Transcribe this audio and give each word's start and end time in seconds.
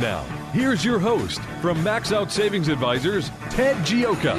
Now, 0.00 0.24
here's 0.52 0.84
your 0.84 0.98
host 0.98 1.40
from 1.62 1.82
Max 1.82 2.12
Out 2.12 2.30
Savings 2.30 2.68
Advisors, 2.68 3.30
Ted 3.48 3.76
Gioka. 3.76 4.36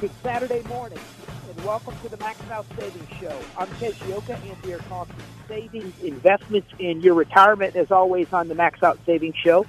It's 0.00 0.14
Saturday 0.22 0.62
morning, 0.68 1.00
and 1.48 1.64
welcome 1.64 1.96
to 2.04 2.08
the 2.08 2.16
Max 2.18 2.38
Out 2.52 2.66
Savings 2.78 3.08
Show. 3.20 3.36
I'm 3.58 3.66
Ted 3.80 3.94
Gioka, 3.94 4.40
and 4.48 4.62
we 4.64 4.72
are 4.72 4.78
talking 4.78 5.16
savings, 5.48 6.00
investments, 6.04 6.68
and 6.78 7.02
your 7.02 7.14
retirement, 7.14 7.74
as 7.74 7.90
always, 7.90 8.32
on 8.32 8.46
the 8.46 8.54
Max 8.54 8.80
Out 8.84 9.00
Savings 9.04 9.36
Show. 9.36 9.66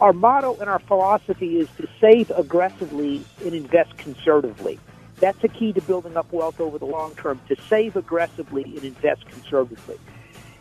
Our 0.00 0.12
motto 0.12 0.56
and 0.60 0.70
our 0.70 0.78
philosophy 0.78 1.58
is 1.58 1.68
to 1.76 1.88
save 2.00 2.30
aggressively 2.30 3.24
and 3.44 3.52
invest 3.52 3.96
conservatively. 3.96 4.78
That's 5.16 5.42
a 5.42 5.48
key 5.48 5.72
to 5.72 5.80
building 5.80 6.16
up 6.16 6.32
wealth 6.32 6.60
over 6.60 6.78
the 6.78 6.86
long 6.86 7.16
term, 7.16 7.40
to 7.48 7.56
save 7.68 7.96
aggressively 7.96 8.62
and 8.62 8.84
invest 8.84 9.26
conservatively. 9.28 9.98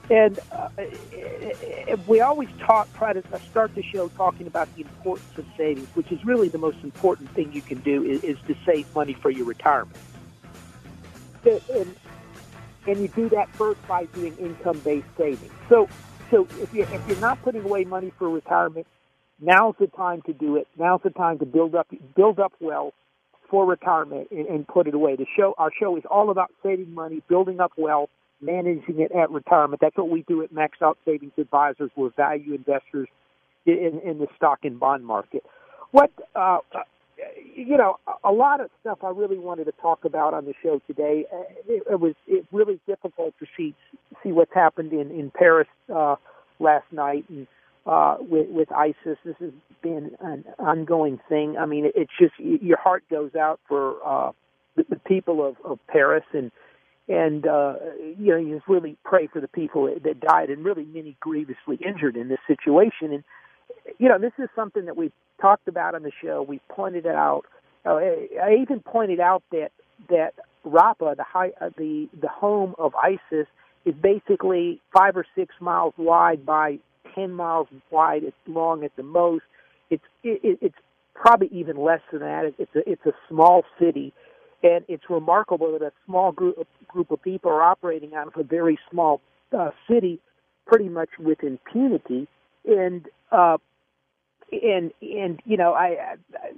And 0.10 0.40
uh, 0.52 0.70
we 2.08 2.22
always 2.22 2.50
talk, 2.60 2.92
try 2.96 3.14
to 3.14 3.24
start 3.52 3.76
the 3.76 3.84
show 3.84 4.08
talking 4.10 4.48
about 4.48 4.74
the 4.76 4.82
importance 4.82 5.38
of 5.38 5.46
savings, 5.56 5.88
which 5.96 6.12
is 6.12 6.24
really 6.26 6.48
the 6.48 6.58
most 6.58 6.78
important 6.82 7.30
thing 7.32 7.52
you 7.52 7.62
can 7.62 7.80
do 7.82 8.04
is, 8.04 8.24
is 8.24 8.38
to 8.48 8.56
save 8.66 8.94
money 8.96 9.14
for 9.14 9.30
your 9.30 9.46
retirement. 9.46 9.98
And, 11.46 11.96
and 12.88 13.00
you 13.00 13.10
do 13.10 13.30
that 13.30 13.54
first 13.56 13.86
by 13.88 14.06
doing 14.06 14.36
income-based 14.38 15.08
savings. 15.18 15.54
So, 15.70 15.90
so 16.32 16.48
if 16.62 16.74
you're, 16.74 16.88
if 16.92 17.08
you're 17.08 17.20
not 17.20 17.42
putting 17.44 17.64
away 17.64 17.84
money 17.84 18.12
for 18.18 18.30
retirement, 18.30 18.88
now's 19.40 19.76
the 19.80 19.88
time 19.88 20.22
to 20.24 20.34
do 20.34 20.56
it. 20.56 20.68
Now's 20.78 21.02
the 21.04 21.10
time 21.10 21.40
to 21.40 21.46
build 21.46 21.76
up, 21.76 21.88
build 22.16 22.40
up 22.40 22.54
wealth 22.60 22.94
for 23.50 23.66
retirement 23.66 24.28
and, 24.32 24.48
and 24.48 24.68
put 24.68 24.88
it 24.88 24.94
away. 24.94 25.16
The 25.16 25.26
show, 25.38 25.56
our 25.58 25.72
show 25.80 25.96
is 25.98 26.04
all 26.10 26.30
about 26.30 26.52
saving 26.64 26.94
money, 26.94 27.22
building 27.28 27.60
up 27.60 27.72
wealth, 27.78 28.10
managing 28.42 29.00
it 29.00 29.12
at 29.12 29.32
retirement. 29.32 29.82
That's 29.82 29.98
what 29.98 30.10
we 30.10 30.24
do 30.28 30.44
at 30.44 30.52
Max 30.52 30.78
Out 30.82 30.98
Savings 31.06 31.34
Advisors. 31.38 31.92
We're 31.96 32.12
value 32.12 32.54
investors 32.54 33.08
in, 33.66 34.02
in 34.04 34.20
the 34.20 34.28
stock 34.36 34.60
and 34.64 34.80
bond 34.80 35.06
market. 35.06 35.44
What, 35.92 36.12
uh, 36.36 36.60
you 37.56 37.78
know, 37.78 37.98
a 38.24 38.32
lot 38.32 38.62
of 38.62 38.70
stuff 38.82 39.00
I 39.04 39.10
really 39.10 39.40
wanted 39.40 39.66
to 39.66 39.72
talk 39.82 40.06
about 40.06 40.34
on 40.34 40.46
the 40.46 40.54
show 40.62 40.82
today. 40.88 41.26
Uh, 41.34 41.44
it, 41.68 41.84
it 41.92 42.00
was 42.00 42.14
it 42.28 42.46
really 42.52 42.80
difficult 42.86 43.34
to 43.40 43.46
see 43.56 43.74
see 44.24 44.32
what's 44.32 44.54
happened 44.54 44.94
in 44.94 45.10
in 45.12 45.32
Paris 45.32 45.68
uh, 45.94 46.16
last 46.60 46.86
night 46.92 47.26
and 47.30 47.48
uh, 47.88 48.18
with 48.20 48.48
with 48.50 48.72
ISIS. 48.72 49.18
This 49.24 49.36
has 49.40 49.52
been 49.82 50.12
an 50.20 50.44
ongoing 50.60 51.20
thing. 51.30 51.56
I 51.58 51.66
mean, 51.66 51.90
it's 51.96 52.12
just 52.20 52.34
your 52.40 52.78
heart 52.78 53.04
goes 53.10 53.34
out 53.36 53.60
for 53.68 53.96
uh, 54.06 54.32
the, 54.76 54.86
the 54.90 54.96
people 54.98 55.48
of, 55.48 55.56
of 55.64 55.80
Paris 55.88 56.24
and 56.34 56.52
and 57.08 57.48
uh, 57.48 57.76
you 58.20 58.32
know 58.32 58.38
you 58.38 58.56
just 58.56 58.68
really 58.68 58.98
pray 59.06 59.28
for 59.28 59.40
the 59.40 59.48
people 59.48 59.86
that 60.04 60.20
died 60.20 60.50
and 60.50 60.66
really 60.66 60.86
many 60.86 61.16
grievously 61.20 61.80
injured 61.86 62.18
in 62.18 62.28
this 62.28 62.40
situation. 62.46 63.14
And 63.14 63.24
you 63.98 64.10
know 64.10 64.20
this 64.20 64.34
is 64.38 64.50
something 64.56 64.86
that 64.86 64.98
we've 64.98 65.14
talked 65.42 65.68
about 65.68 65.96
on 65.96 66.04
the 66.04 66.12
show. 66.22 66.42
We 66.48 66.60
pointed 66.70 67.06
it 67.06 67.16
out. 67.16 67.44
Uh, 67.86 67.96
I 67.96 68.58
even 68.62 68.82
pointed 68.82 69.22
out 69.22 69.44
that 69.52 69.70
that 70.10 70.34
Raqqa, 70.66 71.16
the 71.16 71.24
high, 71.24 71.52
uh, 71.62 71.70
the 71.78 72.10
the 72.20 72.28
home 72.28 72.76
of 72.78 72.94
ISIS, 73.02 73.48
is 73.86 73.96
basically 74.02 74.82
five 74.94 75.16
or 75.16 75.26
six 75.36 75.56
miles 75.62 75.94
wide 75.98 76.46
by 76.46 76.80
ten 77.18 77.34
miles 77.34 77.68
wide. 77.92 78.24
It's 78.24 78.38
long 78.48 78.84
at 78.84 78.96
the 78.96 79.04
most. 79.04 79.44
It's 79.90 80.04
it, 80.24 80.60
it's 80.62 80.76
probably 81.16 81.50
even 81.52 81.78
less 81.78 82.02
than 82.12 82.22
that. 82.22 82.54
It's 82.58 82.76
a 82.76 82.90
it's 82.90 83.06
a 83.06 83.14
small 83.28 83.64
city 83.80 84.14
and 84.64 84.84
it's 84.88 85.04
remarkable 85.10 85.72
that 85.74 85.86
a 85.86 85.92
small 86.06 86.32
group 86.32 86.68
group 86.88 87.12
of 87.12 87.22
people 87.22 87.52
are 87.52 87.64
operating 87.64 88.14
out 88.16 88.28
of 88.28 88.34
a 88.38 88.44
very 88.44 88.80
small 88.90 89.22
uh, 89.58 89.72
city, 89.90 90.20
pretty 90.66 90.90
much 90.90 91.10
with 91.20 91.44
impunity. 91.44 92.28
And 92.66 93.06
uh, 93.32 93.58
and 94.52 94.92
and 95.02 95.42
you 95.46 95.58
know, 95.58 95.74
I, 95.74 96.16
I 96.34 96.52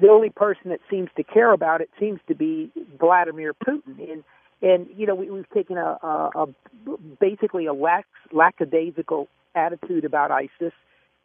the 0.00 0.08
only 0.08 0.30
person 0.30 0.70
that 0.70 0.80
seems 0.88 1.10
to 1.16 1.22
care 1.22 1.52
about 1.52 1.80
it 1.80 1.90
seems 1.98 2.20
to 2.28 2.34
be 2.34 2.70
Vladimir 2.98 3.52
Putin. 3.52 4.10
And 4.10 4.24
and 4.62 4.86
you 4.96 5.06
know, 5.06 5.14
we, 5.14 5.30
we've 5.30 5.48
taken 5.50 5.76
a, 5.78 5.98
a, 6.02 6.30
a 6.34 6.46
basically 7.20 7.66
a 7.66 7.72
lax, 7.72 8.08
lackadaisical 8.32 9.28
attitude 9.54 10.04
about 10.04 10.30
ISIS 10.30 10.72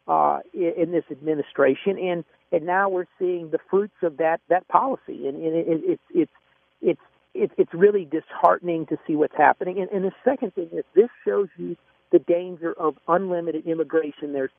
uh, 0.06 0.40
in, 0.52 0.72
in 0.76 0.92
this 0.92 1.04
administration, 1.10 1.98
and 1.98 2.24
and 2.52 2.66
now 2.66 2.88
we're 2.88 3.06
seeing 3.18 3.50
the 3.50 3.58
fruits 3.70 3.96
of 4.02 4.18
that 4.18 4.40
that 4.48 4.66
policy, 4.68 5.26
and, 5.26 5.36
and 5.36 5.56
it, 5.56 5.66
it, 5.66 5.82
it's 5.84 6.02
it's 6.14 6.32
it's 6.82 7.00
it, 7.34 7.50
it's 7.58 7.74
really 7.74 8.04
disheartening 8.04 8.86
to 8.86 8.96
see 9.06 9.16
what's 9.16 9.36
happening. 9.36 9.80
And, 9.80 9.90
and 9.90 10.04
the 10.04 10.12
second 10.24 10.54
thing 10.54 10.68
is 10.72 10.84
this 10.94 11.10
shows 11.26 11.48
you 11.56 11.76
the 12.12 12.20
danger 12.20 12.72
of 12.78 12.96
unlimited 13.08 13.66
immigration. 13.66 14.32
There's 14.32 14.52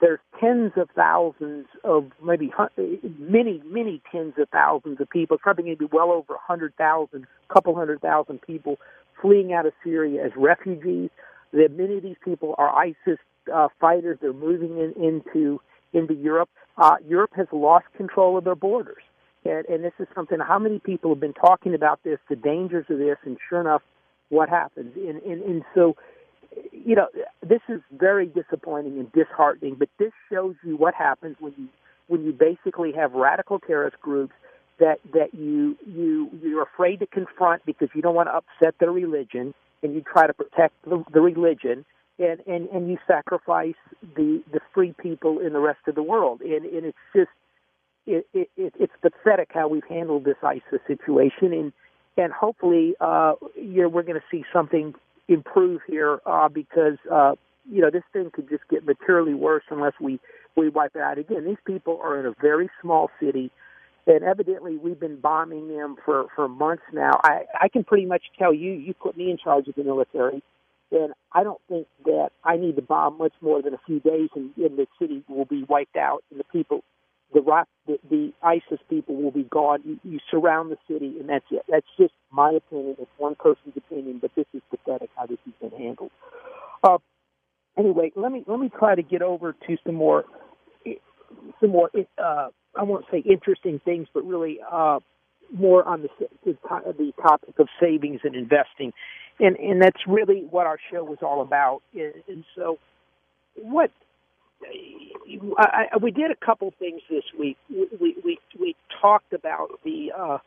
there's 0.00 0.20
tens 0.40 0.72
of 0.76 0.88
thousands 0.94 1.66
of 1.84 2.10
maybe 2.22 2.52
many 3.18 3.62
many 3.64 4.00
tens 4.10 4.34
of 4.38 4.48
thousands 4.50 5.00
of 5.00 5.10
people. 5.10 5.38
Probably 5.38 5.64
going 5.64 5.76
to 5.76 5.88
be 5.88 5.90
well 5.92 6.10
over 6.10 6.34
a 6.34 6.40
hundred 6.40 6.74
thousand, 6.76 7.26
couple 7.52 7.74
hundred 7.74 8.00
thousand 8.00 8.40
people 8.42 8.78
fleeing 9.20 9.52
out 9.52 9.66
of 9.66 9.72
Syria 9.82 10.24
as 10.24 10.32
refugees. 10.36 11.10
That 11.52 11.70
many 11.76 11.96
of 11.96 12.02
these 12.02 12.16
people 12.24 12.54
are 12.58 12.68
ISIS 12.76 13.18
uh, 13.52 13.68
fighters. 13.80 14.18
They're 14.20 14.32
moving 14.32 14.78
in, 14.78 14.92
into 15.02 15.60
into 15.92 16.14
Europe. 16.14 16.50
Uh, 16.76 16.96
Europe 17.06 17.32
has 17.34 17.46
lost 17.52 17.86
control 17.96 18.36
of 18.36 18.44
their 18.44 18.54
borders. 18.54 19.02
And, 19.44 19.64
and 19.66 19.84
this 19.84 19.92
is 19.98 20.06
something, 20.14 20.38
how 20.40 20.58
many 20.58 20.78
people 20.78 21.10
have 21.12 21.20
been 21.20 21.32
talking 21.32 21.74
about 21.74 22.02
this, 22.02 22.18
the 22.28 22.36
dangers 22.36 22.86
of 22.90 22.98
this, 22.98 23.16
and 23.24 23.38
sure 23.48 23.60
enough, 23.60 23.82
what 24.28 24.48
happens? 24.48 24.92
And, 24.96 25.22
and, 25.22 25.42
and 25.42 25.62
so, 25.74 25.96
you 26.72 26.94
know, 26.94 27.08
this 27.42 27.60
is 27.68 27.80
very 27.92 28.26
disappointing 28.26 28.98
and 28.98 29.12
disheartening, 29.12 29.76
but 29.78 29.88
this 29.98 30.12
shows 30.32 30.54
you 30.64 30.76
what 30.76 30.94
happens 30.94 31.36
when 31.40 31.52
you, 31.56 31.68
when 32.06 32.24
you 32.24 32.32
basically 32.32 32.92
have 32.92 33.12
radical 33.12 33.58
terrorist 33.58 34.00
groups 34.00 34.32
that, 34.78 34.98
that 35.12 35.34
you, 35.34 35.76
you, 35.86 36.30
you're 36.42 36.62
afraid 36.62 37.00
to 37.00 37.06
confront 37.06 37.64
because 37.66 37.88
you 37.94 38.02
don't 38.02 38.14
want 38.14 38.28
to 38.28 38.34
upset 38.34 38.74
their 38.80 38.92
religion 38.92 39.54
and 39.82 39.94
you 39.94 40.02
try 40.02 40.26
to 40.26 40.32
protect 40.32 40.74
the, 40.84 41.04
the 41.12 41.20
religion 41.20 41.84
and, 42.18 42.40
and, 42.46 42.68
and 42.70 42.88
you 42.88 42.98
sacrifice 43.06 43.74
the, 44.16 44.42
the 44.52 44.60
free 44.74 44.94
people 45.00 45.38
in 45.38 45.52
the 45.52 45.60
rest 45.60 45.80
of 45.86 45.94
the 45.94 46.02
world. 46.02 46.40
And, 46.40 46.64
and 46.64 46.86
it's 46.86 46.98
just, 47.14 47.30
it, 48.06 48.26
it, 48.32 48.48
it's 48.56 48.92
pathetic 49.02 49.50
how 49.52 49.68
we've 49.68 49.84
handled 49.88 50.24
this 50.24 50.36
ISIS 50.42 50.80
situation. 50.86 51.52
And, 51.52 51.72
and 52.16 52.32
hopefully, 52.32 52.94
uh, 53.00 53.34
you 53.54 53.82
know, 53.82 53.88
we're 53.88 54.02
going 54.02 54.18
to 54.18 54.26
see 54.30 54.44
something 54.52 54.94
improve 55.28 55.80
here, 55.86 56.20
uh, 56.26 56.48
because, 56.48 56.98
uh, 57.12 57.34
you 57.70 57.80
know, 57.80 57.90
this 57.90 58.02
thing 58.12 58.30
could 58.32 58.48
just 58.48 58.62
get 58.70 58.84
materially 58.84 59.34
worse 59.34 59.64
unless 59.70 59.92
we, 60.00 60.18
we 60.56 60.68
wipe 60.68 60.96
it 60.96 61.02
out. 61.02 61.18
Again, 61.18 61.44
these 61.44 61.58
people 61.66 62.00
are 62.02 62.18
in 62.18 62.26
a 62.26 62.34
very 62.40 62.70
small 62.80 63.10
city 63.20 63.50
and 64.08 64.24
evidently 64.24 64.78
we've 64.78 64.98
been 64.98 65.20
bombing 65.20 65.68
them 65.68 65.96
for 66.04 66.26
for 66.34 66.48
months 66.48 66.82
now. 66.92 67.20
I 67.22 67.42
I 67.60 67.68
can 67.68 67.84
pretty 67.84 68.06
much 68.06 68.22
tell 68.38 68.54
you, 68.54 68.72
you 68.72 68.94
put 68.94 69.16
me 69.16 69.30
in 69.30 69.36
charge 69.36 69.68
of 69.68 69.74
the 69.74 69.84
military 69.84 70.42
and 70.90 71.12
I 71.32 71.42
don't 71.42 71.60
think 71.68 71.86
that 72.04 72.30
I 72.42 72.56
need 72.56 72.76
to 72.76 72.82
bomb 72.82 73.18
much 73.18 73.34
more 73.40 73.60
than 73.62 73.74
a 73.74 73.80
few 73.86 74.00
days 74.00 74.30
and, 74.34 74.50
and 74.56 74.78
the 74.78 74.86
city 74.98 75.22
will 75.28 75.44
be 75.44 75.64
wiped 75.68 75.96
out 75.96 76.24
and 76.30 76.40
the 76.40 76.44
people 76.44 76.82
the 77.34 77.40
rock, 77.40 77.68
the, 77.86 77.98
the 78.10 78.32
ISIS 78.42 78.80
people 78.88 79.16
will 79.16 79.30
be 79.30 79.44
gone. 79.44 79.80
You, 79.84 79.98
you 80.02 80.18
surround 80.30 80.70
the 80.70 80.78
city, 80.90 81.16
and 81.20 81.28
that's 81.28 81.44
it. 81.50 81.62
That's 81.68 81.86
just 81.98 82.14
my 82.30 82.52
opinion. 82.52 82.96
It's 82.98 83.10
one 83.18 83.34
person's 83.34 83.76
opinion, 83.76 84.18
but 84.20 84.30
this 84.34 84.46
is 84.54 84.62
pathetic 84.70 85.10
how 85.16 85.26
this 85.26 85.38
has 85.44 85.70
been 85.70 85.78
handled. 85.78 86.10
Uh, 86.82 86.98
anyway, 87.76 88.12
let 88.16 88.32
me 88.32 88.44
let 88.46 88.58
me 88.58 88.70
try 88.76 88.94
to 88.94 89.02
get 89.02 89.22
over 89.22 89.52
to 89.52 89.76
some 89.84 89.94
more 89.94 90.24
some 91.60 91.70
more. 91.70 91.90
Uh, 92.22 92.48
I 92.76 92.82
won't 92.82 93.04
say 93.10 93.18
interesting 93.18 93.80
things, 93.84 94.08
but 94.14 94.24
really 94.24 94.58
uh, 94.70 95.00
more 95.52 95.84
on 95.84 96.02
the, 96.02 96.08
the 96.44 96.56
the 96.96 97.12
topic 97.20 97.58
of 97.58 97.68
savings 97.80 98.20
and 98.24 98.34
investing, 98.34 98.92
and 99.38 99.56
and 99.56 99.82
that's 99.82 100.06
really 100.06 100.46
what 100.50 100.66
our 100.66 100.78
show 100.90 101.04
was 101.04 101.18
all 101.22 101.42
about. 101.42 101.82
And 101.94 102.44
so, 102.56 102.78
what 103.56 103.90
I, 105.58 105.86
I, 105.92 105.96
we 105.98 106.10
did 106.10 106.30
a 106.30 106.36
couple 106.36 106.72
things 106.78 107.02
this 107.10 107.24
week. 107.38 107.56
We 107.70 108.16
we 108.24 108.38
we 108.58 108.76
talked 109.00 109.32
about 109.32 109.68
the 109.84 110.12
uh, 110.16 110.38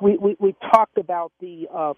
we, 0.00 0.16
we 0.16 0.36
we 0.38 0.56
talked 0.72 0.98
about 0.98 1.32
the 1.40 1.68
uh, 1.72 1.94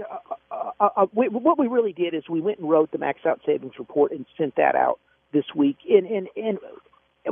uh, 0.00 0.70
uh, 0.80 0.88
uh, 0.96 1.06
we, 1.12 1.28
what 1.28 1.58
we 1.58 1.66
really 1.66 1.92
did 1.92 2.14
is 2.14 2.28
we 2.28 2.40
went 2.40 2.58
and 2.58 2.68
wrote 2.68 2.90
the 2.92 2.98
max 2.98 3.20
out 3.26 3.40
savings 3.44 3.74
report 3.78 4.12
and 4.12 4.26
sent 4.36 4.54
that 4.56 4.74
out 4.74 4.98
this 5.32 5.44
week, 5.54 5.76
and 5.88 6.06
and 6.06 6.28
and 6.36 6.58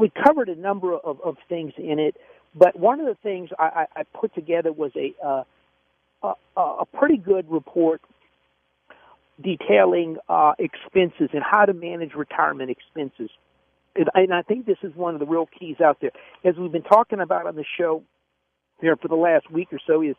we 0.01 0.11
covered 0.25 0.49
a 0.49 0.57
number 0.57 0.95
of, 0.95 1.21
of 1.23 1.37
things 1.49 1.73
in 1.79 1.99
it. 1.99 2.17
But 2.55 2.79
one 2.79 3.01
of 3.01 3.07
the 3.07 3.17
things 3.23 3.51
I, 3.59 3.87
I 3.95 4.03
put 4.19 4.35
together 4.35 4.73
was 4.73 4.91
a, 4.97 5.15
uh, 5.25 5.45
a 6.57 6.61
a 6.61 6.85
pretty 6.87 7.19
good 7.19 7.51
report 7.51 8.01
detailing 9.43 10.17
uh, 10.29 10.53
expenses 10.59 11.31
and 11.33 11.43
how 11.43 11.65
to 11.65 11.75
manage 11.75 12.15
retirement 12.15 12.71
expenses. 12.71 13.31
And, 13.95 14.09
and 14.15 14.35
I 14.35 14.43
think 14.43 14.67
this 14.67 14.79
is 14.83 14.95
one 14.95 15.15
of 15.15 15.21
the 15.21 15.27
real 15.27 15.49
keys 15.59 15.77
out 15.85 15.99
there. 16.01 16.13
As 16.45 16.55
we've 16.57 16.73
been 16.73 16.83
talking 16.83 17.21
about 17.21 17.47
on 17.47 17.57
the 17.57 17.65
show 17.79 18.03
here 18.81 18.97
for 18.97 19.09
the 19.09 19.17
last 19.17 19.51
week 19.51 19.69
or 19.73 19.79
so, 19.87 20.03
is 20.03 20.17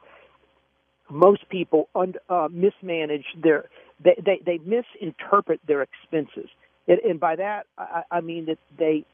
most 1.10 1.48
people 1.50 1.90
un, 1.96 2.14
uh, 2.30 2.48
mismanage 2.52 3.26
their 3.42 3.66
they, 4.04 4.16
they 4.24 4.42
they 4.46 4.60
misinterpret 4.60 5.60
their 5.68 5.82
expenses, 5.82 6.50
and, 6.88 7.00
and 7.00 7.20
by 7.20 7.36
that 7.38 7.66
I, 7.78 8.04
I 8.12 8.22
mean 8.22 8.46
that 8.46 8.58
they 8.78 9.06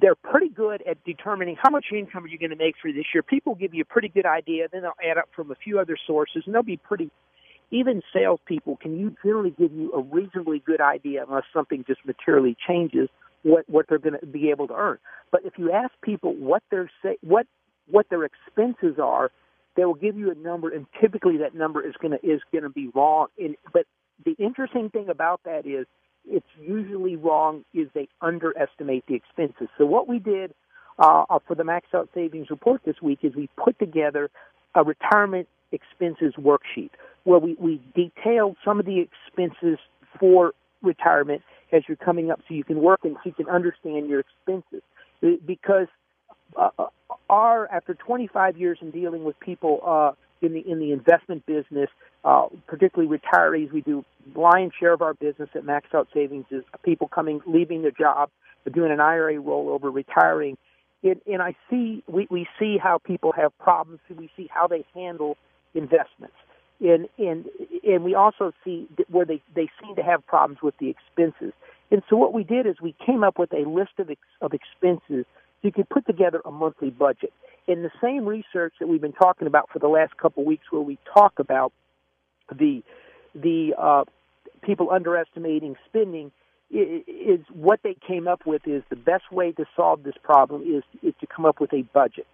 they're 0.00 0.14
pretty 0.14 0.48
good 0.48 0.82
at 0.86 1.02
determining 1.04 1.56
how 1.60 1.70
much 1.70 1.86
income 1.92 2.24
are 2.24 2.28
you 2.28 2.38
going 2.38 2.50
to 2.50 2.56
make 2.56 2.74
for 2.80 2.92
this 2.92 3.06
year. 3.14 3.22
People 3.22 3.54
give 3.54 3.72
you 3.74 3.82
a 3.82 3.86
pretty 3.86 4.08
good 4.08 4.26
idea, 4.26 4.68
then 4.70 4.82
they'll 4.82 4.92
add 5.10 5.16
up 5.16 5.30
from 5.34 5.50
a 5.50 5.54
few 5.54 5.78
other 5.78 5.96
sources, 6.06 6.42
and 6.46 6.54
they'll 6.54 6.62
be 6.62 6.76
pretty. 6.76 7.10
Even 7.72 8.02
salespeople 8.12 8.76
can 8.76 8.98
you 8.98 9.16
generally 9.24 9.54
give 9.58 9.72
you 9.72 9.90
a 9.92 10.00
reasonably 10.02 10.62
good 10.64 10.80
idea 10.80 11.24
unless 11.26 11.44
something 11.52 11.84
just 11.86 12.00
materially 12.04 12.56
changes 12.68 13.08
what 13.42 13.64
what 13.68 13.86
they're 13.88 13.98
going 13.98 14.20
to 14.20 14.26
be 14.26 14.50
able 14.50 14.68
to 14.68 14.74
earn. 14.74 14.98
But 15.32 15.40
if 15.44 15.54
you 15.56 15.72
ask 15.72 15.90
people 16.02 16.34
what 16.34 16.62
their 16.70 16.90
say 17.02 17.16
what 17.22 17.46
what 17.90 18.06
their 18.10 18.24
expenses 18.24 18.98
are, 19.02 19.30
they 19.74 19.84
will 19.84 19.94
give 19.94 20.16
you 20.16 20.30
a 20.30 20.34
number, 20.34 20.68
and 20.70 20.86
typically 21.00 21.38
that 21.38 21.54
number 21.54 21.84
is 21.84 21.94
going 22.00 22.12
to 22.12 22.24
is 22.24 22.42
going 22.52 22.64
to 22.64 22.70
be 22.70 22.88
wrong. 22.94 23.28
And, 23.38 23.56
but 23.72 23.86
the 24.24 24.36
interesting 24.38 24.90
thing 24.90 25.08
about 25.08 25.40
that 25.44 25.66
is 25.66 25.86
it's 26.26 26.46
usually 26.60 27.16
wrong 27.16 27.64
is 27.74 27.88
they 27.94 28.08
underestimate 28.20 29.04
the 29.08 29.14
expenses. 29.14 29.68
So 29.78 29.86
what 29.86 30.06
we 30.06 30.18
did 30.18 30.52
uh, 30.98 31.24
for 31.48 31.54
the 31.56 31.64
Max 31.64 31.88
Out 31.94 32.10
Savings 32.14 32.50
Report 32.50 32.80
this 32.84 33.00
week 33.02 33.20
is 33.22 33.34
we 33.34 33.48
put 33.56 33.78
together 33.78 34.30
a 34.74 34.84
retirement 34.84 35.48
expenses 35.72 36.34
worksheet 36.38 36.90
where 37.24 37.38
we, 37.38 37.56
we 37.58 37.80
detailed 37.94 38.56
some 38.64 38.80
of 38.80 38.86
the 38.86 39.00
expenses 39.00 39.78
for 40.18 40.52
retirement 40.82 41.42
as 41.72 41.82
you're 41.88 41.96
coming 41.96 42.30
up 42.30 42.40
so 42.48 42.54
you 42.54 42.64
can 42.64 42.80
work 42.80 43.00
and 43.04 43.16
so 43.16 43.20
you 43.24 43.32
can 43.32 43.48
understand 43.48 44.08
your 44.08 44.20
expenses. 44.20 44.82
Because 45.46 45.86
uh, 46.56 46.68
uh 46.78 46.86
our, 47.30 47.70
after 47.72 47.94
25 47.94 48.56
years 48.58 48.78
in 48.82 48.90
dealing 48.90 49.24
with 49.24 49.38
people 49.40 49.80
uh, 49.86 50.12
in 50.42 50.52
the 50.52 50.60
in 50.60 50.78
the 50.80 50.92
investment 50.92 51.46
business, 51.46 51.88
uh, 52.24 52.46
particularly 52.66 53.16
retirees. 53.16 53.72
We 53.72 53.80
do 53.80 54.04
lion's 54.34 54.72
share 54.78 54.92
of 54.92 55.02
our 55.02 55.14
business 55.14 55.48
at 55.54 55.64
Max 55.64 55.88
Out 55.94 56.08
Savings 56.12 56.46
is 56.50 56.64
people 56.84 57.08
coming, 57.08 57.40
leaving 57.46 57.82
their 57.82 57.92
job, 57.92 58.30
doing 58.72 58.92
an 58.92 59.00
IRA 59.00 59.34
rollover, 59.34 59.92
retiring. 59.94 60.58
It, 61.02 61.22
and 61.26 61.42
I 61.42 61.56
see 61.70 62.04
we, 62.06 62.26
we 62.30 62.46
see 62.58 62.78
how 62.78 62.98
people 62.98 63.32
have 63.32 63.56
problems. 63.58 64.00
and 64.08 64.18
We 64.18 64.30
see 64.36 64.48
how 64.52 64.66
they 64.66 64.84
handle 64.94 65.36
investments, 65.74 66.36
and 66.82 67.08
and 67.18 67.46
and 67.84 68.04
we 68.04 68.14
also 68.14 68.52
see 68.64 68.88
where 69.08 69.24
they 69.24 69.40
they 69.54 69.68
seem 69.82 69.94
to 69.96 70.02
have 70.02 70.26
problems 70.26 70.60
with 70.62 70.76
the 70.78 70.88
expenses. 70.88 71.52
And 71.90 72.02
so 72.08 72.16
what 72.16 72.32
we 72.32 72.42
did 72.42 72.66
is 72.66 72.76
we 72.80 72.94
came 73.04 73.22
up 73.22 73.38
with 73.38 73.52
a 73.52 73.68
list 73.68 73.92
of 73.98 74.10
ex, 74.10 74.20
of 74.40 74.52
expenses 74.54 75.26
so 75.62 75.68
you 75.68 75.72
could 75.72 75.88
put 75.88 76.06
together 76.06 76.40
a 76.44 76.50
monthly 76.50 76.90
budget. 76.90 77.32
In 77.68 77.82
the 77.82 77.90
same 78.02 78.26
research 78.26 78.74
that 78.80 78.88
we've 78.88 79.00
been 79.00 79.12
talking 79.12 79.46
about 79.46 79.70
for 79.70 79.78
the 79.78 79.88
last 79.88 80.16
couple 80.16 80.42
of 80.42 80.46
weeks, 80.46 80.64
where 80.70 80.82
we 80.82 80.98
talk 81.14 81.38
about 81.38 81.72
the 82.50 82.82
the 83.34 83.74
uh, 83.78 84.04
people 84.62 84.90
underestimating 84.90 85.76
spending, 85.88 86.32
is 86.70 87.40
what 87.52 87.80
they 87.84 87.94
came 88.06 88.26
up 88.26 88.46
with 88.46 88.66
is 88.66 88.82
the 88.90 88.96
best 88.96 89.30
way 89.30 89.52
to 89.52 89.64
solve 89.76 90.02
this 90.02 90.14
problem 90.22 90.62
is 90.62 90.82
is 91.02 91.14
to 91.20 91.26
come 91.26 91.44
up 91.44 91.60
with 91.60 91.72
a 91.72 91.82
budget, 91.94 92.26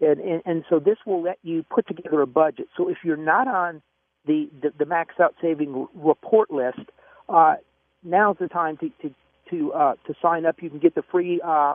and 0.00 0.20
and, 0.20 0.42
and 0.44 0.64
so 0.68 0.78
this 0.78 0.98
will 1.06 1.22
let 1.22 1.38
you 1.42 1.64
put 1.70 1.86
together 1.86 2.20
a 2.20 2.26
budget. 2.26 2.68
So 2.76 2.90
if 2.90 2.98
you're 3.04 3.16
not 3.16 3.48
on 3.48 3.80
the 4.26 4.48
the, 4.62 4.72
the 4.78 4.86
max 4.86 5.14
out 5.20 5.34
saving 5.40 5.88
report 5.94 6.50
list, 6.50 6.80
uh, 7.28 7.54
now's 8.02 8.36
the 8.38 8.48
time 8.48 8.76
to 8.78 8.90
to 9.02 9.14
to, 9.50 9.72
uh, 9.72 9.94
to 10.06 10.14
sign 10.22 10.46
up. 10.46 10.56
You 10.62 10.70
can 10.70 10.78
get 10.78 10.94
the 10.94 11.02
free 11.02 11.40
uh, 11.44 11.74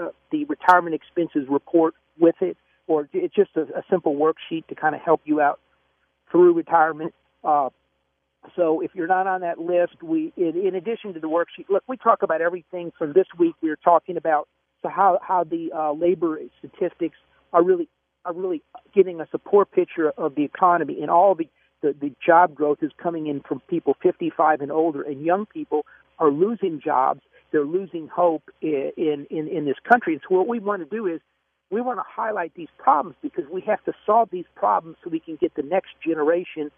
uh, 0.00 0.08
the 0.30 0.44
retirement 0.44 0.94
expenses 0.94 1.48
report 1.48 1.94
with 2.18 2.36
it, 2.40 2.56
or 2.86 3.08
it's 3.12 3.34
just 3.34 3.50
a, 3.56 3.62
a 3.62 3.82
simple 3.90 4.14
worksheet 4.14 4.66
to 4.68 4.74
kind 4.74 4.94
of 4.94 5.00
help 5.00 5.20
you 5.24 5.40
out 5.40 5.58
through 6.30 6.54
retirement. 6.54 7.14
Uh, 7.42 7.70
so 8.56 8.80
if 8.80 8.92
you're 8.94 9.08
not 9.08 9.26
on 9.26 9.42
that 9.42 9.58
list, 9.58 10.02
we 10.02 10.32
in, 10.36 10.56
in 10.56 10.74
addition 10.74 11.12
to 11.14 11.20
the 11.20 11.28
worksheet, 11.28 11.68
look, 11.68 11.82
we 11.88 11.96
talk 11.96 12.22
about 12.22 12.40
everything 12.40 12.92
from 12.96 13.12
this 13.12 13.26
week. 13.38 13.54
We 13.62 13.70
are 13.70 13.76
talking 13.76 14.16
about 14.16 14.48
so 14.82 14.88
how 14.88 15.18
how 15.22 15.44
the 15.44 15.72
uh, 15.74 15.92
labor 15.92 16.38
statistics 16.58 17.16
are 17.52 17.62
really 17.62 17.88
are 18.24 18.32
really 18.32 18.62
giving 18.94 19.20
us 19.20 19.28
a 19.32 19.38
poor 19.38 19.64
picture 19.64 20.10
of 20.10 20.34
the 20.34 20.44
economy, 20.44 21.00
and 21.00 21.10
all 21.10 21.34
the, 21.34 21.48
the 21.82 21.94
the 22.00 22.12
job 22.24 22.54
growth 22.54 22.78
is 22.82 22.92
coming 23.02 23.26
in 23.26 23.40
from 23.40 23.60
people 23.68 23.96
55 24.02 24.60
and 24.60 24.72
older, 24.72 25.02
and 25.02 25.24
young 25.24 25.46
people 25.46 25.86
are 26.18 26.30
losing 26.30 26.80
jobs 26.80 27.22
they're 27.52 27.64
losing 27.64 28.08
hope 28.08 28.50
in, 28.60 29.26
in, 29.30 29.48
in, 29.48 29.64
this 29.64 29.76
country. 29.88 30.14
And 30.14 30.22
so 30.28 30.36
what 30.36 30.48
we 30.48 30.58
want 30.58 30.82
to 30.82 30.96
do 30.96 31.06
is 31.06 31.20
we 31.70 31.80
want 31.80 31.98
to 31.98 32.04
highlight 32.06 32.52
these 32.54 32.68
problems 32.78 33.16
because 33.22 33.44
we 33.52 33.60
have 33.62 33.82
to 33.84 33.92
solve 34.06 34.28
these 34.30 34.44
problems 34.54 34.96
so 35.02 35.10
we 35.10 35.20
can 35.20 35.36
get 35.36 35.54
the 35.54 35.62
next 35.62 35.90
generation 36.04 36.70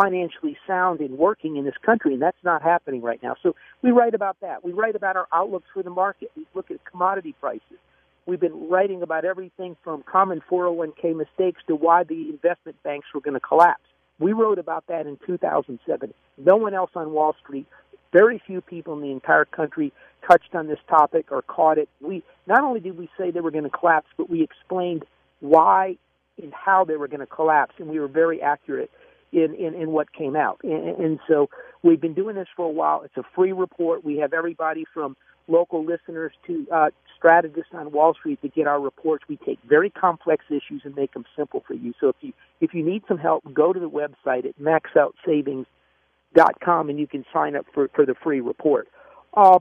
financially 0.00 0.56
sound 0.66 1.00
and 1.00 1.16
working 1.16 1.56
in 1.56 1.64
this 1.64 1.74
country, 1.84 2.12
and 2.12 2.20
that's 2.20 2.36
not 2.44 2.62
happening 2.62 3.00
right 3.00 3.22
now. 3.22 3.34
So 3.42 3.54
we 3.82 3.92
write 3.92 4.14
about 4.14 4.36
that. 4.42 4.62
We 4.62 4.72
write 4.72 4.94
about 4.94 5.16
our 5.16 5.26
outlooks 5.32 5.68
for 5.72 5.82
the 5.82 5.90
market. 5.90 6.30
We 6.36 6.46
look 6.54 6.70
at 6.70 6.84
commodity 6.84 7.34
prices. 7.40 7.78
We've 8.26 8.40
been 8.40 8.68
writing 8.68 9.02
about 9.02 9.24
everything 9.24 9.76
from 9.82 10.02
common 10.02 10.42
401k 10.50 11.16
mistakes 11.16 11.62
to 11.68 11.76
why 11.76 12.04
the 12.04 12.28
investment 12.28 12.82
banks 12.82 13.06
were 13.14 13.20
going 13.20 13.34
to 13.34 13.40
collapse. 13.40 13.84
We 14.18 14.32
wrote 14.32 14.58
about 14.58 14.84
that 14.88 15.06
in 15.06 15.18
2007. 15.26 16.14
No 16.38 16.56
one 16.56 16.74
else 16.74 16.90
on 16.94 17.12
Wall 17.12 17.34
Street 17.42 17.66
very 18.12 18.40
few 18.46 18.60
people 18.60 18.94
in 18.94 19.02
the 19.02 19.10
entire 19.10 19.44
country 19.44 19.92
touched 20.26 20.54
on 20.54 20.66
this 20.66 20.78
topic 20.88 21.26
or 21.30 21.42
caught 21.42 21.78
it. 21.78 21.88
We 22.00 22.22
not 22.46 22.62
only 22.62 22.80
did 22.80 22.96
we 22.96 23.10
say 23.18 23.30
they 23.30 23.40
were 23.40 23.50
going 23.50 23.64
to 23.64 23.70
collapse, 23.70 24.06
but 24.16 24.30
we 24.30 24.42
explained 24.42 25.04
why 25.40 25.98
and 26.42 26.52
how 26.52 26.84
they 26.84 26.96
were 26.96 27.08
going 27.08 27.20
to 27.20 27.26
collapse, 27.26 27.74
and 27.78 27.88
we 27.88 27.98
were 28.00 28.08
very 28.08 28.40
accurate 28.42 28.90
in, 29.32 29.54
in, 29.54 29.74
in 29.74 29.90
what 29.90 30.12
came 30.12 30.36
out. 30.36 30.60
And, 30.62 30.96
and 30.98 31.20
so 31.28 31.48
we've 31.82 32.00
been 32.00 32.14
doing 32.14 32.36
this 32.36 32.48
for 32.56 32.66
a 32.66 32.72
while. 32.72 33.02
It's 33.04 33.16
a 33.16 33.24
free 33.34 33.52
report. 33.52 34.04
We 34.04 34.18
have 34.18 34.32
everybody 34.32 34.84
from 34.94 35.16
local 35.48 35.84
listeners 35.84 36.32
to 36.46 36.66
uh, 36.72 36.90
strategists 37.16 37.72
on 37.72 37.90
Wall 37.92 38.14
Street 38.14 38.42
to 38.42 38.48
get 38.48 38.66
our 38.66 38.80
reports. 38.80 39.24
We 39.28 39.36
take 39.38 39.58
very 39.68 39.90
complex 39.90 40.44
issues 40.48 40.82
and 40.84 40.94
make 40.94 41.14
them 41.14 41.24
simple 41.36 41.64
for 41.66 41.74
you. 41.74 41.92
So 42.00 42.08
if 42.08 42.16
you 42.20 42.32
if 42.60 42.74
you 42.74 42.84
need 42.84 43.02
some 43.08 43.18
help, 43.18 43.42
go 43.52 43.72
to 43.72 43.80
the 43.80 43.90
website 43.90 44.46
at 44.46 44.58
maxoutsavings.com 44.60 46.88
and 46.88 46.98
you 46.98 47.06
can 47.06 47.24
sign 47.32 47.54
up 47.56 47.66
for, 47.72 47.88
for 47.94 48.04
the 48.06 48.14
free 48.22 48.40
report. 48.40 48.88
Uh, 49.34 49.58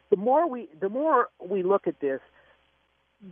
the 0.10 0.18
more 0.18 0.50
we 0.50 0.70
the 0.80 0.90
more 0.90 1.30
we 1.40 1.64
look 1.64 1.88
at 1.88 2.00
this, 2.00 2.20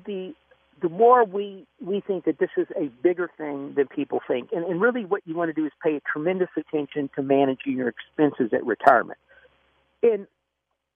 the 0.05 0.33
the 0.81 0.89
more 0.89 1.23
we 1.23 1.65
we 1.79 2.01
think 2.01 2.25
that 2.25 2.39
this 2.39 2.49
is 2.57 2.67
a 2.75 2.87
bigger 3.01 3.29
thing 3.37 3.73
than 3.75 3.87
people 3.87 4.19
think. 4.27 4.49
And, 4.51 4.65
and 4.65 4.81
really, 4.81 5.05
what 5.05 5.21
you 5.25 5.35
want 5.35 5.49
to 5.49 5.53
do 5.53 5.65
is 5.65 5.71
pay 5.81 5.99
tremendous 6.11 6.49
attention 6.57 7.09
to 7.15 7.23
managing 7.23 7.77
your 7.77 7.87
expenses 7.89 8.51
at 8.53 8.65
retirement. 8.65 9.19
And 10.03 10.27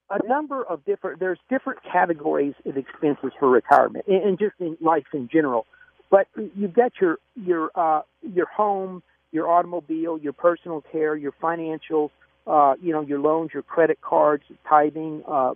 a 0.10 0.26
number 0.28 0.64
of 0.64 0.84
different, 0.86 1.20
there's 1.20 1.40
different 1.50 1.80
categories 1.84 2.56
of 2.66 2.78
expenses 2.78 3.32
for 3.40 3.50
retirement, 3.50 4.06
and, 4.08 4.24
and 4.24 4.40
just 4.40 4.56
in 4.60 4.78
life 4.82 5.06
in 5.14 5.30
general. 5.32 5.66
But 6.10 6.28
you've 6.56 6.74
got 6.74 6.94
your 7.00 7.18
your 7.36 7.72
uh, 7.76 8.02
your 8.22 8.48
home, 8.48 9.02
your 9.32 9.48
automobile, 9.48 10.18
your 10.18 10.34
personal 10.34 10.84
care, 10.92 11.16
your 11.16 11.34
financials, 11.42 12.10
uh, 12.48 12.76
you 12.82 12.92
know, 12.92 13.02
your 13.02 13.20
loans, 13.20 13.52
your 13.54 13.64
credit 13.64 14.02
cards, 14.02 14.44
tithing, 14.68 15.24
uh, 15.28 15.54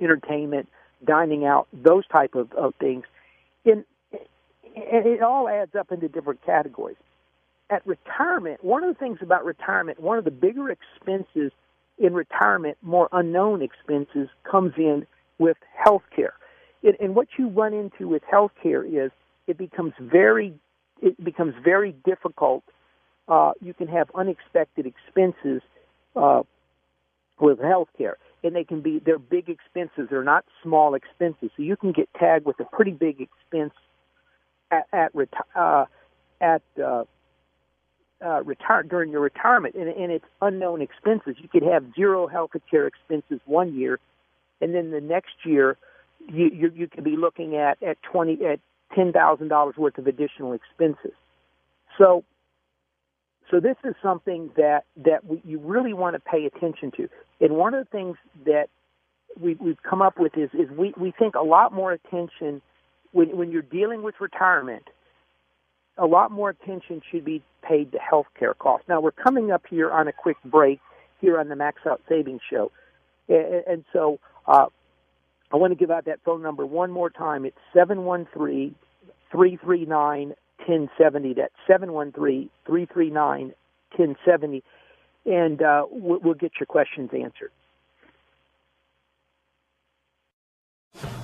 entertainment, 0.00 0.68
dining 1.04 1.44
out, 1.44 1.68
those 1.72 2.06
type 2.08 2.34
of, 2.34 2.52
of 2.52 2.74
things. 2.76 3.04
And, 3.64 3.84
it 4.76 5.22
all 5.22 5.48
adds 5.48 5.76
up 5.76 5.92
into 5.92 6.08
different 6.08 6.44
categories. 6.44 6.96
At 7.70 7.86
retirement, 7.86 8.64
one 8.64 8.82
of 8.82 8.92
the 8.92 8.98
things 8.98 9.18
about 9.22 9.44
retirement, 9.44 10.00
one 10.00 10.18
of 10.18 10.24
the 10.24 10.32
bigger 10.32 10.68
expenses 10.68 11.52
in 11.96 12.12
retirement, 12.12 12.76
more 12.82 13.08
unknown 13.12 13.62
expenses, 13.62 14.28
comes 14.42 14.72
in 14.76 15.06
with 15.38 15.56
health 15.76 16.02
care. 16.14 16.34
And, 16.82 16.96
and 17.00 17.14
what 17.14 17.28
you 17.38 17.48
run 17.48 17.72
into 17.72 18.08
with 18.08 18.22
health 18.28 18.52
care 18.62 18.84
is 18.84 19.10
it 19.46 19.56
becomes 19.56 19.92
very 20.00 20.54
it 21.02 21.22
becomes 21.22 21.54
very 21.62 21.92
difficult. 22.04 22.64
Uh, 23.28 23.52
you 23.60 23.74
can 23.74 23.88
have 23.88 24.10
unexpected 24.14 24.86
expenses 24.86 25.60
uh, 26.16 26.42
with 27.40 27.60
health 27.60 27.88
care, 27.96 28.16
and 28.42 28.54
they 28.54 28.64
can 28.64 28.80
be 28.80 29.00
they're 29.04 29.18
big 29.18 29.48
expenses. 29.48 30.08
They're 30.10 30.24
not 30.24 30.44
small 30.62 30.94
expenses, 30.94 31.50
so 31.56 31.62
you 31.62 31.76
can 31.76 31.92
get 31.92 32.08
tagged 32.18 32.46
with 32.46 32.58
a 32.60 32.64
pretty 32.64 32.92
big 32.92 33.20
expense 33.20 33.74
at 34.70 34.86
at 34.92 35.12
reti- 35.14 35.54
uh, 35.54 35.86
at 36.40 36.62
uh, 36.82 37.04
uh, 38.24 38.42
retire 38.44 38.82
during 38.82 39.10
your 39.10 39.20
retirement, 39.20 39.74
and, 39.74 39.88
and 39.88 40.12
it's 40.12 40.24
unknown 40.40 40.80
expenses. 40.80 41.36
You 41.38 41.48
could 41.48 41.62
have 41.62 41.84
zero 41.94 42.26
health 42.26 42.50
care 42.70 42.86
expenses 42.86 43.40
one 43.44 43.74
year, 43.74 43.98
and 44.60 44.74
then 44.74 44.90
the 44.90 45.00
next 45.00 45.34
year 45.44 45.76
you 46.28 46.50
you, 46.52 46.72
you 46.74 46.88
could 46.88 47.04
be 47.04 47.16
looking 47.16 47.56
at 47.56 47.82
at 47.82 47.98
twenty 48.02 48.44
at 48.46 48.60
ten 48.94 49.12
thousand 49.12 49.48
dollars 49.48 49.76
worth 49.76 49.98
of 49.98 50.06
additional 50.06 50.52
expenses. 50.52 51.12
So, 51.98 52.24
so 53.54 53.60
this 53.60 53.76
is 53.84 53.94
something 54.02 54.50
that 54.56 54.84
that 54.96 55.24
we, 55.24 55.40
you 55.44 55.60
really 55.60 55.92
want 55.92 56.14
to 56.16 56.20
pay 56.20 56.44
attention 56.44 56.90
to. 56.96 57.08
And 57.40 57.54
one 57.54 57.72
of 57.72 57.84
the 57.84 57.90
things 57.90 58.16
that 58.46 58.66
we, 59.40 59.54
we've 59.54 59.82
come 59.88 60.02
up 60.02 60.18
with 60.18 60.36
is 60.36 60.50
is 60.54 60.68
we, 60.76 60.92
we 60.96 61.12
think 61.16 61.36
a 61.36 61.42
lot 61.42 61.72
more 61.72 61.92
attention 61.92 62.60
when 63.12 63.36
when 63.36 63.52
you're 63.52 63.62
dealing 63.62 64.02
with 64.02 64.16
retirement. 64.20 64.82
A 65.96 66.06
lot 66.06 66.32
more 66.32 66.50
attention 66.50 67.00
should 67.08 67.24
be 67.24 67.44
paid 67.62 67.92
to 67.92 67.98
health 67.98 68.26
care 68.36 68.54
costs. 68.54 68.88
Now 68.88 69.00
we're 69.00 69.12
coming 69.12 69.52
up 69.52 69.62
here 69.70 69.88
on 69.88 70.08
a 70.08 70.12
quick 70.12 70.38
break 70.44 70.80
here 71.20 71.38
on 71.38 71.48
the 71.48 71.54
Max 71.54 71.78
Out 71.88 72.02
Savings 72.08 72.40
Show, 72.50 72.72
and, 73.28 73.62
and 73.68 73.84
so 73.92 74.18
uh, 74.48 74.66
I 75.52 75.56
want 75.56 75.70
to 75.70 75.76
give 75.76 75.92
out 75.92 76.06
that 76.06 76.18
phone 76.24 76.42
number 76.42 76.66
one 76.66 76.90
more 76.90 77.08
time. 77.08 77.44
It's 77.44 77.56
713 77.72 78.74
339 79.30 80.34
1070. 80.66 81.34
That's 81.34 81.54
713 81.66 82.50
339 82.66 83.54
1070. 83.96 84.62
And 85.26 85.62
uh, 85.62 85.86
we'll, 85.90 86.20
we'll 86.20 86.34
get 86.34 86.52
your 86.58 86.66
questions 86.66 87.10
answered. 87.12 87.50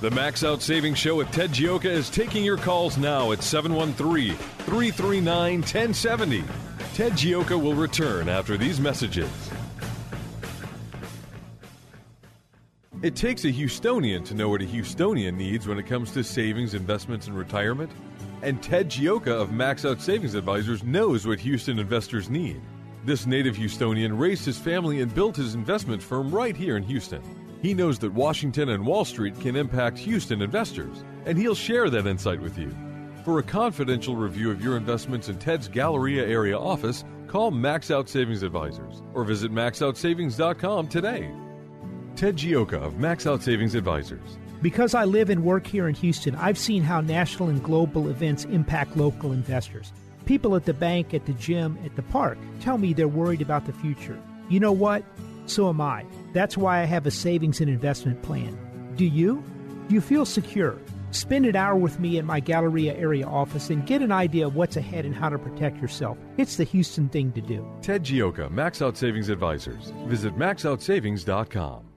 The 0.01 0.11
Max 0.11 0.43
Out 0.43 0.61
Savings 0.61 0.97
Show 0.97 1.15
with 1.15 1.31
Ted 1.31 1.51
Gioka 1.51 1.85
is 1.85 2.09
taking 2.09 2.43
your 2.43 2.57
calls 2.57 2.97
now 2.97 3.31
at 3.31 3.43
713 3.43 4.35
339 4.35 5.59
1070. 5.59 6.43
Ted 6.93 7.13
Gioka 7.13 7.61
will 7.61 7.75
return 7.75 8.27
after 8.27 8.57
these 8.57 8.79
messages. 8.79 9.29
It 13.01 13.15
takes 13.15 13.45
a 13.45 13.51
Houstonian 13.51 14.25
to 14.25 14.35
know 14.35 14.49
what 14.49 14.61
a 14.61 14.65
Houstonian 14.65 15.35
needs 15.35 15.67
when 15.67 15.79
it 15.79 15.87
comes 15.87 16.11
to 16.11 16.23
savings, 16.23 16.73
investments, 16.73 17.27
and 17.27 17.35
retirement. 17.35 17.91
And 18.41 18.61
Ted 18.61 18.89
Gioka 18.89 19.27
of 19.27 19.51
Max 19.51 19.85
Out 19.85 20.01
Savings 20.01 20.33
Advisors 20.33 20.83
knows 20.83 21.27
what 21.27 21.39
Houston 21.39 21.77
investors 21.77 22.29
need. 22.29 22.61
This 23.05 23.25
native 23.25 23.55
Houstonian 23.55 24.17
raised 24.19 24.45
his 24.45 24.57
family 24.57 25.01
and 25.01 25.13
built 25.13 25.35
his 25.35 25.55
investment 25.55 26.01
firm 26.01 26.31
right 26.31 26.55
here 26.55 26.77
in 26.77 26.83
Houston. 26.83 27.21
He 27.61 27.73
knows 27.75 27.99
that 27.99 28.13
Washington 28.13 28.69
and 28.69 28.85
Wall 28.85 29.05
Street 29.05 29.39
can 29.39 29.55
impact 29.55 29.97
Houston 29.99 30.41
investors, 30.41 31.03
and 31.25 31.37
he'll 31.37 31.55
share 31.55 31.89
that 31.91 32.07
insight 32.07 32.41
with 32.41 32.57
you. 32.57 32.75
For 33.23 33.37
a 33.37 33.43
confidential 33.43 34.15
review 34.15 34.49
of 34.49 34.63
your 34.63 34.77
investments 34.77 35.29
in 35.29 35.37
Ted's 35.37 35.67
Galleria 35.67 36.25
area 36.27 36.57
office, 36.57 37.03
call 37.27 37.51
Max 37.51 37.91
Out 37.91 38.09
Savings 38.09 38.41
Advisors 38.41 39.03
or 39.13 39.23
visit 39.23 39.51
maxoutsavings.com 39.51 40.87
today. 40.87 41.31
Ted 42.15 42.35
Gioka 42.35 42.81
of 42.81 42.97
Max 42.97 43.27
Out 43.27 43.43
Savings 43.43 43.75
Advisors. 43.75 44.39
Because 44.61 44.93
I 44.93 45.05
live 45.05 45.29
and 45.29 45.43
work 45.43 45.65
here 45.65 45.87
in 45.87 45.95
Houston, 45.95 46.35
I've 46.35 46.57
seen 46.57 46.83
how 46.83 47.01
national 47.01 47.49
and 47.49 47.63
global 47.63 48.09
events 48.09 48.45
impact 48.45 48.95
local 48.95 49.31
investors. 49.31 49.91
People 50.25 50.55
at 50.55 50.65
the 50.65 50.73
bank, 50.73 51.13
at 51.13 51.25
the 51.25 51.33
gym, 51.33 51.79
at 51.83 51.95
the 51.95 52.03
park 52.03 52.37
tell 52.59 52.77
me 52.77 52.93
they're 52.93 53.07
worried 53.07 53.41
about 53.41 53.65
the 53.65 53.73
future. 53.73 54.19
You 54.49 54.59
know 54.59 54.71
what? 54.71 55.03
So 55.47 55.67
am 55.69 55.81
I. 55.81 56.05
That's 56.33 56.57
why 56.57 56.81
I 56.81 56.85
have 56.85 57.07
a 57.07 57.11
savings 57.11 57.59
and 57.59 57.69
investment 57.69 58.21
plan. 58.21 58.57
Do 58.95 59.05
you? 59.05 59.43
Do 59.87 59.95
you 59.95 60.01
feel 60.01 60.25
secure? 60.25 60.77
Spend 61.09 61.45
an 61.45 61.55
hour 61.55 61.75
with 61.75 61.99
me 61.99 62.17
in 62.17 62.25
my 62.25 62.39
Galleria 62.39 62.93
area 62.93 63.25
office 63.25 63.69
and 63.69 63.85
get 63.85 64.01
an 64.01 64.11
idea 64.11 64.47
of 64.47 64.55
what's 64.55 64.77
ahead 64.77 65.05
and 65.05 65.15
how 65.15 65.27
to 65.27 65.37
protect 65.37 65.81
yourself. 65.81 66.17
It's 66.37 66.55
the 66.55 66.63
Houston 66.63 67.09
thing 67.09 67.31
to 67.33 67.41
do. 67.41 67.67
Ted 67.81 68.03
Gioka, 68.03 68.49
Max 68.49 68.81
Out 68.81 68.95
Savings 68.95 69.27
Advisors. 69.27 69.91
Visit 70.07 70.37
maxoutsavings.com. 70.37 71.90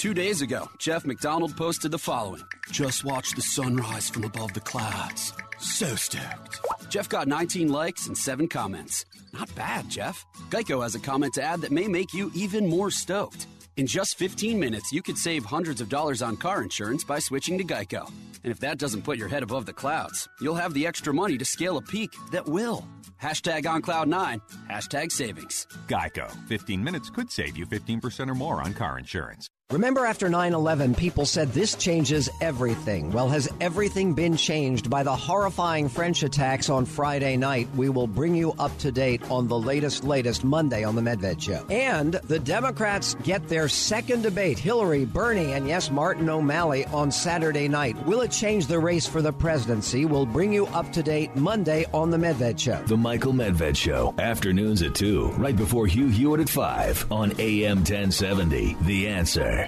Two 0.00 0.14
days 0.14 0.40
ago, 0.40 0.66
Jeff 0.78 1.04
McDonald 1.04 1.54
posted 1.58 1.90
the 1.90 1.98
following 1.98 2.42
Just 2.70 3.04
watch 3.04 3.32
the 3.32 3.42
sunrise 3.42 4.08
from 4.08 4.24
above 4.24 4.54
the 4.54 4.60
clouds. 4.60 5.34
So 5.58 5.94
stoked. 5.94 6.58
Jeff 6.88 7.06
got 7.06 7.28
19 7.28 7.70
likes 7.70 8.06
and 8.06 8.16
7 8.16 8.48
comments. 8.48 9.04
Not 9.34 9.54
bad, 9.54 9.90
Jeff. 9.90 10.24
Geico 10.48 10.82
has 10.82 10.94
a 10.94 11.00
comment 11.00 11.34
to 11.34 11.42
add 11.42 11.60
that 11.60 11.70
may 11.70 11.86
make 11.86 12.14
you 12.14 12.30
even 12.34 12.66
more 12.66 12.90
stoked. 12.90 13.46
In 13.76 13.86
just 13.86 14.16
15 14.16 14.58
minutes, 14.58 14.90
you 14.90 15.02
could 15.02 15.18
save 15.18 15.44
hundreds 15.44 15.82
of 15.82 15.90
dollars 15.90 16.22
on 16.22 16.38
car 16.38 16.62
insurance 16.62 17.04
by 17.04 17.18
switching 17.18 17.58
to 17.58 17.64
Geico. 17.64 18.10
And 18.42 18.50
if 18.50 18.58
that 18.60 18.78
doesn't 18.78 19.02
put 19.02 19.18
your 19.18 19.28
head 19.28 19.42
above 19.42 19.66
the 19.66 19.74
clouds, 19.74 20.30
you'll 20.40 20.54
have 20.54 20.72
the 20.72 20.86
extra 20.86 21.12
money 21.12 21.36
to 21.36 21.44
scale 21.44 21.76
a 21.76 21.82
peak 21.82 22.08
that 22.32 22.48
will. 22.48 22.88
Hashtag 23.20 23.68
on 23.68 23.82
cloud 23.82 24.08
nine, 24.08 24.40
hashtag 24.66 25.12
savings. 25.12 25.66
Geico. 25.88 26.30
15 26.48 26.82
minutes 26.82 27.10
could 27.10 27.30
save 27.30 27.54
you 27.54 27.66
15% 27.66 28.30
or 28.30 28.34
more 28.34 28.62
on 28.62 28.72
car 28.72 28.98
insurance. 28.98 29.50
Remember 29.70 30.04
after 30.04 30.28
9 30.28 30.52
11, 30.52 30.96
people 30.96 31.24
said 31.24 31.52
this 31.52 31.76
changes 31.76 32.28
everything. 32.40 33.12
Well, 33.12 33.28
has 33.28 33.48
everything 33.60 34.14
been 34.14 34.36
changed 34.36 34.90
by 34.90 35.04
the 35.04 35.14
horrifying 35.14 35.88
French 35.88 36.24
attacks 36.24 36.68
on 36.68 36.84
Friday 36.84 37.36
night? 37.36 37.68
We 37.76 37.88
will 37.88 38.08
bring 38.08 38.34
you 38.34 38.52
up 38.58 38.76
to 38.78 38.90
date 38.90 39.22
on 39.30 39.46
the 39.46 39.56
latest, 39.56 40.02
latest 40.02 40.42
Monday 40.42 40.82
on 40.82 40.96
The 40.96 41.02
Medved 41.02 41.40
Show. 41.40 41.64
And 41.70 42.14
the 42.14 42.40
Democrats 42.40 43.14
get 43.22 43.46
their 43.46 43.68
second 43.68 44.22
debate 44.22 44.58
Hillary, 44.58 45.04
Bernie, 45.04 45.52
and 45.52 45.68
yes, 45.68 45.88
Martin 45.88 46.28
O'Malley 46.28 46.84
on 46.86 47.12
Saturday 47.12 47.68
night. 47.68 47.96
Will 48.06 48.22
it 48.22 48.32
change 48.32 48.66
the 48.66 48.80
race 48.80 49.06
for 49.06 49.22
the 49.22 49.32
presidency? 49.32 50.04
We'll 50.04 50.26
bring 50.26 50.52
you 50.52 50.66
up 50.68 50.92
to 50.94 51.02
date 51.02 51.36
Monday 51.36 51.86
on 51.94 52.10
The 52.10 52.16
Medved 52.16 52.58
Show. 52.58 52.82
The 52.86 52.96
Michael 52.96 53.34
Medved 53.34 53.76
Show, 53.76 54.16
afternoons 54.18 54.82
at 54.82 54.96
2, 54.96 55.28
right 55.38 55.56
before 55.56 55.86
Hugh 55.86 56.08
Hewitt 56.08 56.40
at 56.40 56.48
5 56.48 57.12
on 57.12 57.32
AM 57.38 57.78
1070. 57.78 58.76
The 58.80 59.06
answer. 59.06 59.59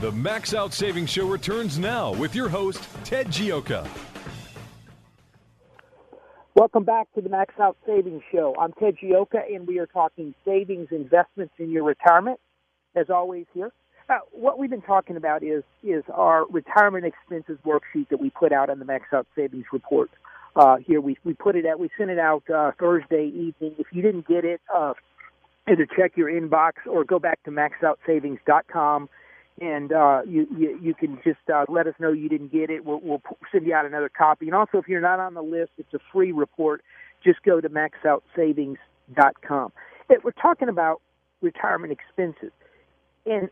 The 0.00 0.12
Max 0.12 0.54
Out 0.54 0.74
Savings 0.74 1.10
Show 1.10 1.26
returns 1.26 1.78
now 1.78 2.12
with 2.12 2.34
your 2.34 2.48
host, 2.48 2.86
Ted 3.04 3.28
Gioka. 3.28 3.88
Welcome 6.54 6.84
back 6.84 7.12
to 7.14 7.20
the 7.20 7.28
Max 7.28 7.54
Out 7.58 7.76
Savings 7.86 8.22
Show. 8.30 8.54
I'm 8.58 8.72
Ted 8.74 8.96
Gioka, 9.02 9.40
and 9.52 9.66
we 9.66 9.78
are 9.78 9.86
talking 9.86 10.34
savings 10.44 10.88
investments 10.90 11.54
in 11.58 11.70
your 11.70 11.84
retirement. 11.84 12.38
As 12.94 13.10
always, 13.10 13.46
here, 13.54 13.72
uh, 14.08 14.18
what 14.30 14.58
we've 14.58 14.70
been 14.70 14.82
talking 14.82 15.16
about 15.16 15.42
is 15.42 15.64
is 15.82 16.04
our 16.12 16.46
retirement 16.46 17.04
expenses 17.06 17.58
worksheet 17.64 18.08
that 18.10 18.20
we 18.20 18.30
put 18.30 18.52
out 18.52 18.70
on 18.70 18.78
the 18.78 18.84
Max 18.84 19.06
Out 19.12 19.26
Savings 19.34 19.64
Report. 19.72 20.10
Uh, 20.54 20.76
here 20.76 21.00
we 21.00 21.16
we 21.24 21.34
put 21.34 21.56
it 21.56 21.66
out. 21.66 21.80
We 21.80 21.90
sent 21.98 22.10
it 22.10 22.18
out 22.18 22.48
uh, 22.48 22.72
Thursday 22.78 23.26
evening. 23.26 23.74
If 23.78 23.86
you 23.90 24.02
didn't 24.02 24.28
get 24.28 24.44
it, 24.44 24.60
uh, 24.72 24.92
either 25.68 25.86
check 25.96 26.12
your 26.16 26.30
inbox 26.30 26.72
or 26.90 27.04
go 27.04 27.18
back 27.18 27.42
to 27.44 27.50
maxoutsavings.com 27.50 29.08
and 29.60 29.92
uh, 29.92 30.22
you, 30.26 30.46
you 30.56 30.78
you 30.82 30.94
can 30.94 31.18
just 31.22 31.38
uh, 31.52 31.64
let 31.68 31.86
us 31.86 31.94
know 32.00 32.12
you 32.12 32.28
didn't 32.28 32.52
get 32.52 32.70
it. 32.70 32.84
We'll, 32.84 33.00
we'll 33.02 33.22
send 33.52 33.66
you 33.66 33.74
out 33.74 33.86
another 33.86 34.08
copy. 34.08 34.46
And 34.46 34.54
also, 34.54 34.78
if 34.78 34.88
you're 34.88 35.00
not 35.00 35.20
on 35.20 35.34
the 35.34 35.42
list, 35.42 35.70
it's 35.78 35.94
a 35.94 36.00
free 36.12 36.32
report. 36.32 36.82
Just 37.22 37.42
go 37.44 37.60
to 37.60 37.68
maxoutsavings.com. 37.68 39.72
And 40.08 40.18
we're 40.24 40.32
talking 40.32 40.68
about 40.68 41.00
retirement 41.40 41.92
expenses, 41.92 42.50
and 43.26 43.48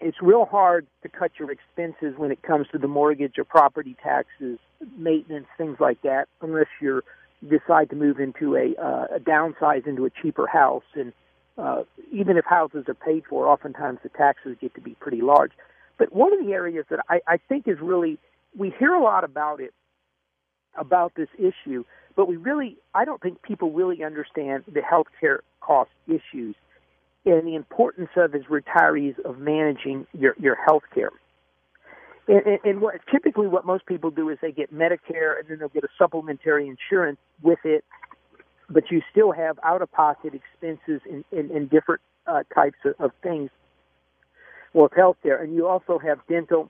it's 0.00 0.18
real 0.22 0.44
hard 0.44 0.86
to 1.02 1.08
cut 1.08 1.32
your 1.38 1.50
expenses 1.50 2.14
when 2.16 2.30
it 2.30 2.42
comes 2.42 2.68
to 2.70 2.78
the 2.78 2.86
mortgage 2.86 3.38
or 3.38 3.44
property 3.44 3.96
taxes, 4.00 4.60
maintenance, 4.96 5.48
things 5.56 5.78
like 5.80 6.00
that, 6.02 6.28
unless 6.40 6.68
you're 6.80 6.98
you 6.98 7.02
decide 7.46 7.90
to 7.90 7.96
move 7.96 8.18
into 8.18 8.56
a, 8.56 8.74
uh, 8.80 9.16
a 9.16 9.20
downsize 9.20 9.86
into 9.86 10.04
a 10.04 10.10
cheaper 10.10 10.46
house 10.46 10.84
and 10.94 11.12
uh, 11.58 11.82
even 12.12 12.36
if 12.36 12.44
houses 12.44 12.84
are 12.88 12.94
paid 12.94 13.24
for, 13.28 13.48
oftentimes 13.48 13.98
the 14.02 14.08
taxes 14.10 14.56
get 14.60 14.74
to 14.74 14.80
be 14.80 14.94
pretty 15.00 15.20
large. 15.20 15.52
But 15.98 16.14
one 16.14 16.32
of 16.32 16.44
the 16.44 16.52
areas 16.52 16.86
that 16.90 17.00
I, 17.08 17.20
I 17.26 17.36
think 17.48 17.66
is 17.66 17.78
really, 17.80 18.18
we 18.56 18.72
hear 18.78 18.92
a 18.92 19.02
lot 19.02 19.24
about 19.24 19.60
it, 19.60 19.74
about 20.76 21.14
this 21.16 21.28
issue, 21.36 21.84
but 22.14 22.28
we 22.28 22.36
really, 22.36 22.76
I 22.94 23.04
don't 23.04 23.20
think 23.20 23.42
people 23.42 23.72
really 23.72 24.04
understand 24.04 24.64
the 24.72 24.80
healthcare 24.80 25.38
cost 25.60 25.90
issues 26.06 26.54
and 27.24 27.46
the 27.46 27.56
importance 27.56 28.10
of 28.16 28.34
as 28.34 28.42
retirees 28.42 29.18
of 29.24 29.38
managing 29.38 30.06
your, 30.12 30.34
your 30.38 30.54
health 30.54 30.84
care. 30.94 31.10
And, 32.28 32.58
and, 32.62 32.80
what 32.82 32.96
typically 33.10 33.48
what 33.48 33.64
most 33.64 33.86
people 33.86 34.10
do 34.10 34.28
is 34.28 34.38
they 34.42 34.52
get 34.52 34.72
Medicare 34.72 35.38
and 35.38 35.48
then 35.48 35.58
they'll 35.58 35.68
get 35.70 35.82
a 35.84 35.88
supplementary 35.98 36.68
insurance 36.68 37.18
with 37.42 37.60
it 37.64 37.84
but 38.70 38.90
you 38.90 39.02
still 39.10 39.32
have 39.32 39.58
out 39.64 39.82
of 39.82 39.90
pocket 39.92 40.34
expenses 40.34 41.00
in, 41.08 41.24
in, 41.32 41.50
in 41.50 41.68
different 41.68 42.00
uh, 42.26 42.42
types 42.54 42.76
of, 42.84 42.94
of 42.98 43.10
things 43.22 43.50
with 44.74 44.92
healthcare, 44.92 45.42
and 45.42 45.54
you 45.54 45.66
also 45.66 45.98
have 45.98 46.18
dental. 46.28 46.68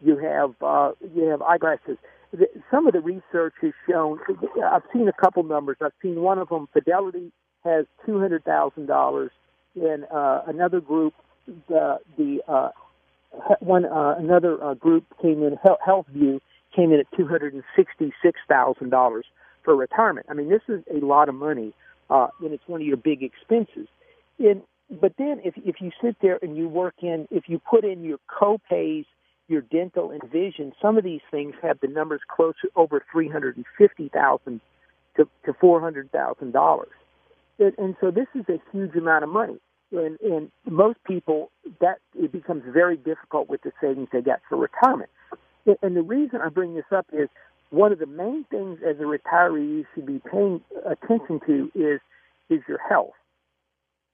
You 0.00 0.16
have 0.18 0.54
uh, 0.62 0.92
you 1.14 1.24
have 1.24 1.42
eyeglasses. 1.42 1.98
Some 2.70 2.86
of 2.86 2.92
the 2.92 3.00
research 3.00 3.54
has 3.60 3.72
shown. 3.88 4.18
I've 4.64 4.82
seen 4.92 5.08
a 5.08 5.12
couple 5.12 5.42
numbers. 5.42 5.76
I've 5.80 5.92
seen 6.00 6.20
one 6.20 6.38
of 6.38 6.48
them. 6.48 6.68
Fidelity 6.72 7.32
has 7.64 7.86
two 8.06 8.20
hundred 8.20 8.44
thousand 8.44 8.86
dollars. 8.86 9.30
In 9.74 10.04
uh, 10.14 10.42
another 10.46 10.80
group, 10.80 11.14
the 11.68 11.98
the 12.16 12.40
uh, 12.46 12.70
one 13.60 13.84
uh, 13.84 14.14
another 14.18 14.62
uh, 14.62 14.74
group 14.74 15.04
came 15.20 15.42
in. 15.42 15.56
HealthView 15.64 16.40
came 16.74 16.92
in 16.92 17.00
at 17.00 17.06
two 17.16 17.26
hundred 17.26 17.54
and 17.54 17.62
sixty 17.76 18.12
six 18.22 18.40
thousand 18.48 18.90
dollars 18.90 19.24
for 19.64 19.76
retirement. 19.76 20.26
I 20.28 20.34
mean, 20.34 20.48
this 20.48 20.62
is 20.68 20.82
a 20.90 21.04
lot 21.04 21.28
of 21.28 21.34
money, 21.34 21.72
uh, 22.10 22.28
and 22.40 22.52
it's 22.52 22.62
one 22.66 22.80
of 22.80 22.86
your 22.86 22.96
big 22.96 23.22
expenses. 23.22 23.88
And 24.38 24.62
but 25.00 25.14
then 25.18 25.40
if 25.44 25.54
if 25.56 25.76
you 25.80 25.90
sit 26.02 26.16
there 26.20 26.38
and 26.42 26.56
you 26.56 26.68
work 26.68 26.94
in, 27.02 27.26
if 27.30 27.44
you 27.48 27.58
put 27.58 27.84
in 27.84 28.04
your 28.04 28.18
co-pays, 28.26 29.04
your 29.48 29.62
dental 29.62 30.10
and 30.10 30.22
vision, 30.30 30.72
some 30.80 30.98
of 30.98 31.04
these 31.04 31.20
things 31.30 31.54
have 31.62 31.78
the 31.80 31.88
numbers 31.88 32.20
close 32.34 32.54
to 32.62 32.70
over 32.76 33.04
three 33.10 33.28
hundred 33.28 33.56
and 33.56 33.66
fifty 33.78 34.08
thousand 34.08 34.60
to 35.16 35.28
to 35.46 35.52
four 35.54 35.80
hundred 35.80 36.10
thousand 36.12 36.52
dollars. 36.52 36.92
And 37.58 37.94
so 38.00 38.10
this 38.10 38.26
is 38.34 38.44
a 38.48 38.60
huge 38.72 38.94
amount 38.96 39.24
of 39.24 39.30
money. 39.30 39.58
And, 39.92 40.18
and 40.20 40.50
most 40.68 40.98
people, 41.04 41.50
that 41.80 41.98
it 42.14 42.32
becomes 42.32 42.62
very 42.66 42.96
difficult 42.96 43.48
with 43.48 43.62
the 43.62 43.72
savings 43.80 44.08
they 44.12 44.22
get 44.22 44.40
for 44.48 44.56
retirement. 44.56 45.10
And 45.82 45.96
the 45.96 46.02
reason 46.02 46.40
I 46.40 46.48
bring 46.48 46.74
this 46.74 46.84
up 46.90 47.06
is 47.12 47.28
one 47.70 47.92
of 47.92 47.98
the 47.98 48.06
main 48.06 48.44
things 48.50 48.80
as 48.86 48.96
a 48.98 49.04
retiree 49.04 49.68
you 49.68 49.84
should 49.94 50.06
be 50.06 50.20
paying 50.30 50.60
attention 50.84 51.40
to 51.46 51.70
is 51.74 52.00
is 52.50 52.60
your 52.68 52.78
health. 52.86 53.14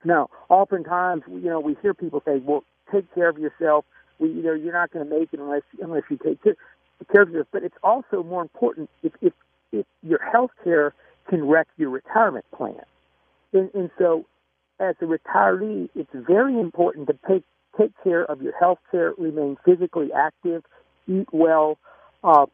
Now, 0.05 0.29
oftentimes, 0.49 1.23
you 1.29 1.49
know, 1.51 1.59
we 1.59 1.77
hear 1.83 1.95
people 1.95 2.23
say, 2.25 2.39
"Well, 2.39 2.65
take 2.93 3.13
care 3.15 3.29
of 3.29 3.39
yourself." 3.39 3.85
We, 4.19 4.29
you 4.29 4.43
know, 4.43 4.53
you're 4.53 4.73
not 4.73 4.93
going 4.93 5.09
to 5.09 5.19
make 5.19 5.33
it 5.33 5.41
unless 5.41 5.63
unless 5.83 6.03
you 6.11 6.19
take 6.23 6.43
care, 6.43 6.57
care 7.13 7.23
of 7.23 7.31
yourself. 7.31 7.49
But 7.51 7.65
it's 7.65 7.77
also 7.83 8.23
more 8.23 8.43
important 8.43 8.91
if 9.03 9.13
if, 9.21 9.33
if 9.73 9.87
your 10.03 10.21
health 10.23 10.51
care 10.63 10.95
can 11.29 11.47
wreck 11.47 11.69
your 11.77 11.91
retirement 11.91 12.45
plan. 12.57 12.81
And, 13.53 13.71
and 13.75 13.91
so, 13.99 14.25
as 14.81 14.95
a 15.01 15.05
retiree, 15.05 15.89
it's 15.95 16.11
very 16.15 16.59
important 16.59 17.09
to 17.09 17.19
take 17.29 17.45
take 17.79 17.93
care 18.03 18.25
of 18.25 18.43
your 18.43 18.57
health 18.59 18.79
care, 18.91 19.13
remain 19.19 19.57
physically 19.65 20.09
active, 20.13 20.65
eat 21.07 21.29
well, 21.33 21.79
uh, 22.25 22.47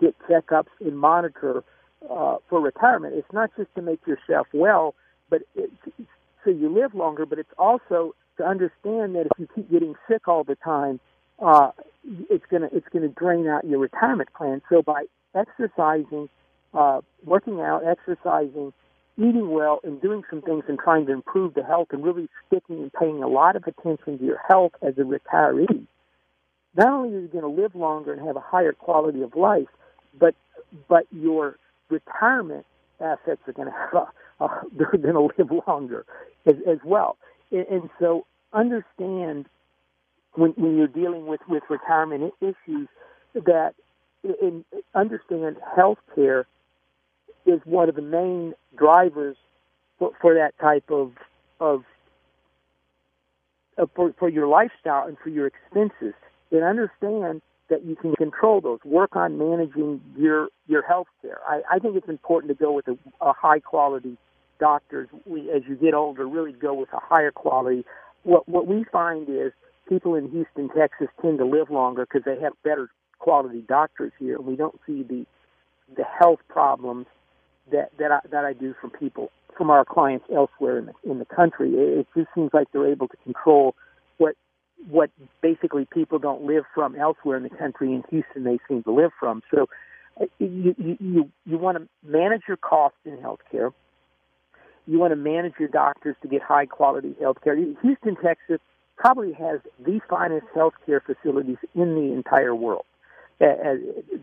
get 0.00 0.14
checkups 0.28 0.68
and 0.80 0.96
monitor 0.96 1.64
uh, 2.08 2.36
for 2.48 2.60
retirement. 2.60 3.14
It's 3.16 3.32
not 3.32 3.50
just 3.56 3.74
to 3.74 3.82
make 3.82 4.00
yourself 4.06 4.46
well, 4.52 4.94
but 5.28 5.42
it, 5.56 5.70
so 6.44 6.50
you 6.50 6.72
live 6.72 6.94
longer. 6.94 7.26
But 7.26 7.38
it's 7.38 7.52
also 7.58 8.14
to 8.36 8.44
understand 8.44 9.14
that 9.16 9.26
if 9.26 9.38
you 9.38 9.48
keep 9.54 9.70
getting 9.70 9.94
sick 10.08 10.28
all 10.28 10.44
the 10.44 10.56
time, 10.56 11.00
uh, 11.40 11.70
it's 12.30 12.44
gonna 12.50 12.68
it's 12.72 12.88
gonna 12.92 13.08
drain 13.08 13.46
out 13.48 13.64
your 13.64 13.78
retirement 13.78 14.32
plan. 14.34 14.62
So 14.68 14.82
by 14.82 15.04
exercising, 15.34 16.28
uh, 16.74 17.00
working 17.24 17.60
out, 17.60 17.82
exercising, 17.86 18.72
eating 19.18 19.50
well, 19.50 19.80
and 19.82 20.00
doing 20.00 20.22
some 20.30 20.40
things 20.40 20.64
and 20.68 20.78
trying 20.78 21.06
to 21.06 21.12
improve 21.12 21.54
the 21.54 21.64
health 21.64 21.88
and 21.90 22.04
really 22.04 22.28
sticking 22.46 22.82
and 22.82 22.92
paying 22.92 23.22
a 23.22 23.28
lot 23.28 23.56
of 23.56 23.64
attention 23.66 24.18
to 24.18 24.24
your 24.24 24.40
health 24.48 24.72
as 24.80 24.94
a 24.96 25.02
retiree, 25.02 25.86
not 26.76 26.88
only 26.88 27.16
are 27.16 27.20
you 27.20 27.28
going 27.28 27.42
to 27.42 27.62
live 27.62 27.74
longer 27.74 28.12
and 28.12 28.24
have 28.24 28.36
a 28.36 28.40
higher 28.40 28.72
quality 28.72 29.22
of 29.22 29.34
life, 29.34 29.66
but 30.18 30.34
but 30.88 31.06
your 31.10 31.56
retirement 31.88 32.64
assets 33.00 33.40
are 33.46 33.52
going 33.52 33.68
to 33.68 33.74
have 33.74 34.06
a, 34.40 34.48
they're 34.72 34.90
going 34.90 35.14
to 35.14 35.30
live 35.38 35.50
longer 35.66 36.04
as, 36.46 36.54
as 36.68 36.78
well. 36.84 37.16
And, 37.50 37.66
and 37.66 37.90
so 37.98 38.26
understand 38.52 39.46
when, 40.34 40.50
when 40.52 40.76
you're 40.76 40.86
dealing 40.86 41.26
with 41.26 41.40
with 41.48 41.62
retirement 41.68 42.34
issues 42.40 42.88
that 43.34 43.74
understand 44.94 45.56
health 45.76 45.98
care 46.14 46.46
is 47.48 47.60
one 47.64 47.88
of 47.88 47.94
the 47.94 48.02
main 48.02 48.54
drivers 48.76 49.36
for, 49.98 50.12
for 50.20 50.34
that 50.34 50.52
type 50.60 50.90
of 50.90 51.12
of 51.60 51.84
uh, 53.78 53.86
for, 53.94 54.14
for 54.18 54.28
your 54.28 54.46
lifestyle 54.46 55.06
and 55.08 55.16
for 55.22 55.30
your 55.30 55.46
expenses. 55.46 56.14
And 56.50 56.64
understand 56.64 57.42
that 57.68 57.84
you 57.84 57.94
can 57.94 58.14
control 58.14 58.60
those. 58.60 58.78
Work 58.84 59.16
on 59.16 59.38
managing 59.38 60.00
your 60.16 60.48
your 60.66 60.82
health 60.82 61.08
care. 61.22 61.40
I, 61.48 61.62
I 61.70 61.78
think 61.78 61.96
it's 61.96 62.08
important 62.08 62.50
to 62.50 62.64
go 62.64 62.72
with 62.72 62.88
a, 62.88 62.98
a 63.20 63.32
high 63.32 63.60
quality 63.60 64.16
doctors. 64.58 65.08
We, 65.26 65.50
as 65.50 65.62
you 65.68 65.76
get 65.76 65.94
older, 65.94 66.26
really 66.26 66.52
go 66.52 66.74
with 66.74 66.92
a 66.92 67.00
higher 67.00 67.30
quality. 67.30 67.84
What 68.22 68.48
what 68.48 68.66
we 68.66 68.84
find 68.90 69.28
is 69.28 69.52
people 69.88 70.14
in 70.14 70.30
Houston, 70.30 70.68
Texas, 70.76 71.08
tend 71.22 71.38
to 71.38 71.44
live 71.44 71.70
longer 71.70 72.06
because 72.06 72.24
they 72.24 72.40
have 72.40 72.52
better 72.62 72.90
quality 73.18 73.62
doctors 73.66 74.12
here, 74.18 74.36
and 74.36 74.46
we 74.46 74.56
don't 74.56 74.78
see 74.86 75.02
the 75.02 75.26
the 75.96 76.04
health 76.04 76.40
problems 76.48 77.06
that 77.72 77.90
that 77.98 78.12
I, 78.12 78.20
that 78.30 78.44
I 78.44 78.52
do 78.52 78.74
from 78.80 78.90
people 78.90 79.30
from 79.56 79.70
our 79.70 79.84
clients 79.84 80.24
elsewhere 80.34 80.78
in 80.78 80.86
the 80.86 81.10
in 81.10 81.18
the 81.18 81.24
country. 81.24 81.70
It, 81.70 81.98
it 82.00 82.06
just 82.16 82.28
seems 82.34 82.50
like 82.52 82.68
they're 82.72 82.90
able 82.90 83.08
to 83.08 83.16
control 83.18 83.74
what 84.18 84.36
what 84.88 85.10
basically 85.42 85.86
people 85.92 86.18
don't 86.18 86.42
live 86.44 86.64
from 86.74 86.94
elsewhere 86.94 87.36
in 87.36 87.42
the 87.42 87.50
country. 87.50 87.92
In 87.92 88.04
Houston, 88.10 88.44
they 88.44 88.58
seem 88.68 88.82
to 88.84 88.92
live 88.92 89.10
from. 89.18 89.42
So 89.52 89.68
uh, 90.20 90.26
you 90.38 90.74
you 90.78 90.96
you, 91.00 91.30
you 91.44 91.58
want 91.58 91.78
to 91.78 91.88
manage 92.08 92.42
your 92.46 92.56
costs 92.56 92.98
in 93.04 93.16
healthcare. 93.18 93.72
You 94.86 94.98
want 94.98 95.12
to 95.12 95.16
manage 95.16 95.54
your 95.58 95.68
doctors 95.68 96.16
to 96.22 96.28
get 96.28 96.40
high 96.42 96.64
quality 96.64 97.14
healthcare. 97.20 97.56
Houston, 97.82 98.16
Texas, 98.16 98.58
probably 98.96 99.32
has 99.34 99.60
the 99.84 100.00
finest 100.08 100.46
healthcare 100.56 101.00
facilities 101.04 101.58
in 101.74 101.94
the 101.94 102.12
entire 102.14 102.54
world 102.54 102.84
uh, 103.40 103.74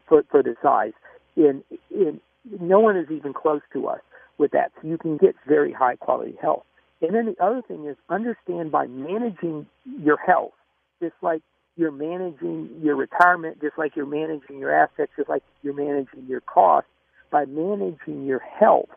for 0.07 0.23
for 0.29 0.41
the 0.41 0.55
size. 0.61 0.93
In 1.35 1.63
in 1.91 2.21
no 2.59 2.79
one 2.79 2.97
is 2.97 3.09
even 3.11 3.33
close 3.33 3.61
to 3.73 3.87
us 3.87 4.01
with 4.37 4.51
that. 4.51 4.71
So 4.81 4.87
you 4.87 4.97
can 4.97 5.17
get 5.17 5.35
very 5.47 5.71
high 5.71 5.95
quality 5.95 6.35
health. 6.41 6.63
And 7.01 7.13
then 7.13 7.25
the 7.25 7.43
other 7.43 7.61
thing 7.61 7.85
is 7.85 7.95
understand 8.09 8.71
by 8.71 8.87
managing 8.87 9.67
your 9.85 10.17
health, 10.17 10.53
just 11.01 11.15
like 11.21 11.41
you're 11.75 11.91
managing 11.91 12.69
your 12.81 12.95
retirement, 12.95 13.61
just 13.61 13.77
like 13.77 13.95
you're 13.95 14.05
managing 14.05 14.59
your 14.59 14.73
assets, 14.73 15.11
just 15.17 15.29
like 15.29 15.43
you're 15.61 15.73
managing 15.73 16.25
your 16.27 16.41
costs, 16.41 16.89
by 17.31 17.45
managing 17.45 18.25
your 18.25 18.39
health, 18.39 18.89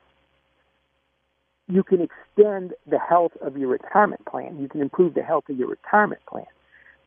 you 1.66 1.82
can 1.82 2.00
extend 2.00 2.72
the 2.86 2.98
health 2.98 3.32
of 3.42 3.56
your 3.56 3.68
retirement 3.68 4.24
plan. 4.26 4.58
You 4.58 4.68
can 4.68 4.80
improve 4.80 5.14
the 5.14 5.22
health 5.22 5.44
of 5.48 5.58
your 5.58 5.68
retirement 5.68 6.22
plan. 6.26 6.46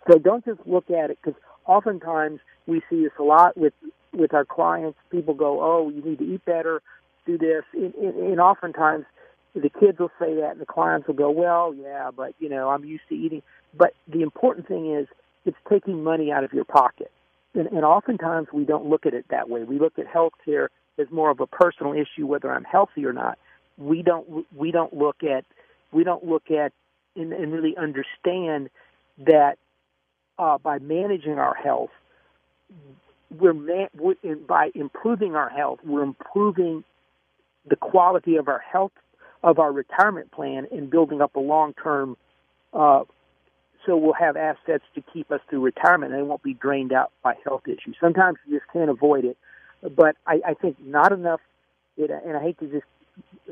So 0.09 0.19
don't 0.19 0.43
just 0.45 0.59
look 0.65 0.91
at 0.91 1.09
it 1.09 1.19
because 1.23 1.39
oftentimes 1.65 2.39
we 2.67 2.81
see 2.89 3.03
this 3.03 3.11
a 3.19 3.23
lot 3.23 3.57
with 3.57 3.73
with 4.13 4.33
our 4.33 4.45
clients, 4.45 4.97
people 5.09 5.33
go, 5.33 5.61
"Oh, 5.61 5.89
you 5.89 6.01
need 6.01 6.19
to 6.19 6.25
eat 6.25 6.43
better, 6.45 6.81
do 7.25 7.37
this," 7.37 7.63
and, 7.73 7.93
and, 7.95 8.39
oftentimes 8.39 9.05
the 9.53 9.69
kids 9.69 9.99
will 9.99 10.11
say 10.19 10.35
that, 10.35 10.51
and 10.51 10.61
the 10.61 10.65
clients 10.65 11.07
will 11.07 11.15
go, 11.15 11.29
"Well, 11.29 11.73
yeah, 11.73 12.11
but 12.15 12.33
you 12.39 12.49
know, 12.49 12.69
I'm 12.69 12.83
used 12.83 13.07
to 13.09 13.15
eating." 13.15 13.41
But 13.73 13.93
the 14.07 14.21
important 14.21 14.67
thing 14.67 14.93
is, 14.93 15.07
it's 15.45 15.57
taking 15.69 16.03
money 16.03 16.31
out 16.31 16.43
of 16.43 16.53
your 16.53 16.65
pocket, 16.65 17.11
and, 17.53 17.67
and 17.67 17.85
oftentimes 17.85 18.47
we 18.53 18.65
don't 18.65 18.85
look 18.85 19.05
at 19.05 19.13
it 19.13 19.25
that 19.29 19.49
way. 19.49 19.63
We 19.63 19.79
look 19.79 19.97
at 19.97 20.07
health 20.07 20.33
care 20.43 20.69
as 20.99 21.07
more 21.11 21.29
of 21.29 21.39
a 21.39 21.47
personal 21.47 21.93
issue, 21.93 22.25
whether 22.25 22.51
I'm 22.51 22.63
healthy 22.63 23.05
or 23.05 23.13
not. 23.13 23.37
We 23.77 24.01
don't 24.01 24.45
we 24.55 24.71
don't 24.71 24.93
look 24.93 25.23
at 25.23 25.45
we 25.91 26.03
don't 26.03 26.25
look 26.25 26.51
at 26.51 26.73
and, 27.15 27.33
and 27.33 27.51
really 27.51 27.75
understand 27.77 28.69
that 29.25 29.57
uh, 30.39 30.57
by 30.57 30.79
managing 30.79 31.37
our 31.37 31.53
health, 31.53 31.91
we're, 33.39 33.53
man, 33.53 33.87
we're 33.97 34.15
in, 34.23 34.45
by 34.45 34.69
improving 34.75 35.35
our 35.35 35.49
health, 35.49 35.79
we're 35.83 36.03
improving 36.03 36.83
the 37.69 37.75
quality 37.75 38.35
of 38.37 38.47
our 38.47 38.59
health 38.71 38.91
of 39.43 39.59
our 39.59 39.71
retirement 39.71 40.31
plan 40.31 40.67
and 40.71 40.89
building 40.89 41.21
up 41.21 41.35
a 41.35 41.39
long 41.39 41.73
term. 41.73 42.15
Uh, 42.73 43.03
so 43.85 43.97
we'll 43.97 44.13
have 44.13 44.37
assets 44.37 44.83
to 44.93 45.03
keep 45.13 45.31
us 45.31 45.39
through 45.49 45.61
retirement, 45.61 46.13
and 46.13 46.21
it 46.21 46.25
won't 46.25 46.43
be 46.43 46.53
drained 46.53 46.93
out 46.93 47.11
by 47.23 47.33
health 47.43 47.63
issues. 47.65 47.95
Sometimes 47.99 48.37
you 48.47 48.59
just 48.59 48.71
can't 48.71 48.89
avoid 48.89 49.25
it, 49.25 49.37
but 49.95 50.15
I, 50.27 50.41
I 50.49 50.53
think 50.53 50.77
not 50.79 51.11
enough. 51.11 51.39
It, 51.97 52.11
and 52.11 52.37
I 52.37 52.41
hate 52.41 52.59
to 52.59 52.67
just 52.67 52.85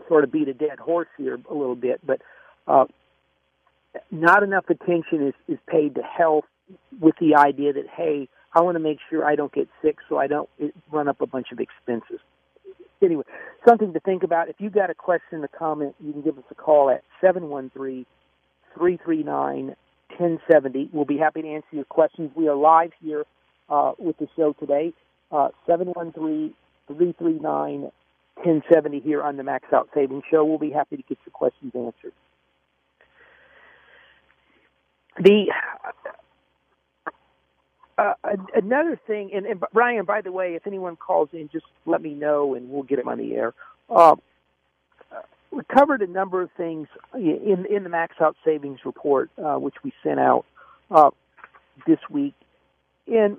sort 0.08 0.24
of 0.24 0.32
beat 0.32 0.48
a 0.48 0.54
dead 0.54 0.80
horse 0.80 1.08
here 1.18 1.40
a 1.50 1.54
little 1.54 1.76
bit, 1.76 2.00
but 2.06 2.22
uh, 2.68 2.86
not 4.12 4.44
enough 4.44 4.66
attention 4.70 5.28
is, 5.28 5.34
is 5.48 5.60
paid 5.68 5.96
to 5.96 6.02
health 6.02 6.46
with 7.00 7.16
the 7.20 7.36
idea 7.36 7.74
that 7.74 7.86
hey, 7.96 8.30
I 8.54 8.62
want 8.62 8.76
to 8.76 8.80
make 8.80 8.98
sure 9.10 9.26
I 9.26 9.36
don't 9.36 9.54
get 9.54 9.68
sick, 9.82 9.98
so 10.08 10.18
I 10.18 10.28
don't 10.28 10.50
run 10.92 11.08
up 11.08 11.22
a 11.22 11.28
bunch 11.28 11.48
of 11.52 11.60
expenses. 11.60 12.20
Anyway, 13.02 13.24
something 13.68 13.94
to 13.94 14.00
think 14.00 14.24
about. 14.24 14.50
If 14.50 14.58
you've 14.60 14.74
got 14.74 14.90
a 14.90 14.96
question, 14.96 15.44
a 15.44 15.48
comment, 15.48 15.96
you 16.04 16.12
can 16.12 16.22
give 16.22 16.38
us 16.38 16.44
a 16.52 16.56
call 16.56 16.90
at 16.90 17.04
seven 17.22 17.50
one 17.50 17.70
three 17.70 18.06
three 18.78 19.00
three 19.04 19.24
nine 19.24 19.76
ten 20.18 20.40
seventy. 20.52 20.90
We'll 20.92 21.06
be 21.06 21.18
happy 21.18 21.42
to 21.42 21.48
answer 21.48 21.68
your 21.72 21.86
questions. 21.86 22.32
We 22.36 22.48
are 22.50 22.56
live 22.56 22.92
here 23.02 23.24
uh, 23.70 23.94
with 23.98 24.18
the 24.18 24.28
show 24.36 24.54
today. 24.60 24.94
Uh, 25.32 25.50
seven 25.66 25.90
one 25.90 26.12
three 26.12 26.54
three 26.88 27.14
three 27.18 27.40
nine 27.40 27.92
ten 28.44 28.64
seventy 28.74 29.00
here 29.00 29.22
on 29.22 29.38
the 29.38 29.44
Max 29.44 29.66
Out 29.72 29.90
Savings 29.94 30.24
Show. 30.30 30.44
We'll 30.44 30.58
be 30.58 30.72
happy 30.72 30.98
to 30.98 31.04
get 31.04 31.20
your 31.26 31.32
questions 31.32 31.72
answered. 31.76 32.14
The 35.18 35.54
uh, 38.00 38.14
another 38.56 39.00
thing, 39.08 39.32
and, 39.34 39.46
and 39.46 39.62
Brian, 39.74 40.06
by 40.06 40.22
the 40.22 40.32
way, 40.32 40.56
if 40.56 40.66
anyone 40.66 40.96
calls 40.96 41.30
in, 41.34 41.50
just 41.52 41.66
let 41.86 42.02
me 42.02 42.14
know, 42.14 42.56
and 42.56 42.70
we'll 42.70 42.84
get 42.84 42.98
them 42.98 43.08
on 43.08 43.18
the 43.18 43.36
air. 43.36 43.54
Uh, 43.90 44.16
we 45.52 45.64
covered 45.74 46.02
a 46.02 46.08
number 46.08 46.42
of 46.42 46.50
things 46.56 46.88
in 47.16 47.66
in 47.70 47.84
the 47.84 47.90
Max 47.90 48.16
Out 48.22 48.36
Savings 48.46 48.80
Report, 48.86 49.30
uh, 49.44 49.56
which 49.56 49.76
we 49.84 49.92
sent 50.04 50.20
out 50.20 50.46
uh, 50.92 51.10
this 51.88 52.00
week, 52.10 52.36
and 53.08 53.38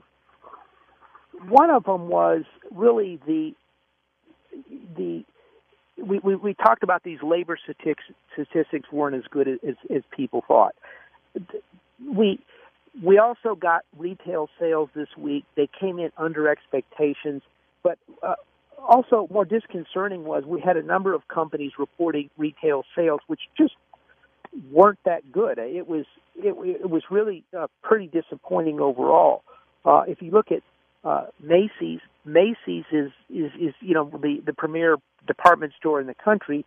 one 1.49 1.71
of 1.71 1.85
them 1.85 2.09
was 2.09 2.43
really 2.71 3.21
the 3.27 3.55
the 4.97 5.25
we, 5.97 6.19
we, 6.19 6.35
we 6.35 6.55
talked 6.55 6.83
about 6.83 7.03
these 7.05 7.19
labor 7.23 7.59
statistics, 7.63 8.05
statistics 8.33 8.91
weren't 8.91 9.17
as 9.17 9.25
good 9.31 9.47
as, 9.49 9.77
as 9.95 10.03
people 10.11 10.43
thought. 10.47 10.75
We 12.05 12.41
we 13.03 13.19
also 13.19 13.55
got 13.55 13.85
retail 13.97 14.49
sales 14.59 14.91
this 14.95 15.09
week. 15.17 15.45
They 15.57 15.69
came 15.79 15.99
in 15.99 16.11
under 16.17 16.49
expectations, 16.49 17.43
but 17.83 17.99
uh, 18.23 18.35
also 18.79 19.29
more 19.31 19.45
disconcerting 19.45 20.25
was 20.25 20.45
we 20.45 20.61
had 20.61 20.77
a 20.77 20.83
number 20.83 21.15
of 21.15 21.29
companies 21.29 21.73
reporting 21.79 22.31
retail 22.37 22.85
sales 22.97 23.21
which 23.27 23.41
just 23.57 23.75
weren't 24.73 24.99
that 25.05 25.31
good. 25.31 25.59
It 25.59 25.87
was 25.87 26.07
it, 26.37 26.55
it 26.83 26.91
was 26.91 27.03
really 27.11 27.45
uh, 27.57 27.69
pretty 27.83 28.07
disappointing 28.07 28.81
overall. 28.81 29.43
Uh, 29.85 30.03
if 30.09 30.21
you 30.21 30.31
look 30.31 30.51
at 30.51 30.63
uh, 31.05 31.27
Macy's, 31.41 32.01
Macy's 32.25 32.85
is 32.93 33.11
is 33.29 33.53
is 33.61 33.75
you 33.81 33.95
know 33.95 34.11
the 34.21 34.43
the 34.45 34.53
premier 34.53 34.97
department 35.27 35.73
store 35.79 36.01
in 36.01 36.07
the 36.07 36.15
country 36.15 36.65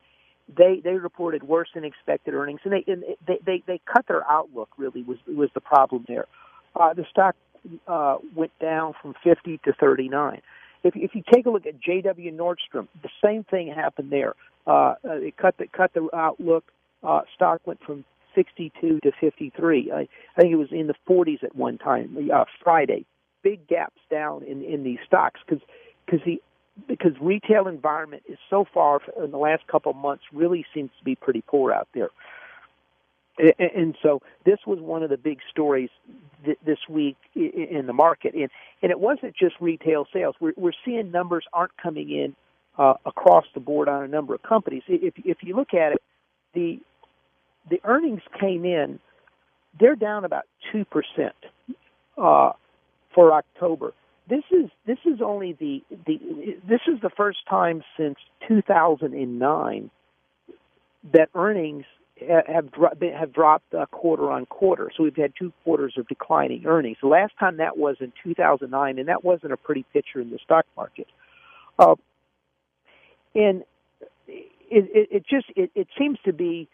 they 0.55 0.81
they 0.83 0.93
reported 0.93 1.43
worse 1.43 1.69
than 1.73 1.83
expected 1.83 2.33
earnings, 2.33 2.59
and 2.63 2.73
they 2.73 2.83
and 2.87 3.03
they 3.27 3.39
they, 3.45 3.63
they 3.65 3.81
cut 3.91 4.05
their 4.07 4.29
outlook. 4.29 4.69
Really 4.77 5.03
was 5.03 5.17
was 5.27 5.49
the 5.53 5.61
problem 5.61 6.05
there. 6.07 6.25
Uh, 6.75 6.93
the 6.93 7.05
stock 7.09 7.35
uh, 7.87 8.17
went 8.35 8.51
down 8.59 8.93
from 9.01 9.13
50 9.23 9.59
to 9.65 9.73
39. 9.73 10.41
If 10.83 10.95
if 10.95 11.15
you 11.15 11.23
take 11.31 11.45
a 11.45 11.49
look 11.49 11.65
at 11.65 11.75
JW 11.79 12.35
Nordstrom, 12.35 12.87
the 13.01 13.09
same 13.23 13.43
thing 13.45 13.73
happened 13.73 14.11
there. 14.11 14.33
Uh, 14.67 14.95
it 15.03 15.37
cut 15.37 15.57
the 15.57 15.67
cut 15.67 15.93
the 15.93 16.09
outlook. 16.13 16.65
Uh, 17.03 17.21
stock 17.35 17.61
went 17.65 17.81
from 17.83 18.05
62 18.35 18.99
to 19.01 19.11
53. 19.19 19.91
I, 19.91 19.99
I 19.99 20.41
think 20.41 20.53
it 20.53 20.55
was 20.55 20.71
in 20.71 20.87
the 20.87 20.95
40s 21.07 21.43
at 21.43 21.55
one 21.55 21.77
time. 21.77 22.29
Uh, 22.33 22.45
Friday, 22.63 23.05
big 23.43 23.67
gaps 23.67 24.01
down 24.09 24.43
in 24.43 24.61
in 24.61 24.83
these 24.83 24.99
stocks 25.05 25.39
because 25.45 25.63
because 26.05 26.21
the 26.25 26.41
because 26.87 27.11
retail 27.21 27.67
environment 27.67 28.23
is 28.27 28.37
so 28.49 28.65
far 28.73 28.99
in 29.23 29.31
the 29.31 29.37
last 29.37 29.67
couple 29.67 29.91
of 29.91 29.97
months 29.97 30.23
really 30.33 30.65
seems 30.73 30.89
to 30.97 31.03
be 31.03 31.15
pretty 31.15 31.43
poor 31.45 31.71
out 31.71 31.87
there. 31.93 32.09
And 33.57 33.95
so 34.03 34.21
this 34.45 34.59
was 34.67 34.79
one 34.79 35.01
of 35.01 35.09
the 35.09 35.17
big 35.17 35.39
stories 35.49 35.89
this 36.65 36.77
week 36.87 37.17
in 37.35 37.85
the 37.87 37.93
market, 37.93 38.35
and 38.35 38.49
and 38.83 38.91
it 38.91 38.99
wasn't 38.99 39.35
just 39.35 39.55
retail 39.59 40.05
sales. 40.13 40.35
We're 40.39 40.53
we're 40.55 40.71
seeing 40.85 41.09
numbers 41.09 41.43
aren't 41.51 41.75
coming 41.81 42.11
in 42.11 42.35
uh, 42.77 42.93
across 43.07 43.45
the 43.55 43.59
board 43.59 43.89
on 43.89 44.03
a 44.03 44.07
number 44.07 44.35
of 44.35 44.43
companies. 44.43 44.83
If 44.87 45.15
if 45.25 45.37
you 45.41 45.55
look 45.55 45.73
at 45.73 45.93
it, 45.93 46.01
the 46.53 46.79
the 47.71 47.81
earnings 47.85 48.21
came 48.39 48.65
in, 48.65 48.99
they're 49.79 49.95
down 49.95 50.25
about 50.25 50.43
two 50.71 50.85
percent 50.85 51.35
uh, 52.19 52.51
for 53.15 53.33
October 53.33 53.93
this 54.29 54.43
is 54.51 54.69
this 54.85 54.99
is 55.05 55.21
only 55.21 55.53
the 55.53 55.83
the 56.05 56.19
this 56.67 56.81
is 56.87 57.01
the 57.01 57.09
first 57.09 57.39
time 57.49 57.83
since 57.97 58.15
2009 58.47 59.89
that 61.11 61.29
earnings 61.35 61.85
have 62.27 62.69
have 63.01 63.33
dropped 63.33 63.73
uh, 63.73 63.85
quarter 63.87 64.31
on 64.31 64.45
quarter. 64.45 64.91
So 64.95 65.03
we've 65.03 65.15
had 65.15 65.33
two 65.37 65.51
quarters 65.63 65.95
of 65.97 66.07
declining 66.07 66.65
earnings. 66.65 66.97
The 67.01 67.07
last 67.07 67.33
time 67.39 67.57
that 67.57 67.77
was 67.77 67.97
in 67.99 68.13
2009, 68.23 68.99
and 68.99 69.07
that 69.07 69.23
wasn't 69.23 69.51
a 69.51 69.57
pretty 69.57 69.85
picture 69.93 70.21
in 70.21 70.29
the 70.29 70.39
stock 70.43 70.65
market. 70.77 71.07
Uh, 71.77 71.95
and 73.35 73.63
it, 74.27 74.49
it, 74.69 75.07
it 75.11 75.23
just 75.27 75.47
it, 75.55 75.71
it 75.75 75.87
seems 75.97 76.17
to 76.25 76.33
be. 76.33 76.69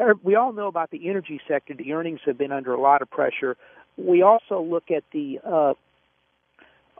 Er, 0.00 0.14
we 0.22 0.36
all 0.36 0.52
know 0.52 0.68
about 0.68 0.90
the 0.90 1.08
energy 1.08 1.40
sector. 1.48 1.74
The 1.74 1.92
earnings 1.92 2.20
have 2.24 2.38
been 2.38 2.52
under 2.52 2.72
a 2.72 2.80
lot 2.80 3.02
of 3.02 3.10
pressure. 3.10 3.56
We 3.96 4.22
also 4.22 4.60
look 4.60 4.90
at 4.90 5.02
the 5.12 5.40
uh, 5.44 5.74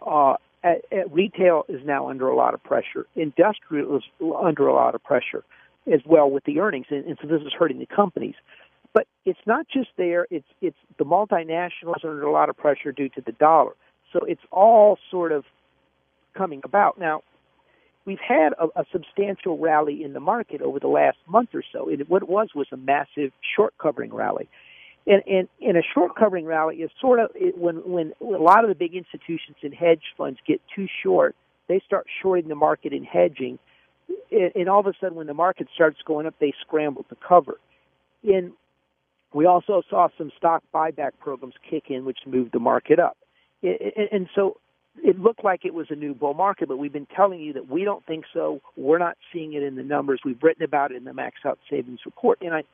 uh, 0.07 0.35
at, 0.63 0.85
at 0.93 1.13
retail 1.13 1.65
is 1.69 1.81
now 1.85 2.09
under 2.09 2.29
a 2.29 2.37
lot 2.37 2.55
of 2.55 2.63
pressure. 2.63 3.07
Industrial 3.17 3.97
is 3.97 4.03
under 4.41 4.67
a 4.67 4.75
lot 4.75 4.95
of 4.95 5.03
pressure 5.03 5.45
as 5.93 6.01
well 6.05 6.31
with 6.31 6.45
the 6.45 6.61
earnings, 6.61 6.87
and, 6.91 7.05
and 7.07 7.19
so 7.21 7.29
this 7.29 7.41
is 7.43 7.53
hurting 7.59 7.79
the 7.79 7.87
companies. 7.87 8.35
But 8.93 9.07
it's 9.25 9.39
not 9.47 9.67
just 9.69 9.91
there; 9.97 10.27
it's 10.31 10.47
it's 10.61 10.77
the 10.99 11.05
multinationals 11.05 12.05
are 12.05 12.11
under 12.11 12.27
a 12.27 12.33
lot 12.33 12.49
of 12.49 12.57
pressure 12.57 12.93
due 12.93 13.09
to 13.11 13.21
the 13.21 13.33
dollar. 13.33 13.73
So 14.13 14.21
it's 14.21 14.43
all 14.51 14.99
sort 15.11 15.33
of 15.33 15.45
coming 16.35 16.63
about 16.65 16.99
now. 16.99 17.23
We've 18.05 18.19
had 18.27 18.55
a, 18.59 18.81
a 18.81 18.85
substantial 18.91 19.59
rally 19.59 20.03
in 20.03 20.15
the 20.15 20.21
market 20.21 20.63
over 20.63 20.81
the 20.81 20.89
last 20.89 21.19
month 21.27 21.51
or 21.53 21.63
so. 21.73 21.91
And 21.91 22.09
what 22.09 22.23
it 22.23 22.29
was 22.29 22.49
was 22.55 22.67
a 22.73 22.77
massive 22.77 23.33
short 23.55 23.75
covering 23.77 24.15
rally. 24.15 24.49
And, 25.09 25.23
in, 25.27 25.49
and 25.67 25.79
a 25.79 25.83
short 25.95 26.15
covering 26.17 26.45
rally 26.45 26.77
is 26.77 26.91
sort 27.01 27.19
of 27.19 27.31
when, 27.57 27.77
when 27.77 28.13
a 28.21 28.43
lot 28.43 28.63
of 28.63 28.69
the 28.69 28.75
big 28.75 28.95
institutions 28.95 29.57
and 29.63 29.73
hedge 29.73 30.03
funds 30.19 30.39
get 30.47 30.61
too 30.77 30.87
short, 31.03 31.35
they 31.67 31.81
start 31.87 32.07
shorting 32.21 32.49
the 32.49 32.55
market 32.55 32.93
and 32.93 33.07
hedging. 33.07 33.59
And 34.31 34.69
all 34.69 34.81
of 34.81 34.87
a 34.87 34.93
sudden, 35.01 35.17
when 35.17 35.27
the 35.27 35.35
market 35.35 35.69
starts 35.75 35.99
going 36.05 36.27
up, 36.27 36.35
they 36.41 36.53
scramble 36.61 37.05
to 37.05 37.17
cover. 37.27 37.59
And 38.23 38.53
we 39.33 39.47
also 39.47 39.83
saw 39.89 40.09
some 40.19 40.31
stock 40.37 40.63
buyback 40.75 41.13
programs 41.21 41.55
kick 41.69 41.85
in, 41.89 42.05
which 42.05 42.19
moved 42.27 42.53
the 42.53 42.59
market 42.59 42.99
up. 42.99 43.17
And 43.63 44.29
so 44.35 44.59
it 45.03 45.19
looked 45.19 45.43
like 45.43 45.65
it 45.65 45.73
was 45.73 45.87
a 45.91 45.95
new 45.95 46.15
bull 46.15 46.35
market, 46.35 46.69
but 46.69 46.77
we've 46.77 46.93
been 46.93 47.09
telling 47.17 47.41
you 47.41 47.55
that 47.55 47.69
we 47.69 47.85
don't 47.85 48.05
think 48.07 48.25
so. 48.35 48.61
We're 48.77 48.99
not 48.99 49.17
seeing 49.33 49.55
it 49.55 49.63
in 49.63 49.77
the 49.77 49.83
numbers. 49.83 50.21
We've 50.25 50.43
written 50.43 50.65
about 50.65 50.91
it 50.91 50.97
in 50.97 51.05
the 51.05 51.15
Max 51.15 51.37
Out 51.47 51.59
Savings 51.71 52.01
Report. 52.05 52.39
And 52.43 52.55
I, 52.55 52.65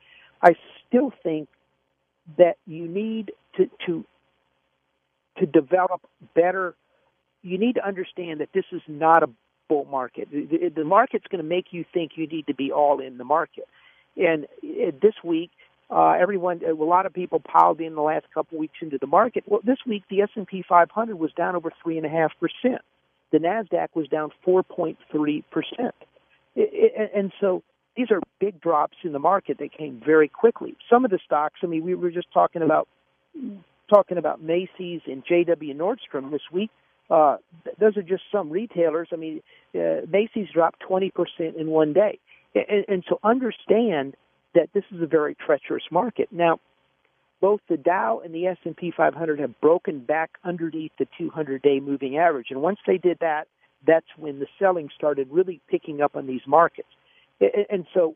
I 0.41 0.55
still 0.87 1.13
think 1.23 1.47
that 2.37 2.57
you 2.65 2.87
need 2.87 3.31
to 3.57 3.69
to 3.85 4.05
to 5.39 5.45
develop 5.45 6.01
better. 6.33 6.75
You 7.41 7.57
need 7.57 7.75
to 7.75 7.85
understand 7.85 8.39
that 8.39 8.49
this 8.53 8.65
is 8.71 8.81
not 8.87 9.23
a 9.23 9.29
bull 9.67 9.85
market. 9.85 10.29
The, 10.31 10.71
the 10.75 10.83
market's 10.83 11.25
going 11.29 11.43
to 11.43 11.47
make 11.47 11.67
you 11.71 11.85
think 11.93 12.13
you 12.15 12.27
need 12.27 12.47
to 12.47 12.53
be 12.53 12.71
all 12.71 12.99
in 12.99 13.17
the 13.17 13.23
market. 13.23 13.67
And 14.17 14.45
uh, 14.63 14.91
this 15.01 15.13
week, 15.23 15.51
uh, 15.89 16.11
everyone, 16.11 16.61
a 16.67 16.73
lot 16.73 17.05
of 17.05 17.13
people 17.13 17.39
piled 17.39 17.79
in 17.81 17.95
the 17.95 18.01
last 18.01 18.25
couple 18.33 18.57
weeks 18.57 18.75
into 18.81 18.97
the 18.99 19.07
market. 19.07 19.43
Well, 19.45 19.61
this 19.63 19.77
week 19.85 20.03
the 20.09 20.21
S 20.21 20.29
and 20.35 20.47
P 20.47 20.63
500 20.67 21.15
was 21.17 21.31
down 21.33 21.55
over 21.55 21.71
three 21.83 21.97
and 21.97 22.05
a 22.05 22.09
half 22.09 22.31
percent. 22.39 22.81
the 23.31 23.37
Nasdaq 23.37 23.89
was 23.93 24.07
down 24.07 24.31
4.3 24.47 25.43
percent, 25.51 25.95
and 26.55 27.31
so 27.39 27.61
these 27.95 28.11
are 28.11 28.21
big 28.39 28.59
drops 28.61 28.97
in 29.03 29.13
the 29.13 29.19
market 29.19 29.57
that 29.59 29.71
came 29.71 30.01
very 30.05 30.27
quickly. 30.27 30.75
Some 30.89 31.05
of 31.05 31.11
the 31.11 31.19
stocks, 31.25 31.59
I 31.63 31.67
mean, 31.67 31.83
we 31.83 31.95
were 31.95 32.11
just 32.11 32.31
talking 32.33 32.61
about 32.61 32.87
talking 33.89 34.17
about 34.17 34.41
Macy's 34.41 35.01
and 35.05 35.23
JW 35.25 35.75
Nordstrom 35.75 36.31
this 36.31 36.41
week. 36.51 36.71
Uh, 37.09 37.37
those 37.79 37.97
are 37.97 38.01
just 38.01 38.23
some 38.31 38.49
retailers. 38.49 39.09
I 39.13 39.15
mean, 39.15 39.41
uh, 39.75 40.01
Macy's 40.09 40.47
dropped 40.51 40.81
20% 40.89 41.11
in 41.55 41.67
one 41.67 41.93
day. 41.93 42.19
And, 42.55 42.85
and 42.87 43.03
so 43.07 43.19
understand 43.23 44.15
that 44.55 44.69
this 44.73 44.83
is 44.91 45.01
a 45.01 45.05
very 45.05 45.35
treacherous 45.35 45.83
market. 45.91 46.29
Now, 46.31 46.59
both 47.41 47.59
the 47.69 47.77
Dow 47.77 48.21
and 48.23 48.33
the 48.33 48.47
S&P 48.47 48.91
500 48.95 49.39
have 49.39 49.59
broken 49.61 49.99
back 49.99 50.31
underneath 50.43 50.93
the 50.97 51.07
200-day 51.19 51.79
moving 51.79 52.17
average. 52.17 52.47
And 52.49 52.61
once 52.61 52.79
they 52.87 52.97
did 52.97 53.19
that, 53.19 53.47
that's 53.85 54.07
when 54.17 54.39
the 54.39 54.47
selling 54.57 54.89
started 54.95 55.27
really 55.29 55.61
picking 55.69 56.01
up 56.01 56.15
on 56.15 56.25
these 56.25 56.41
markets. 56.47 56.87
And 57.41 57.85
so 57.93 58.15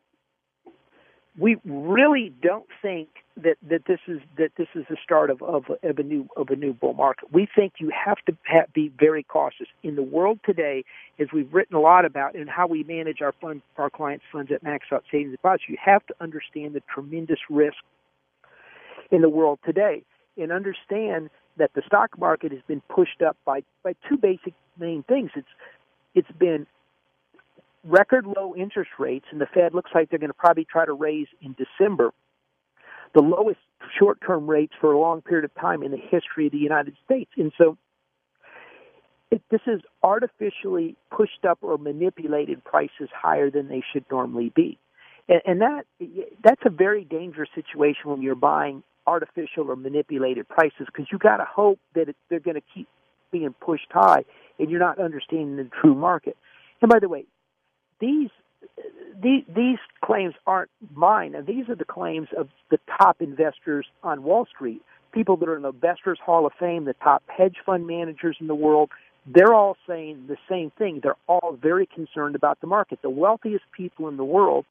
we 1.38 1.58
really 1.66 2.34
don't 2.42 2.68
think 2.82 3.10
that, 3.38 3.56
that 3.70 3.86
this 3.88 4.00
is 4.08 4.20
that 4.38 4.52
this 4.58 4.68
is 4.76 4.86
the 4.90 4.98
start 5.02 5.30
of, 5.30 5.42
of, 5.42 5.66
of 5.84 5.98
a 5.98 6.04
new 6.04 6.28
of 6.36 6.50
a 6.50 6.56
new 6.56 6.74
bull 6.74 6.94
market. 6.94 7.32
We 7.32 7.48
think 7.54 7.74
you 7.80 7.92
have 8.06 8.18
to 8.26 8.36
be 8.74 8.92
very 9.00 9.24
cautious 9.24 9.68
in 9.84 9.96
the 9.96 10.04
world 10.04 10.40
today, 10.46 10.84
as 11.20 11.28
we've 11.34 11.52
written 11.54 11.76
a 11.76 11.80
lot 11.80 12.04
about, 12.06 12.36
and 12.36 12.50
how 12.50 12.68
we 12.68 12.84
manage 12.84 13.22
our 13.22 13.34
fund 13.42 13.62
our 13.78 13.90
clients' 13.90 14.26
funds 14.32 14.52
at 14.52 14.64
Max 14.64 14.88
Out 14.92 15.04
Savings 15.12 15.32
Deposits. 15.32 15.64
You 15.70 15.78
have 15.84 16.06
to 16.08 16.16
understand 16.20 16.74
the 16.74 16.84
tremendous 16.94 17.40
risk 17.50 17.78
in 19.12 19.22
the 19.22 19.30
world 19.30 19.60
today, 19.66 20.04
and 20.38 20.52
understand 20.52 21.30
that 21.58 21.72
the 21.74 21.82
stock 21.86 22.18
market 22.18 22.52
has 22.52 22.62
been 22.68 22.82
pushed 22.90 23.22
up 23.22 23.38
by 23.46 23.64
by 23.84 23.96
two 24.08 24.18
basic 24.18 24.54
main 24.78 25.04
things. 25.04 25.32
It's 25.36 25.48
it's 26.16 26.32
been 26.38 26.68
record 27.84 28.26
low 28.26 28.56
interest 28.56 28.92
rates, 29.00 29.26
and 29.32 29.39
the 29.39 29.48
Fed 29.54 29.74
looks 29.74 29.92
like 29.94 30.10
they're 30.10 30.20
going 30.20 30.30
to 30.30 30.34
probably 30.34 30.65
try 30.65 30.86
to 30.86 30.94
raise 30.94 31.28
in 31.42 31.56
December 31.58 32.12
the 33.13 33.22
lowest 33.22 33.60
short 33.98 34.20
term 34.26 34.48
rates 34.48 34.74
for 34.80 34.92
a 34.92 35.00
long 35.00 35.22
period 35.22 35.46
of 35.46 35.56
time 35.56 35.84
in 35.84 35.92
the 35.92 35.98
history 35.98 36.46
of 36.46 36.52
the 36.52 36.58
United 36.58 36.96
States. 37.06 37.32
And 37.38 37.52
so 37.58 37.78
it, 39.32 39.42
this 39.50 39.62
is 39.68 39.82
artificially 40.04 40.96
pushed 41.15 41.46
up 41.48 41.60
or 41.62 41.78
manipulated 41.78 42.63
prices 42.63 43.10
higher 43.13 43.50
than 43.50 43.68
they 43.68 43.84
should 43.94 44.06
normally 44.12 44.52
be. 44.56 44.78
And, 45.28 45.42
and 45.46 45.62
that 45.62 45.86
that's 46.44 46.62
a 46.65 46.70
very 46.70 47.04
dangerous 47.04 47.50
situation 47.56 48.12
when 48.12 48.22
you're 48.22 48.36
buying 48.36 48.84
artificial 49.08 49.70
or 49.70 49.76
manipulated 49.76 50.48
prices 50.48 50.86
because 50.86 51.08
you 51.12 51.18
got 51.18 51.38
to 51.38 51.46
hope 51.46 51.80
that 51.96 52.10
it, 52.10 52.15
they're 52.30 52.39
going 52.39 52.56
to 52.56 52.63
keep 52.74 52.88
being 53.32 53.54
pushed 53.60 53.88
high 53.92 54.24
and 54.60 54.70
you're 54.70 54.80
not 54.80 55.00
understanding 55.00 55.58
the 55.58 55.70
true 55.82 55.96
market. 55.96 56.38
And 56.82 56.89
by 56.89 57.00
the 57.00 57.10
way, 57.10 57.26
these 58.00 58.30
these, 59.22 59.44
these 59.54 59.80
claims 60.04 60.34
aren't 60.48 60.70
mine, 60.96 61.36
and 61.36 61.46
these 61.46 61.68
are 61.70 61.76
the 61.76 61.86
claims 61.86 62.30
of 62.38 62.48
the 62.72 62.80
top 62.98 63.22
investors 63.22 63.86
on 64.04 64.24
Wall 64.24 64.46
Street, 64.46 64.82
people 65.12 65.36
that 65.38 65.50
are 65.50 65.58
in 65.58 65.64
the 65.64 65.70
Investors 65.72 66.20
Hall 66.24 66.46
of 66.46 66.54
Fame, 66.60 66.86
the 66.86 66.94
top 66.94 67.24
hedge 67.28 67.58
fund 67.66 67.86
managers 67.86 68.38
in 68.40 68.48
the 68.48 68.56
world. 68.56 68.90
They're 69.26 69.54
all 69.54 69.76
saying 69.88 70.26
the 70.28 70.38
same 70.48 70.72
thing. 70.78 71.02
They're 71.04 71.18
all 71.28 71.58
very 71.62 71.86
concerned 71.86 72.36
about 72.36 72.62
the 72.62 72.68
market. 72.68 73.02
The 73.02 73.10
wealthiest 73.10 73.66
people 73.76 74.08
in 74.08 74.18
the 74.18 74.24
world 74.24 74.66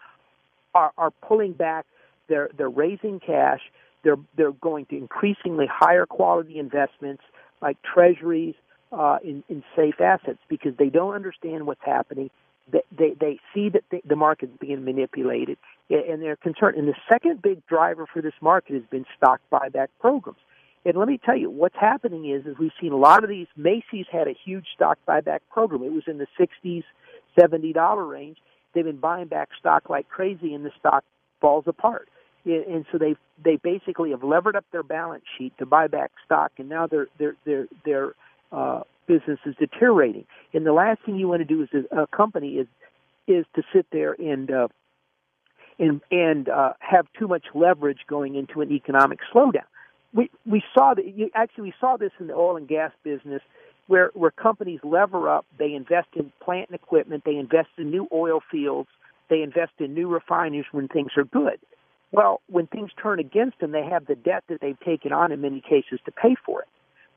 are, 0.75 0.93
are 0.97 1.11
pulling 1.11 1.53
back. 1.53 1.85
They're 2.29 2.49
they're 2.57 2.71
raising 2.71 3.21
cash. 3.21 3.61
They're 4.03 4.17
they're 4.37 4.53
going 4.53 4.87
to 4.87 4.97
increasingly 4.97 5.67
higher 5.71 6.07
quality 6.07 6.59
investments 6.59 7.23
like 7.61 7.77
treasuries 7.83 8.55
uh, 8.93 9.19
in 9.23 9.45
in 9.49 9.63
safe 9.77 10.01
assets 10.01 10.39
because 10.49 10.73
they 10.79 10.89
don't 10.89 11.15
understand 11.15 11.67
what's 11.67 11.85
happening 11.85 12.31
they 12.71 13.15
they 13.19 13.39
see 13.55 13.69
that 13.71 13.85
the, 13.91 14.01
the 14.07 14.17
market's 14.17 14.53
being 14.61 14.85
manipulated 14.85 15.59
and 15.91 16.23
they're 16.23 16.37
concerned. 16.37 16.77
And 16.77 16.89
the 16.89 16.95
second 17.09 17.41
big 17.43 17.67
driver 17.67 18.07
for 18.13 18.21
this 18.21 18.35
market 18.41 18.75
has 18.75 18.83
been 18.91 19.07
stock 19.17 19.41
buyback 19.51 19.89
programs. 20.01 20.39
And 20.85 20.97
let 20.97 21.09
me 21.09 21.19
tell 21.23 21.37
you, 21.37 21.51
what's 21.51 21.77
happening 21.79 22.31
is, 22.31 22.47
is 22.47 22.57
we've 22.59 22.71
seen 22.81 22.93
a 22.93 22.97
lot 22.97 23.25
of 23.25 23.31
these. 23.31 23.47
Macy's 23.57 24.07
had 24.11 24.29
a 24.29 24.35
huge 24.45 24.67
stock 24.75 24.99
buyback 25.09 25.41
program. 25.51 25.83
It 25.83 25.93
was 25.93 26.05
in 26.07 26.19
the 26.19 26.27
sixties, 26.39 26.85
seventy 27.39 27.73
dollar 27.73 28.07
range. 28.07 28.39
They've 28.75 28.85
been 28.85 29.01
buying 29.01 29.27
back 29.27 29.49
stock 29.59 29.91
like 29.91 30.09
crazy, 30.09 30.55
and 30.55 30.65
the 30.65 30.71
stock 30.79 31.05
falls 31.41 31.65
apart. 31.67 32.09
And 32.45 32.87
so 32.93 32.99
they 32.99 33.17
they 33.43 33.57
basically 33.57 34.11
have 34.11 34.23
levered 34.23 34.57
up 34.57 34.65
their 34.73 34.83
balance 34.83 35.25
sheet 35.37 35.53
to 35.59 35.67
buy 35.67 35.89
back 35.89 36.13
stock, 36.25 36.53
and 36.59 36.69
now 36.69 36.87
they're 36.87 37.09
they're 37.19 37.37
they're 37.45 37.67
they're 37.85 38.15
uh, 38.53 38.83
business 39.09 39.41
is 39.45 39.57
deteriorating. 39.59 40.27
And 40.55 40.65
the 40.65 40.73
last 40.73 41.01
thing 41.05 41.17
you 41.17 41.27
want 41.27 41.41
to 41.41 41.45
do 41.45 41.63
as 41.63 41.85
a 41.91 42.07
company 42.07 42.55
is 42.57 42.69
is 43.27 43.45
to 43.57 43.63
sit 43.75 43.87
there 43.91 44.13
and 44.13 44.51
uh, 44.51 44.69
and 45.79 46.01
and 46.11 46.49
uh, 46.49 46.75
have 46.79 47.07
too 47.19 47.27
much 47.27 47.47
leverage 47.55 48.01
going 48.09 48.37
into 48.37 48.61
an 48.61 48.71
economic 48.71 49.19
slowdown. 49.35 49.67
We 50.15 50.31
we 50.47 50.63
saw 50.75 50.95
that 50.95 51.17
you, 51.17 51.31
actually 51.35 51.65
we 51.65 51.75
saw 51.81 51.97
this 51.97 52.13
in 52.21 52.29
the 52.29 52.35
oil 52.35 52.57
and 52.57 52.69
gas 52.69 52.93
business 53.03 53.43
where 53.87 54.11
where 54.15 54.31
companies 54.31 54.81
lever 54.85 55.29
up, 55.29 55.47
they 55.59 55.75
invest 55.75 56.09
in 56.15 56.33
plant 56.43 56.69
and 56.71 56.75
equipment, 56.75 57.25
they 57.25 57.37
invest 57.37 57.71
in 57.77 57.91
new 57.91 58.07
oil 58.13 58.41
fields, 58.51 58.89
they 59.29 59.43
invest 59.43 59.73
in 59.79 59.95
new 59.95 60.09
refineries 60.09 60.67
when 60.73 60.89
things 60.89 61.13
are 61.17 61.25
good. 61.25 61.59
Well, 62.11 62.41
when 62.49 62.67
things 62.67 62.91
turn 63.01 63.19
against 63.19 63.61
them, 63.61 63.73
they 63.73 63.85
have 63.85 64.07
the 64.07 64.15
debt 64.15 64.45
that 64.49 64.61
they've 64.63 64.81
taken 64.81 65.13
on 65.13 65.31
in 65.31 65.43
many 65.43 65.61
cases 65.61 66.01
to 66.07 66.13
pay 66.13 66.37
for 66.45 66.63
it. 66.63 66.69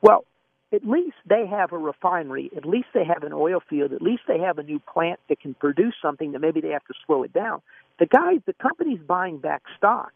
Well, 0.01 0.25
at 0.73 0.87
least 0.87 1.17
they 1.27 1.45
have 1.45 1.73
a 1.73 1.77
refinery, 1.77 2.49
at 2.55 2.65
least 2.65 2.87
they 2.93 3.03
have 3.03 3.23
an 3.23 3.33
oil 3.33 3.59
field, 3.69 3.91
at 3.91 4.01
least 4.01 4.23
they 4.27 4.39
have 4.39 4.57
a 4.57 4.63
new 4.63 4.79
plant 4.79 5.19
that 5.27 5.41
can 5.41 5.53
produce 5.53 5.95
something 6.01 6.31
that 6.31 6.39
maybe 6.39 6.61
they 6.61 6.69
have 6.69 6.85
to 6.85 6.93
slow 7.05 7.23
it 7.23 7.33
down. 7.33 7.61
The 7.99 8.05
guys, 8.05 8.39
the 8.45 8.53
companies 8.53 8.99
buying 9.05 9.37
back 9.37 9.63
stock, 9.77 10.13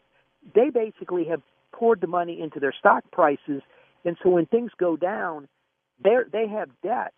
they 0.54 0.70
basically 0.70 1.24
have 1.24 1.42
poured 1.72 2.00
the 2.00 2.06
money 2.06 2.40
into 2.40 2.58
their 2.58 2.72
stock 2.72 3.04
prices, 3.12 3.62
and 4.04 4.16
so 4.22 4.30
when 4.30 4.46
things 4.46 4.70
go 4.78 4.96
down, 4.96 5.48
they 6.02 6.16
they 6.32 6.48
have 6.48 6.68
debt 6.82 7.12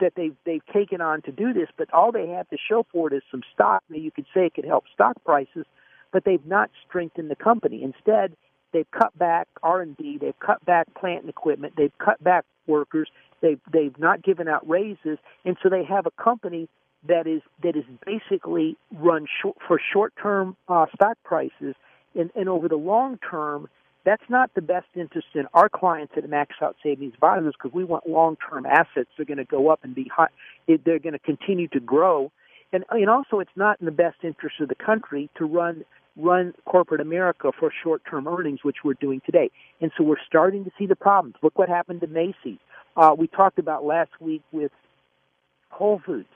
that 0.00 0.12
they've 0.16 0.36
they've 0.44 0.64
taken 0.72 1.00
on 1.00 1.22
to 1.22 1.32
do 1.32 1.52
this, 1.52 1.68
but 1.76 1.92
all 1.92 2.12
they 2.12 2.28
have 2.28 2.48
to 2.48 2.56
show 2.68 2.86
for 2.92 3.12
it 3.12 3.16
is 3.16 3.22
some 3.30 3.42
stock. 3.52 3.82
Now 3.90 3.98
you 3.98 4.10
could 4.10 4.26
say 4.32 4.46
it 4.46 4.54
could 4.54 4.64
help 4.64 4.84
stock 4.94 5.22
prices, 5.24 5.66
but 6.12 6.24
they've 6.24 6.44
not 6.46 6.70
strengthened 6.86 7.30
the 7.30 7.36
company. 7.36 7.82
Instead, 7.82 8.36
They've 8.76 8.90
cut 8.90 9.18
back 9.18 9.48
R&D. 9.62 10.18
They've 10.20 10.38
cut 10.38 10.62
back 10.66 10.86
plant 11.00 11.22
and 11.22 11.30
equipment. 11.30 11.72
They've 11.78 11.96
cut 11.96 12.22
back 12.22 12.44
workers. 12.66 13.08
They've 13.40 13.60
they've 13.72 13.98
not 13.98 14.22
given 14.22 14.48
out 14.48 14.68
raises, 14.68 15.16
and 15.46 15.56
so 15.62 15.70
they 15.70 15.82
have 15.84 16.04
a 16.04 16.10
company 16.22 16.68
that 17.08 17.26
is 17.26 17.40
that 17.62 17.74
is 17.74 17.84
basically 18.04 18.76
run 18.92 19.26
short, 19.40 19.56
for 19.66 19.80
short-term 19.94 20.58
uh, 20.68 20.84
stock 20.94 21.16
prices, 21.24 21.74
and, 22.14 22.30
and 22.34 22.50
over 22.50 22.68
the 22.68 22.76
long 22.76 23.18
term, 23.18 23.66
that's 24.04 24.28
not 24.28 24.50
the 24.54 24.60
best 24.60 24.88
interest 24.94 25.28
in 25.34 25.46
our 25.54 25.70
clients 25.70 26.12
at 26.18 26.28
Max 26.28 26.56
Out 26.60 26.76
Savings 26.82 27.14
Advisors 27.14 27.54
because 27.56 27.74
we 27.74 27.84
want 27.84 28.06
long-term 28.06 28.66
assets. 28.66 29.08
They're 29.16 29.24
going 29.24 29.38
to 29.38 29.44
go 29.44 29.70
up 29.70 29.84
and 29.84 29.94
be 29.94 30.10
high. 30.14 30.28
They're 30.66 30.98
going 30.98 31.14
to 31.14 31.18
continue 31.18 31.68
to 31.68 31.80
grow, 31.80 32.30
and 32.74 32.84
and 32.90 33.08
also 33.08 33.38
it's 33.40 33.56
not 33.56 33.80
in 33.80 33.86
the 33.86 33.92
best 33.92 34.18
interest 34.22 34.60
of 34.60 34.68
the 34.68 34.74
country 34.74 35.30
to 35.38 35.46
run 35.46 35.86
run 36.16 36.54
corporate 36.64 37.00
America 37.00 37.52
for 37.58 37.72
short 37.82 38.02
term 38.08 38.26
earnings, 38.26 38.60
which 38.62 38.78
we're 38.84 38.94
doing 38.94 39.20
today. 39.24 39.50
And 39.80 39.90
so 39.96 40.04
we're 40.04 40.16
starting 40.26 40.64
to 40.64 40.70
see 40.78 40.86
the 40.86 40.96
problems. 40.96 41.36
Look 41.42 41.58
what 41.58 41.68
happened 41.68 42.00
to 42.00 42.06
Macy's. 42.06 42.58
Uh, 42.96 43.14
we 43.16 43.26
talked 43.26 43.58
about 43.58 43.84
last 43.84 44.10
week 44.20 44.42
with 44.52 44.72
Whole 45.70 46.00
Foods. 46.04 46.28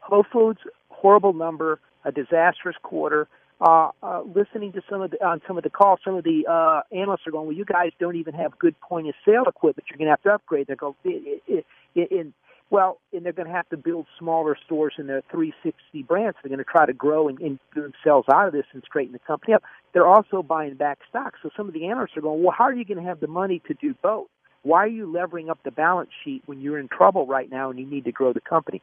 Whole 0.00 0.26
Foods, 0.30 0.60
horrible 0.90 1.32
number, 1.32 1.80
a 2.04 2.12
disastrous 2.12 2.76
quarter. 2.82 3.28
Uh, 3.60 3.90
uh, 4.02 4.22
listening 4.34 4.72
to 4.72 4.82
some 4.90 5.00
of 5.02 5.12
the 5.12 5.24
on 5.24 5.40
some 5.46 5.56
of 5.56 5.62
the 5.62 5.70
calls, 5.70 6.00
some 6.04 6.16
of 6.16 6.24
the 6.24 6.44
uh, 6.50 6.82
analysts 6.90 7.26
are 7.26 7.30
going, 7.30 7.46
"Well, 7.46 7.56
you 7.56 7.64
guys 7.64 7.92
don't 8.00 8.16
even 8.16 8.34
have 8.34 8.58
good 8.58 8.78
point 8.80 9.06
of 9.08 9.14
sale 9.24 9.44
equipment. 9.46 9.86
You're 9.88 9.98
going 9.98 10.06
to 10.06 10.10
have 10.10 10.22
to 10.22 10.30
upgrade." 10.30 10.66
They 10.66 10.74
go, 10.74 10.96
in, 11.04 12.34
well, 12.70 12.98
and 13.12 13.24
they're 13.24 13.32
going 13.32 13.48
to 13.48 13.54
have 13.54 13.68
to 13.68 13.76
build 13.76 14.06
smaller 14.18 14.56
stores 14.64 14.94
in 14.98 15.06
their 15.06 15.22
360 15.30 16.02
brands. 16.04 16.36
They're 16.42 16.48
going 16.48 16.58
to 16.58 16.70
try 16.70 16.86
to 16.86 16.92
grow 16.92 17.28
and, 17.28 17.38
and 17.40 17.58
get 17.74 17.82
themselves 17.82 18.28
out 18.32 18.46
of 18.46 18.52
this 18.52 18.64
and 18.72 18.82
straighten 18.86 19.12
the 19.12 19.18
company 19.18 19.54
up. 19.54 19.62
They're 19.92 20.06
also 20.06 20.42
buying 20.42 20.74
back 20.74 20.98
stock. 21.08 21.34
So 21.42 21.50
some 21.56 21.68
of 21.68 21.74
the 21.74 21.86
analysts 21.86 22.16
are 22.16 22.22
going, 22.22 22.42
well, 22.42 22.54
how 22.56 22.64
are 22.64 22.74
you 22.74 22.84
going 22.84 22.98
to 22.98 23.04
have 23.04 23.20
the 23.20 23.26
money 23.26 23.60
to 23.68 23.74
do 23.74 23.94
both? 24.02 24.28
Why 24.62 24.84
are 24.84 24.88
you 24.88 25.12
levering 25.12 25.50
up 25.50 25.58
the 25.64 25.70
balance 25.70 26.10
sheet 26.24 26.42
when 26.46 26.60
you're 26.60 26.78
in 26.78 26.88
trouble 26.88 27.26
right 27.26 27.50
now 27.50 27.70
and 27.70 27.78
you 27.78 27.86
need 27.86 28.04
to 28.04 28.12
grow 28.12 28.32
the 28.32 28.40
company? 28.40 28.80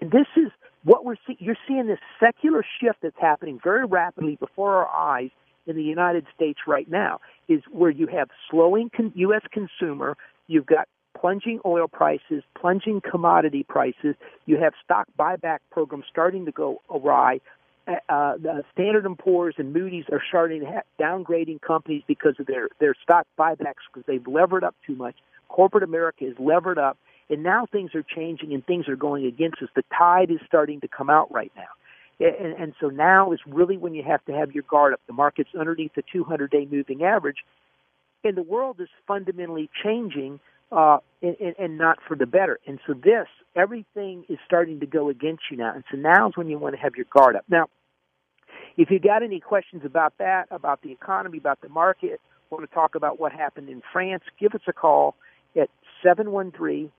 And 0.00 0.10
this 0.10 0.26
is 0.36 0.50
what 0.84 1.04
we're 1.04 1.16
seeing. 1.26 1.38
You're 1.40 1.56
seeing 1.66 1.86
this 1.86 1.98
secular 2.20 2.64
shift 2.80 2.98
that's 3.02 3.18
happening 3.20 3.58
very 3.62 3.86
rapidly 3.86 4.36
before 4.36 4.76
our 4.76 4.88
eyes 4.88 5.30
in 5.66 5.76
the 5.76 5.82
United 5.82 6.26
States 6.34 6.60
right 6.66 6.88
now 6.88 7.20
is 7.48 7.60
where 7.70 7.90
you 7.90 8.06
have 8.06 8.28
slowing 8.50 8.90
con- 8.94 9.12
U.S. 9.16 9.42
consumer, 9.52 10.16
you've 10.46 10.66
got 10.66 10.88
plunging 11.20 11.60
oil 11.64 11.88
prices, 11.88 12.42
plunging 12.58 13.00
commodity 13.08 13.64
prices. 13.68 14.14
You 14.46 14.58
have 14.58 14.72
stock 14.84 15.08
buyback 15.18 15.58
programs 15.70 16.04
starting 16.10 16.46
to 16.46 16.52
go 16.52 16.82
awry. 16.90 17.40
Uh, 17.86 18.12
uh 18.12 18.62
Standard 18.72 19.06
and 19.06 19.18
Poor's 19.18 19.54
and 19.58 19.72
Moody's 19.72 20.04
are 20.10 20.22
starting 20.28 20.60
to 20.60 20.66
ha- 20.66 20.80
downgrading 21.00 21.60
companies 21.62 22.02
because 22.06 22.34
of 22.38 22.46
their 22.46 22.68
their 22.80 22.94
stock 23.02 23.26
buybacks 23.38 23.84
because 23.92 24.04
they've 24.06 24.26
levered 24.26 24.64
up 24.64 24.74
too 24.86 24.96
much. 24.96 25.14
Corporate 25.48 25.84
America 25.84 26.26
is 26.26 26.34
levered 26.38 26.78
up, 26.78 26.98
And 27.30 27.42
now 27.42 27.66
things 27.70 27.94
are 27.94 28.02
changing 28.02 28.52
and 28.52 28.64
things 28.66 28.88
are 28.88 28.96
going 28.96 29.26
against 29.26 29.62
us. 29.62 29.68
The 29.74 29.84
tide 29.96 30.30
is 30.30 30.38
starting 30.46 30.80
to 30.80 30.88
come 30.88 31.08
out 31.08 31.32
right 31.32 31.52
now. 31.56 31.68
And, 32.18 32.54
and 32.54 32.74
so 32.80 32.88
now 32.88 33.32
is 33.32 33.40
really 33.46 33.76
when 33.76 33.94
you 33.94 34.02
have 34.02 34.24
to 34.24 34.32
have 34.32 34.52
your 34.52 34.64
guard 34.68 34.92
up. 34.94 35.00
The 35.06 35.12
market's 35.12 35.50
underneath 35.58 35.94
the 35.94 36.02
200 36.12 36.50
day 36.50 36.66
moving 36.70 37.04
average, 37.04 37.38
and 38.24 38.36
the 38.36 38.42
world 38.42 38.80
is 38.80 38.88
fundamentally 39.06 39.70
changing 39.84 40.40
uh, 40.72 40.98
and, 41.22 41.54
and 41.58 41.78
not 41.78 41.98
for 42.06 42.16
the 42.16 42.26
better. 42.26 42.58
And 42.66 42.78
so 42.86 42.94
this, 42.94 43.26
everything 43.54 44.24
is 44.28 44.38
starting 44.44 44.80
to 44.80 44.86
go 44.86 45.08
against 45.08 45.44
you 45.50 45.56
now. 45.56 45.72
And 45.74 45.84
so 45.90 45.96
now 45.96 46.28
is 46.28 46.36
when 46.36 46.48
you 46.48 46.58
want 46.58 46.74
to 46.74 46.80
have 46.80 46.94
your 46.96 47.06
guard 47.12 47.36
up. 47.36 47.44
Now, 47.48 47.66
if 48.76 48.90
you 48.90 48.98
got 48.98 49.22
any 49.22 49.40
questions 49.40 49.82
about 49.84 50.14
that, 50.18 50.46
about 50.50 50.82
the 50.82 50.92
economy, 50.92 51.38
about 51.38 51.60
the 51.60 51.68
market, 51.68 52.20
want 52.50 52.68
to 52.68 52.74
talk 52.74 52.94
about 52.94 53.18
what 53.18 53.32
happened 53.32 53.68
in 53.68 53.82
France, 53.92 54.22
give 54.38 54.54
us 54.54 54.60
a 54.68 54.72
call 54.72 55.16
at 55.56 55.68
713 56.02 56.90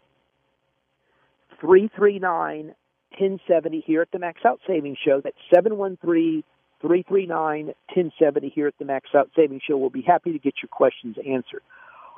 339 1.61 2.75
1070 3.11 3.83
here 3.85 4.01
at 4.01 4.11
the 4.11 4.19
Max 4.19 4.41
Out 4.45 4.59
Savings 4.67 4.97
Show. 5.03 5.21
That's 5.23 5.37
713 5.53 6.43
339 6.81 7.65
1070 7.65 8.49
here 8.53 8.67
at 8.67 8.77
the 8.77 8.85
Max 8.85 9.09
Out 9.15 9.29
Savings 9.35 9.61
Show. 9.67 9.77
We'll 9.77 9.89
be 9.89 10.03
happy 10.05 10.33
to 10.33 10.39
get 10.39 10.55
your 10.61 10.69
questions 10.69 11.15
answered. 11.25 11.61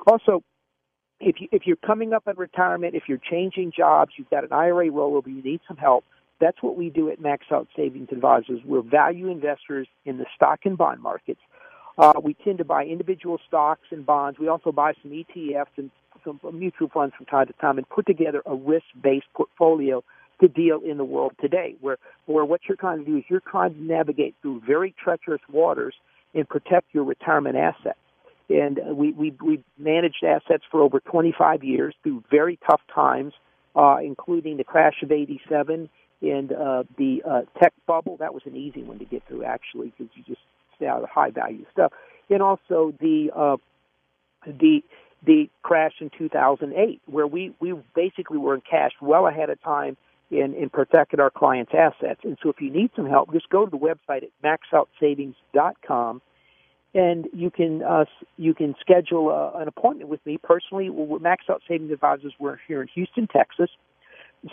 Also, 0.06 0.42
if 1.20 1.40
you 1.40 1.48
if 1.52 1.66
you're 1.66 1.76
coming 1.76 2.12
up 2.12 2.24
on 2.26 2.36
retirement, 2.36 2.94
if 2.94 3.04
you're 3.06 3.18
changing 3.18 3.72
jobs, 3.76 4.12
you've 4.16 4.30
got 4.30 4.44
an 4.44 4.52
IRA 4.52 4.88
rollover, 4.88 5.28
you 5.28 5.42
need 5.42 5.60
some 5.68 5.76
help. 5.76 6.04
That's 6.40 6.62
what 6.62 6.76
we 6.76 6.88
do 6.88 7.10
at 7.10 7.20
Max 7.20 7.44
Out 7.52 7.68
Savings 7.76 8.08
Advisors. 8.10 8.60
We're 8.64 8.82
value 8.82 9.28
investors 9.30 9.86
in 10.06 10.16
the 10.16 10.24
stock 10.34 10.60
and 10.64 10.76
bond 10.76 11.02
markets. 11.02 11.40
Uh, 11.98 12.14
we 12.22 12.32
tend 12.32 12.58
to 12.58 12.64
buy 12.64 12.84
individual 12.84 13.38
stocks 13.46 13.86
and 13.90 14.06
bonds. 14.06 14.38
We 14.38 14.48
also 14.48 14.72
buy 14.72 14.94
some 15.02 15.10
ETFs 15.12 15.66
and 15.76 15.90
some 16.24 16.40
mutual 16.54 16.88
funds 16.88 17.14
from 17.14 17.26
time 17.26 17.46
to 17.46 17.52
time 17.54 17.76
and 17.76 17.88
put 17.88 18.06
together 18.06 18.42
a 18.46 18.54
risk-based 18.54 19.26
portfolio 19.34 20.02
to 20.40 20.48
deal 20.48 20.80
in 20.82 20.96
the 20.96 21.04
world 21.04 21.32
today, 21.40 21.76
where, 21.82 21.98
where 22.24 22.44
what 22.46 22.62
you're 22.66 22.76
trying 22.76 22.98
to 22.98 23.04
do 23.04 23.18
is 23.18 23.24
you're 23.28 23.40
trying 23.40 23.74
to 23.74 23.82
navigate 23.82 24.34
through 24.40 24.62
very 24.66 24.94
treacherous 25.02 25.42
waters 25.52 25.94
and 26.34 26.48
protect 26.48 26.86
your 26.94 27.04
retirement 27.04 27.56
assets. 27.56 27.98
And 28.50 28.80
we, 28.96 29.12
we, 29.12 29.32
we 29.40 29.62
managed 29.78 30.24
assets 30.24 30.64
for 30.70 30.82
over 30.82 30.98
25 30.98 31.62
years 31.62 31.94
through 32.02 32.24
very 32.30 32.58
tough 32.68 32.80
times, 32.92 33.32
uh, 33.76 33.98
including 34.02 34.56
the 34.56 34.64
crash 34.64 35.02
of 35.04 35.12
87 35.12 35.88
and 36.20 36.52
uh, 36.52 36.82
the 36.98 37.22
uh, 37.28 37.42
tech 37.62 37.72
bubble. 37.86 38.16
That 38.16 38.34
was 38.34 38.42
an 38.46 38.56
easy 38.56 38.82
one 38.82 38.98
to 38.98 39.04
get 39.04 39.22
through, 39.28 39.44
actually, 39.44 39.92
because 39.96 40.12
you 40.16 40.24
just 40.26 40.40
stay 40.76 40.86
out 40.86 41.02
of 41.02 41.08
high 41.08 41.30
value 41.30 41.64
stuff. 41.72 41.92
And 42.28 42.42
also 42.42 42.92
the 43.00 43.30
uh, 43.34 43.56
the 44.46 44.82
the 45.24 45.48
crash 45.62 45.94
in 46.00 46.10
2008, 46.16 47.00
where 47.06 47.26
we 47.26 47.54
we 47.60 47.74
basically 47.94 48.38
were 48.38 48.54
in 48.54 48.62
cash 48.68 48.92
well 49.00 49.28
ahead 49.28 49.50
of 49.50 49.62
time 49.62 49.96
and, 50.30 50.54
and 50.54 50.72
protected 50.72 51.20
our 51.20 51.30
clients' 51.30 51.72
assets. 51.74 52.20
And 52.24 52.36
so, 52.42 52.50
if 52.50 52.60
you 52.60 52.70
need 52.70 52.90
some 52.96 53.06
help, 53.06 53.32
just 53.32 53.48
go 53.48 53.64
to 53.64 53.70
the 53.70 53.78
website 53.78 54.24
at 54.24 54.30
maxoutsavings.com 54.72 56.22
and 56.94 57.28
you 57.32 57.50
can 57.50 57.82
uh, 57.82 58.04
you 58.36 58.54
can 58.54 58.74
schedule 58.80 59.30
uh, 59.30 59.58
an 59.58 59.68
appointment 59.68 60.08
with 60.08 60.24
me 60.26 60.38
personally. 60.38 60.90
Max 61.20 61.44
Out 61.48 61.62
Savings 61.68 61.92
Advisors. 61.92 62.32
We're 62.38 62.58
here 62.66 62.82
in 62.82 62.88
Houston, 62.94 63.26
Texas. 63.28 63.70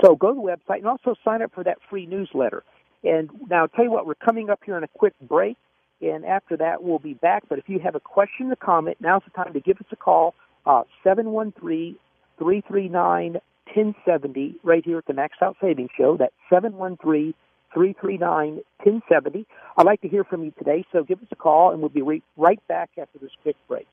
So 0.03 0.15
go 0.15 0.33
to 0.33 0.35
the 0.35 0.41
website 0.41 0.77
and 0.77 0.87
also 0.87 1.15
sign 1.23 1.41
up 1.41 1.53
for 1.53 1.63
that 1.63 1.77
free 1.89 2.05
newsletter. 2.05 2.63
And 3.03 3.29
now 3.49 3.61
I'll 3.61 3.67
tell 3.69 3.85
you 3.85 3.91
what, 3.91 4.05
we're 4.05 4.15
coming 4.15 4.49
up 4.49 4.59
here 4.65 4.75
on 4.75 4.83
a 4.83 4.87
quick 4.87 5.13
break, 5.21 5.55
and 6.01 6.25
after 6.25 6.57
that 6.57 6.83
we'll 6.83 6.99
be 6.99 7.13
back. 7.13 7.43
But 7.47 7.59
if 7.59 7.69
you 7.69 7.79
have 7.79 7.95
a 7.95 7.99
question 7.99 8.51
or 8.51 8.55
comment, 8.55 8.97
now's 8.99 9.21
the 9.23 9.31
time 9.31 9.53
to 9.53 9.59
give 9.59 9.77
us 9.77 9.87
a 9.91 9.95
call, 9.95 10.35
uh, 10.65 10.83
seven 11.03 11.31
one 11.31 11.53
three 11.59 11.95
three 12.37 12.61
three 12.67 12.89
nine 12.89 13.37
ten 13.73 13.95
seventy, 14.05 14.55
right 14.63 14.83
here 14.83 14.97
at 14.97 15.05
the 15.05 15.13
Max 15.13 15.37
Out 15.41 15.55
Savings 15.61 15.89
Show. 15.97 16.17
That's 16.17 16.33
seven 16.49 16.75
one 16.75 16.97
three 16.97 17.33
339 17.73 18.61
1070. 18.83 19.45
I'd 19.77 19.85
like 19.85 20.01
to 20.01 20.07
hear 20.07 20.23
from 20.23 20.43
you 20.43 20.51
today, 20.51 20.85
so 20.91 21.03
give 21.03 21.19
us 21.19 21.27
a 21.31 21.35
call 21.35 21.71
and 21.71 21.79
we'll 21.79 21.89
be 21.89 22.01
re- 22.01 22.23
right 22.35 22.59
back 22.67 22.89
after 22.97 23.19
this 23.19 23.31
quick 23.43 23.55
break. 23.67 23.87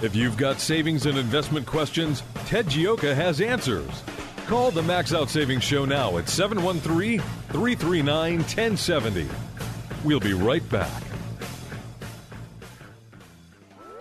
If 0.00 0.14
you've 0.14 0.36
got 0.36 0.60
savings 0.60 1.06
and 1.06 1.18
investment 1.18 1.66
questions, 1.66 2.22
Ted 2.46 2.66
Gioka 2.66 3.14
has 3.14 3.40
answers. 3.40 4.02
Call 4.46 4.70
the 4.70 4.82
Max 4.82 5.12
Out 5.12 5.28
Savings 5.28 5.64
Show 5.64 5.84
now 5.84 6.16
at 6.18 6.28
713 6.28 7.20
339 7.20 8.38
1070. 8.38 9.28
We'll 10.04 10.20
be 10.20 10.32
right 10.32 10.66
back. 10.70 11.02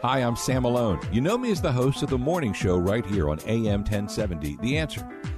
Hi, 0.03 0.19
I'm 0.19 0.35
Sam 0.35 0.61
Malone. 0.61 0.99
You 1.11 1.21
know 1.21 1.37
me 1.37 1.51
as 1.51 1.61
the 1.61 1.71
host 1.71 2.03
of 2.03 2.09
the 2.09 2.17
morning 2.17 2.53
show 2.53 2.77
right 2.77 3.05
here 3.05 3.29
on 3.29 3.39
AM 3.47 3.79
1070, 3.79 4.57
The 4.61 4.77
Answer 4.77 5.01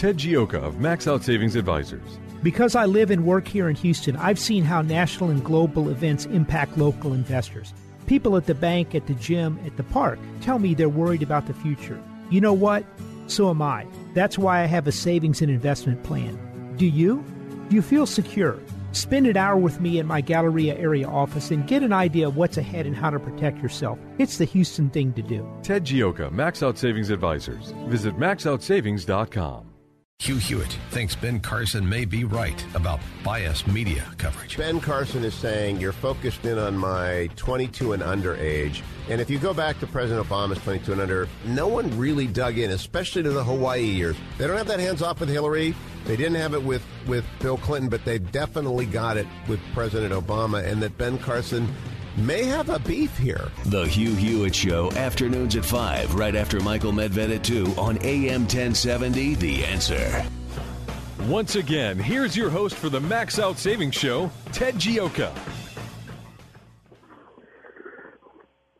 Ted 0.00 0.16
Gioka 0.16 0.54
of 0.54 0.80
Max 0.80 1.06
Out 1.06 1.22
Savings 1.22 1.56
Advisors. 1.56 2.18
Because 2.42 2.74
I 2.74 2.86
live 2.86 3.10
and 3.10 3.26
work 3.26 3.46
here 3.46 3.68
in 3.68 3.76
Houston, 3.76 4.16
I've 4.16 4.38
seen 4.38 4.64
how 4.64 4.80
national 4.80 5.28
and 5.28 5.44
global 5.44 5.90
events 5.90 6.24
impact 6.24 6.78
local 6.78 7.12
investors. 7.12 7.74
People 8.06 8.34
at 8.38 8.46
the 8.46 8.54
bank, 8.54 8.94
at 8.94 9.06
the 9.06 9.12
gym, 9.12 9.60
at 9.66 9.76
the 9.76 9.82
park 9.82 10.18
tell 10.40 10.58
me 10.58 10.72
they're 10.72 10.88
worried 10.88 11.22
about 11.22 11.46
the 11.46 11.52
future. 11.52 12.02
You 12.30 12.40
know 12.40 12.54
what? 12.54 12.86
So 13.26 13.50
am 13.50 13.60
I. 13.60 13.86
That's 14.14 14.38
why 14.38 14.62
I 14.62 14.64
have 14.64 14.86
a 14.86 14.92
savings 14.92 15.42
and 15.42 15.50
investment 15.50 16.02
plan. 16.02 16.38
Do 16.78 16.86
you? 16.86 17.22
You 17.68 17.82
feel 17.82 18.06
secure? 18.06 18.58
Spend 18.92 19.26
an 19.26 19.36
hour 19.36 19.58
with 19.58 19.82
me 19.82 19.98
in 19.98 20.06
my 20.06 20.22
Galleria 20.22 20.78
area 20.78 21.08
office 21.08 21.50
and 21.50 21.68
get 21.68 21.82
an 21.82 21.92
idea 21.92 22.26
of 22.26 22.38
what's 22.38 22.56
ahead 22.56 22.86
and 22.86 22.96
how 22.96 23.10
to 23.10 23.20
protect 23.20 23.62
yourself. 23.62 23.98
It's 24.16 24.38
the 24.38 24.46
Houston 24.46 24.88
thing 24.88 25.12
to 25.12 25.20
do. 25.20 25.46
Ted 25.62 25.84
Gioka, 25.84 26.32
Max 26.32 26.62
Out 26.62 26.78
Savings 26.78 27.10
Advisors. 27.10 27.74
Visit 27.86 28.16
maxoutsavings.com. 28.16 29.69
Hugh 30.20 30.36
Hewitt 30.36 30.76
thinks 30.90 31.16
Ben 31.16 31.40
Carson 31.40 31.88
may 31.88 32.04
be 32.04 32.24
right 32.24 32.62
about 32.74 33.00
biased 33.24 33.66
media 33.66 34.04
coverage. 34.18 34.58
Ben 34.58 34.78
Carson 34.78 35.24
is 35.24 35.32
saying 35.32 35.80
you're 35.80 35.92
focused 35.92 36.44
in 36.44 36.58
on 36.58 36.76
my 36.76 37.30
22 37.36 37.94
and 37.94 38.02
under 38.02 38.36
age. 38.36 38.82
And 39.08 39.18
if 39.18 39.30
you 39.30 39.38
go 39.38 39.54
back 39.54 39.80
to 39.80 39.86
President 39.86 40.28
Obama's 40.28 40.58
22 40.58 40.92
and 40.92 41.00
under, 41.00 41.26
no 41.46 41.68
one 41.68 41.96
really 41.96 42.26
dug 42.26 42.58
in, 42.58 42.70
especially 42.72 43.22
to 43.22 43.30
the 43.30 43.42
Hawaii 43.42 43.80
years. 43.80 44.14
They 44.36 44.46
don't 44.46 44.58
have 44.58 44.66
that 44.66 44.78
hands 44.78 45.00
off 45.00 45.20
with 45.20 45.30
Hillary. 45.30 45.74
They 46.04 46.16
didn't 46.16 46.36
have 46.36 46.52
it 46.52 46.62
with, 46.62 46.84
with 47.06 47.24
Bill 47.38 47.56
Clinton, 47.56 47.88
but 47.88 48.04
they 48.04 48.18
definitely 48.18 48.84
got 48.84 49.16
it 49.16 49.26
with 49.48 49.58
President 49.72 50.12
Obama. 50.12 50.62
And 50.62 50.82
that 50.82 50.98
Ben 50.98 51.16
Carson 51.16 51.66
may 52.20 52.44
have 52.44 52.68
a 52.68 52.78
beef 52.78 53.16
here. 53.16 53.50
The 53.66 53.86
Hugh 53.86 54.14
Hewitt 54.14 54.54
Show, 54.54 54.92
afternoons 54.92 55.56
at 55.56 55.64
5, 55.64 56.14
right 56.14 56.36
after 56.36 56.60
Michael 56.60 56.92
Medved 56.92 57.34
at 57.34 57.44
2 57.44 57.74
on 57.78 57.98
AM 58.02 58.42
1070. 58.42 59.34
The 59.36 59.64
answer. 59.64 60.24
Once 61.22 61.56
again, 61.56 61.98
here's 61.98 62.36
your 62.36 62.50
host 62.50 62.76
for 62.76 62.88
the 62.88 63.00
Max 63.00 63.38
Out 63.38 63.58
Savings 63.58 63.94
Show, 63.94 64.30
Ted 64.52 64.74
Gioka. 64.74 65.32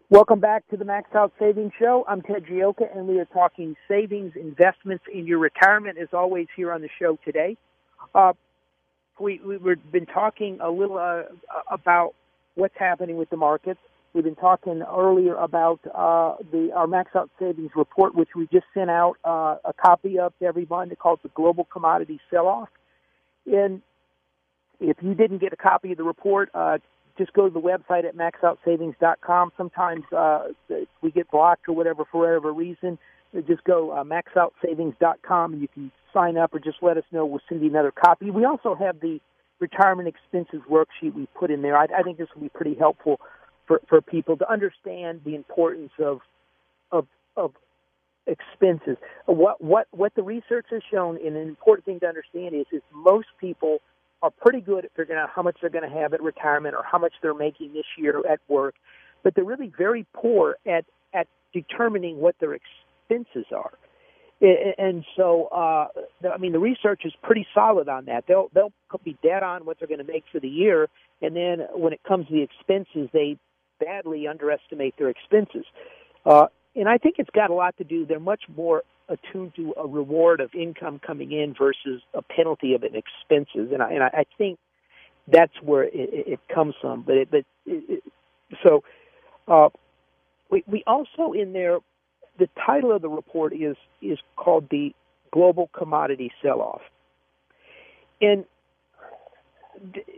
Welcome 0.08 0.40
back 0.40 0.66
to 0.70 0.76
the 0.76 0.84
Max 0.84 1.14
Out 1.14 1.32
Savings 1.38 1.72
Show. 1.78 2.04
I'm 2.08 2.22
Ted 2.22 2.44
Gioka, 2.44 2.96
and 2.96 3.06
we 3.06 3.20
are 3.20 3.26
talking 3.26 3.76
savings, 3.86 4.32
investments 4.34 5.04
in 5.12 5.26
your 5.26 5.38
retirement, 5.38 5.98
as 5.98 6.08
always, 6.12 6.48
here 6.56 6.72
on 6.72 6.80
the 6.80 6.88
show 6.98 7.16
today. 7.24 7.56
Uh, 8.14 8.32
we, 9.20 9.40
we've 9.44 9.92
been 9.92 10.06
talking 10.06 10.58
a 10.60 10.68
little 10.70 10.98
uh, 10.98 11.22
about 11.70 12.14
what's 12.54 12.74
happening 12.78 13.16
with 13.16 13.30
the 13.30 13.36
markets. 13.36 13.80
We've 14.12 14.24
been 14.24 14.34
talking 14.34 14.82
earlier 14.82 15.36
about 15.36 15.78
uh, 15.86 16.34
the 16.50 16.72
our 16.74 16.88
max 16.88 17.14
out 17.14 17.30
savings 17.38 17.70
report, 17.76 18.14
which 18.14 18.30
we 18.34 18.48
just 18.52 18.66
sent 18.74 18.90
out 18.90 19.14
uh, 19.24 19.56
a 19.64 19.72
copy 19.72 20.18
of 20.18 20.36
to 20.40 20.46
everyone. 20.46 20.90
Called 20.96 21.20
the 21.22 21.28
Global 21.30 21.64
Commodity 21.64 22.20
Sell-Off. 22.28 22.68
And 23.46 23.82
if 24.80 24.96
you 25.00 25.14
didn't 25.14 25.38
get 25.38 25.52
a 25.52 25.56
copy 25.56 25.92
of 25.92 25.98
the 25.98 26.04
report, 26.04 26.50
uh, 26.54 26.78
just 27.18 27.32
go 27.34 27.48
to 27.48 27.52
the 27.52 27.60
website 27.60 28.04
at 28.04 28.16
maxoutsavings.com. 28.16 29.52
Sometimes 29.56 30.04
uh, 30.16 30.48
we 31.02 31.10
get 31.10 31.30
blocked 31.30 31.68
or 31.68 31.74
whatever 31.74 32.04
for 32.10 32.22
whatever 32.22 32.52
reason. 32.52 32.98
Just 33.46 33.62
go 33.62 33.92
uh, 33.92 34.02
maxoutsavings.com 34.02 35.52
and 35.52 35.62
you 35.62 35.68
can 35.68 35.92
sign 36.12 36.36
up 36.36 36.52
or 36.52 36.58
just 36.58 36.78
let 36.82 36.96
us 36.96 37.04
know. 37.12 37.24
We'll 37.26 37.42
send 37.48 37.62
you 37.62 37.68
another 37.68 37.92
copy. 37.92 38.30
We 38.30 38.44
also 38.44 38.74
have 38.74 38.98
the 39.00 39.20
retirement 39.60 40.08
expenses 40.08 40.60
worksheet 40.68 41.14
we 41.14 41.26
put 41.34 41.50
in 41.50 41.62
there. 41.62 41.76
I, 41.76 41.86
I 41.96 42.02
think 42.02 42.18
this 42.18 42.28
will 42.34 42.42
be 42.42 42.48
pretty 42.48 42.74
helpful 42.74 43.20
for, 43.66 43.80
for 43.88 44.00
people 44.00 44.36
to 44.38 44.50
understand 44.50 45.20
the 45.24 45.34
importance 45.34 45.92
of 45.98 46.20
of 46.90 47.06
of 47.36 47.52
expenses. 48.26 48.96
What 49.26 49.62
what 49.62 49.86
what 49.90 50.14
the 50.14 50.22
research 50.22 50.66
has 50.70 50.82
shown, 50.90 51.18
and 51.24 51.36
an 51.36 51.48
important 51.48 51.84
thing 51.84 52.00
to 52.00 52.06
understand 52.06 52.54
is 52.54 52.66
is 52.72 52.82
most 52.92 53.28
people 53.40 53.78
are 54.22 54.30
pretty 54.30 54.60
good 54.60 54.84
at 54.84 54.90
figuring 54.96 55.20
out 55.20 55.30
how 55.34 55.42
much 55.42 55.56
they're 55.60 55.70
going 55.70 55.88
to 55.88 55.96
have 55.96 56.12
at 56.12 56.22
retirement 56.22 56.74
or 56.74 56.82
how 56.84 56.98
much 56.98 57.14
they're 57.22 57.32
making 57.32 57.72
this 57.72 57.86
year 57.96 58.22
at 58.28 58.38
work, 58.48 58.74
but 59.22 59.34
they're 59.34 59.44
really 59.44 59.72
very 59.76 60.06
poor 60.12 60.56
at 60.66 60.84
at 61.14 61.26
determining 61.52 62.18
what 62.18 62.36
their 62.38 62.54
expenses 62.54 63.46
are. 63.54 63.72
And 64.42 65.04
so, 65.16 65.48
uh, 65.52 65.88
I 66.32 66.38
mean, 66.38 66.52
the 66.52 66.58
research 66.58 67.02
is 67.04 67.12
pretty 67.22 67.46
solid 67.54 67.90
on 67.90 68.06
that. 68.06 68.24
They'll 68.26 68.48
they'll 68.54 68.72
be 69.04 69.18
dead 69.22 69.42
on 69.42 69.66
what 69.66 69.78
they're 69.78 69.88
going 69.88 70.04
to 70.04 70.10
make 70.10 70.24
for 70.32 70.40
the 70.40 70.48
year, 70.48 70.88
and 71.20 71.36
then 71.36 71.66
when 71.74 71.92
it 71.92 72.00
comes 72.08 72.26
to 72.28 72.32
the 72.32 72.42
expenses, 72.42 73.10
they 73.12 73.36
badly 73.78 74.26
underestimate 74.26 74.94
their 74.98 75.10
expenses. 75.10 75.64
Uh, 76.24 76.46
and 76.74 76.88
I 76.88 76.98
think 76.98 77.16
it's 77.18 77.30
got 77.30 77.50
a 77.50 77.54
lot 77.54 77.76
to 77.78 77.84
do. 77.84 78.06
They're 78.06 78.20
much 78.20 78.44
more 78.54 78.82
attuned 79.08 79.54
to 79.56 79.74
a 79.76 79.86
reward 79.86 80.40
of 80.40 80.54
income 80.54 81.00
coming 81.04 81.32
in 81.32 81.54
versus 81.58 82.00
a 82.14 82.22
penalty 82.22 82.74
of 82.74 82.82
an 82.82 82.94
expenses, 82.94 83.72
and 83.72 83.82
I 83.82 83.92
and 83.92 84.02
I, 84.02 84.24
think 84.38 84.58
that's 85.28 85.52
where 85.60 85.84
it, 85.84 85.92
it 85.94 86.40
comes 86.52 86.74
from. 86.80 87.02
But 87.02 87.16
it, 87.16 87.30
but 87.30 87.44
it, 87.66 88.02
so 88.64 88.84
uh, 89.48 89.68
we 90.50 90.62
we 90.66 90.84
also 90.86 91.32
in 91.32 91.52
there 91.52 91.80
the 92.38 92.48
title 92.66 92.92
of 92.92 93.02
the 93.02 93.08
report 93.08 93.52
is 93.52 93.76
is 94.02 94.18
called 94.36 94.68
the 94.70 94.94
global 95.32 95.70
commodity 95.76 96.32
sell-off, 96.42 96.82
and 98.20 98.44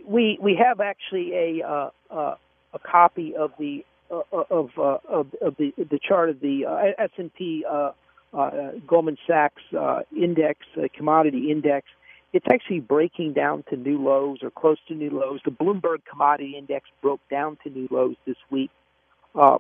we 0.07 0.39
we 0.41 0.57
have 0.57 0.81
actually 0.81 1.33
a 1.35 1.67
uh, 1.67 1.91
uh, 2.11 2.35
a 2.75 2.79
copy 2.79 3.35
of 3.37 3.53
the 3.59 3.85
uh, 4.11 4.23
of, 4.33 4.71
uh, 4.79 4.99
of 5.09 5.27
of 5.41 5.57
the 5.59 5.73
the 5.77 5.99
chart 5.99 6.31
of 6.31 6.41
the 6.41 6.67
uh, 6.67 7.03
S 7.03 7.11
and 7.17 7.33
P 7.35 7.65
uh, 7.71 7.93
uh, 8.33 8.51
Goldman 8.87 9.19
Sachs 9.27 9.63
uh, 9.79 10.01
index 10.17 10.61
uh, 10.77 10.89
commodity 10.95 11.51
index. 11.51 11.87
It's 12.33 12.47
actually 12.51 12.81
breaking 12.81 13.35
down 13.35 13.63
to 13.69 13.77
new 13.77 14.03
lows 14.03 14.39
or 14.43 14.51
close 14.51 14.79
to 14.89 14.95
new 14.95 15.11
lows. 15.11 15.41
The 15.45 15.51
Bloomberg 15.51 15.99
Commodity 16.11 16.55
Index 16.57 16.89
broke 17.03 17.21
down 17.31 17.59
to 17.63 17.69
new 17.69 17.87
lows 17.91 18.17
this 18.27 18.39
week 18.51 18.71
uh, 19.35 19.59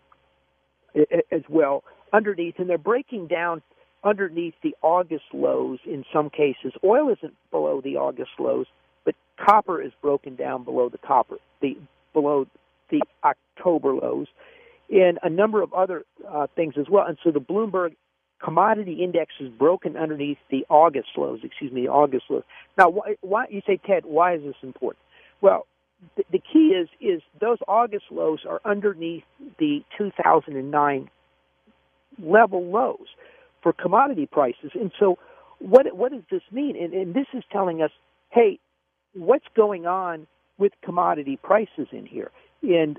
as 1.31 1.43
well 1.51 1.85
underneath, 2.13 2.55
and 2.59 2.69
they're 2.69 2.79
breaking 2.79 3.27
down 3.27 3.63
underneath 4.05 4.55
the 4.63 4.75
August 4.83 5.25
lows 5.33 5.79
in 5.85 6.05
some 6.13 6.29
cases. 6.31 6.73
Oil 6.85 7.09
isn't 7.11 7.35
below 7.51 7.81
the 7.81 7.97
August 7.97 8.31
lows, 8.39 8.67
but 9.05 9.15
copper 9.39 9.81
is 9.81 9.93
broken 10.01 10.37
down 10.37 10.65
below 10.65 10.89
the 10.89 10.99
copper, 10.99 11.37
the 11.61 11.77
below 12.13 12.47
the 12.91 13.01
October 13.25 13.95
lows, 13.95 14.27
and 14.91 15.19
a 15.23 15.31
number 15.31 15.63
of 15.63 15.73
other 15.73 16.05
uh, 16.29 16.47
things 16.55 16.75
as 16.79 16.87
well. 16.91 17.07
And 17.07 17.17
so 17.23 17.31
the 17.31 17.41
Bloomberg 17.41 17.95
commodity 18.43 19.03
index 19.03 19.33
is 19.41 19.49
broken 19.49 19.97
underneath 19.97 20.39
the 20.51 20.67
August 20.69 21.09
lows. 21.17 21.41
Excuse 21.43 21.73
me, 21.73 21.89
August 21.89 22.25
lows. 22.29 22.43
Now, 22.77 22.91
why, 22.91 23.17
why 23.21 23.47
you 23.51 23.63
say, 23.67 23.79
Ted? 23.87 24.05
Why 24.05 24.35
is 24.35 24.43
this 24.43 24.57
important? 24.63 25.03
Well, 25.41 25.67
the, 26.17 26.25
the 26.33 26.43
key 26.53 26.69
is 26.69 26.89
is 27.01 27.23
those 27.41 27.59
August 27.69 28.07
lows 28.11 28.41
are 28.49 28.61
underneath 28.65 29.23
the 29.59 29.85
2009 29.97 31.09
level 32.19 32.65
lows 32.65 33.09
for 33.63 33.73
commodity 33.73 34.27
prices. 34.27 34.71
And 34.75 34.93
so, 34.99 35.19
what 35.59 35.95
what 35.97 36.13
does 36.13 36.23
this 36.31 36.43
mean? 36.51 36.77
And, 36.77 36.93
and 36.93 37.15
this 37.15 37.27
is 37.35 37.45
telling 37.53 37.83
us, 37.83 37.91
hey, 38.31 38.59
what's 39.15 39.47
going 39.55 39.87
on 39.87 40.27
with 40.59 40.73
commodity 40.85 41.39
prices 41.43 41.89
in 41.93 42.07
here, 42.07 42.31
and 42.63 42.99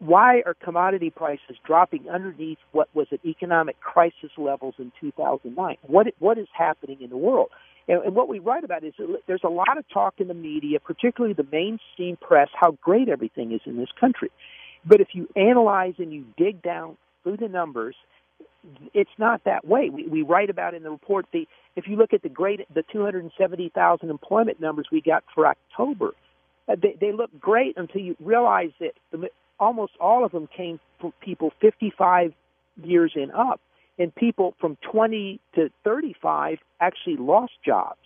why 0.00 0.42
are 0.46 0.54
commodity 0.54 1.10
prices 1.10 1.56
dropping 1.64 2.08
underneath 2.08 2.58
what 2.72 2.88
was 2.94 3.06
at 3.12 3.20
economic 3.24 3.78
crisis 3.80 4.30
levels 4.38 4.74
in 4.78 4.92
2009? 5.00 5.76
What 5.82 6.08
what 6.18 6.38
is 6.38 6.48
happening 6.52 6.98
in 7.00 7.10
the 7.10 7.16
world? 7.16 7.50
And, 7.86 8.02
and 8.04 8.14
what 8.14 8.28
we 8.28 8.38
write 8.38 8.64
about 8.64 8.82
is 8.82 8.94
there's 9.26 9.44
a 9.44 9.48
lot 9.48 9.76
of 9.76 9.84
talk 9.92 10.14
in 10.18 10.28
the 10.28 10.34
media, 10.34 10.80
particularly 10.80 11.34
the 11.34 11.46
mainstream 11.50 12.16
press, 12.16 12.48
how 12.58 12.72
great 12.82 13.08
everything 13.08 13.52
is 13.52 13.60
in 13.66 13.76
this 13.76 13.90
country. 13.98 14.30
But 14.84 15.00
if 15.00 15.08
you 15.12 15.28
analyze 15.36 15.94
and 15.98 16.12
you 16.12 16.24
dig 16.36 16.62
down 16.62 16.96
through 17.22 17.36
the 17.36 17.48
numbers 17.48 17.96
it's 18.92 19.10
not 19.18 19.44
that 19.44 19.66
way. 19.66 19.90
We, 19.90 20.06
we 20.06 20.22
write 20.22 20.50
about 20.50 20.74
in 20.74 20.82
the 20.82 20.90
report 20.90 21.26
the 21.32 21.46
if 21.76 21.86
you 21.86 21.96
look 21.96 22.12
at 22.12 22.22
the 22.22 22.28
great 22.28 22.60
the 22.74 22.82
270,000 22.92 24.10
employment 24.10 24.60
numbers 24.60 24.88
we 24.90 25.00
got 25.00 25.24
for 25.34 25.46
October, 25.46 26.14
uh, 26.68 26.76
they, 26.80 26.96
they 27.00 27.12
look 27.12 27.30
great 27.38 27.76
until 27.76 28.00
you 28.00 28.16
realize 28.20 28.70
that 28.80 28.92
the, 29.12 29.28
almost 29.58 29.92
all 30.00 30.24
of 30.24 30.32
them 30.32 30.48
came 30.54 30.80
from 31.00 31.12
people 31.20 31.52
55 31.60 32.32
years 32.82 33.12
and 33.14 33.30
up, 33.32 33.60
and 33.98 34.14
people 34.14 34.54
from 34.60 34.76
20 34.90 35.40
to 35.54 35.70
35 35.84 36.58
actually 36.80 37.16
lost 37.16 37.52
jobs. 37.64 37.98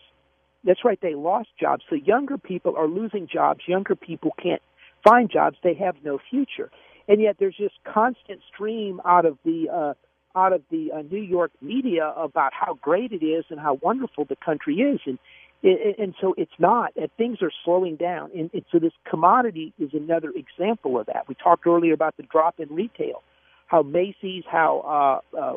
That's 0.64 0.84
right, 0.84 0.98
they 1.00 1.14
lost 1.14 1.48
jobs. 1.60 1.84
So 1.88 1.96
younger 1.96 2.38
people 2.38 2.74
are 2.76 2.88
losing 2.88 3.28
jobs. 3.30 3.60
Younger 3.66 3.94
people 3.94 4.32
can't 4.42 4.62
find 5.06 5.30
jobs. 5.30 5.58
They 5.62 5.74
have 5.74 5.96
no 6.02 6.18
future. 6.30 6.70
And 7.06 7.20
yet 7.20 7.36
there's 7.38 7.56
this 7.58 7.72
constant 7.84 8.40
stream 8.52 9.00
out 9.04 9.26
of 9.26 9.36
the 9.44 9.68
uh, 9.70 9.94
out 10.36 10.52
of 10.52 10.62
the 10.70 10.90
uh, 10.92 11.02
New 11.02 11.22
York 11.22 11.52
media 11.60 12.12
about 12.16 12.52
how 12.52 12.74
great 12.74 13.12
it 13.12 13.24
is 13.24 13.44
and 13.50 13.60
how 13.60 13.78
wonderful 13.82 14.24
the 14.24 14.36
country 14.36 14.76
is, 14.76 15.00
and 15.06 15.18
and 15.62 16.14
so 16.20 16.34
it's 16.36 16.52
not. 16.58 16.92
And 16.96 17.08
things 17.16 17.38
are 17.40 17.52
slowing 17.64 17.96
down, 17.96 18.30
and, 18.34 18.50
and 18.52 18.64
so 18.70 18.78
this 18.78 18.92
commodity 19.08 19.72
is 19.78 19.90
another 19.94 20.30
example 20.34 20.98
of 20.98 21.06
that. 21.06 21.26
We 21.26 21.34
talked 21.34 21.66
earlier 21.66 21.94
about 21.94 22.16
the 22.16 22.22
drop 22.24 22.60
in 22.60 22.68
retail, 22.68 23.22
how 23.66 23.82
Macy's, 23.82 24.44
how 24.50 25.22
uh, 25.34 25.38
uh, 25.38 25.56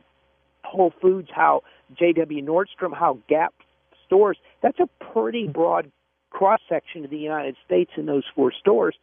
Whole 0.64 0.94
Foods, 1.02 1.30
how 1.34 1.64
J.W. 1.98 2.46
Nordstrom, 2.46 2.98
how 2.98 3.20
Gap 3.28 3.54
stores. 4.06 4.38
That's 4.62 4.80
a 4.80 4.88
pretty 5.12 5.48
broad 5.48 5.92
cross 6.30 6.60
section 6.70 7.04
of 7.04 7.10
the 7.10 7.18
United 7.18 7.58
States 7.66 7.92
in 7.98 8.06
those 8.06 8.24
four 8.34 8.54
stores, 8.54 8.96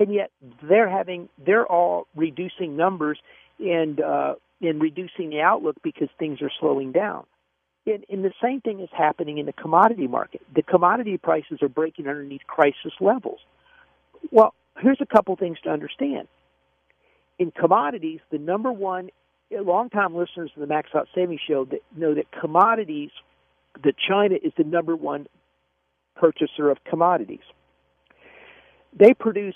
and 0.00 0.12
yet 0.12 0.30
they're 0.62 0.90
having 0.90 1.28
they're 1.44 1.66
all 1.66 2.08
reducing 2.16 2.76
numbers 2.76 3.20
and 3.60 4.00
uh, 4.00 4.34
in 4.60 4.78
reducing 4.78 5.30
the 5.30 5.40
outlook 5.40 5.76
because 5.82 6.08
things 6.18 6.40
are 6.42 6.50
slowing 6.60 6.92
down. 6.92 7.24
And, 7.86 8.04
and 8.10 8.24
the 8.24 8.32
same 8.42 8.60
thing 8.60 8.80
is 8.80 8.88
happening 8.96 9.38
in 9.38 9.46
the 9.46 9.52
commodity 9.52 10.06
market. 10.06 10.42
The 10.54 10.62
commodity 10.62 11.16
prices 11.16 11.60
are 11.62 11.68
breaking 11.68 12.08
underneath 12.08 12.42
crisis 12.46 12.92
levels. 13.00 13.40
Well, 14.30 14.54
here's 14.78 15.00
a 15.00 15.06
couple 15.06 15.34
things 15.36 15.58
to 15.64 15.70
understand. 15.70 16.28
In 17.38 17.50
commodities, 17.50 18.20
the 18.30 18.38
number 18.38 18.70
one, 18.70 19.08
longtime 19.50 20.14
listeners 20.14 20.50
of 20.54 20.60
the 20.60 20.66
Max 20.66 20.90
Out 20.94 21.08
Savings 21.14 21.40
Show 21.48 21.64
that 21.66 21.80
know 21.96 22.14
that 22.14 22.26
commodities, 22.38 23.10
that 23.82 23.94
China 23.96 24.34
is 24.34 24.52
the 24.58 24.64
number 24.64 24.94
one 24.94 25.26
purchaser 26.16 26.70
of 26.70 26.84
commodities. 26.84 27.40
They 28.92 29.14
produce 29.14 29.54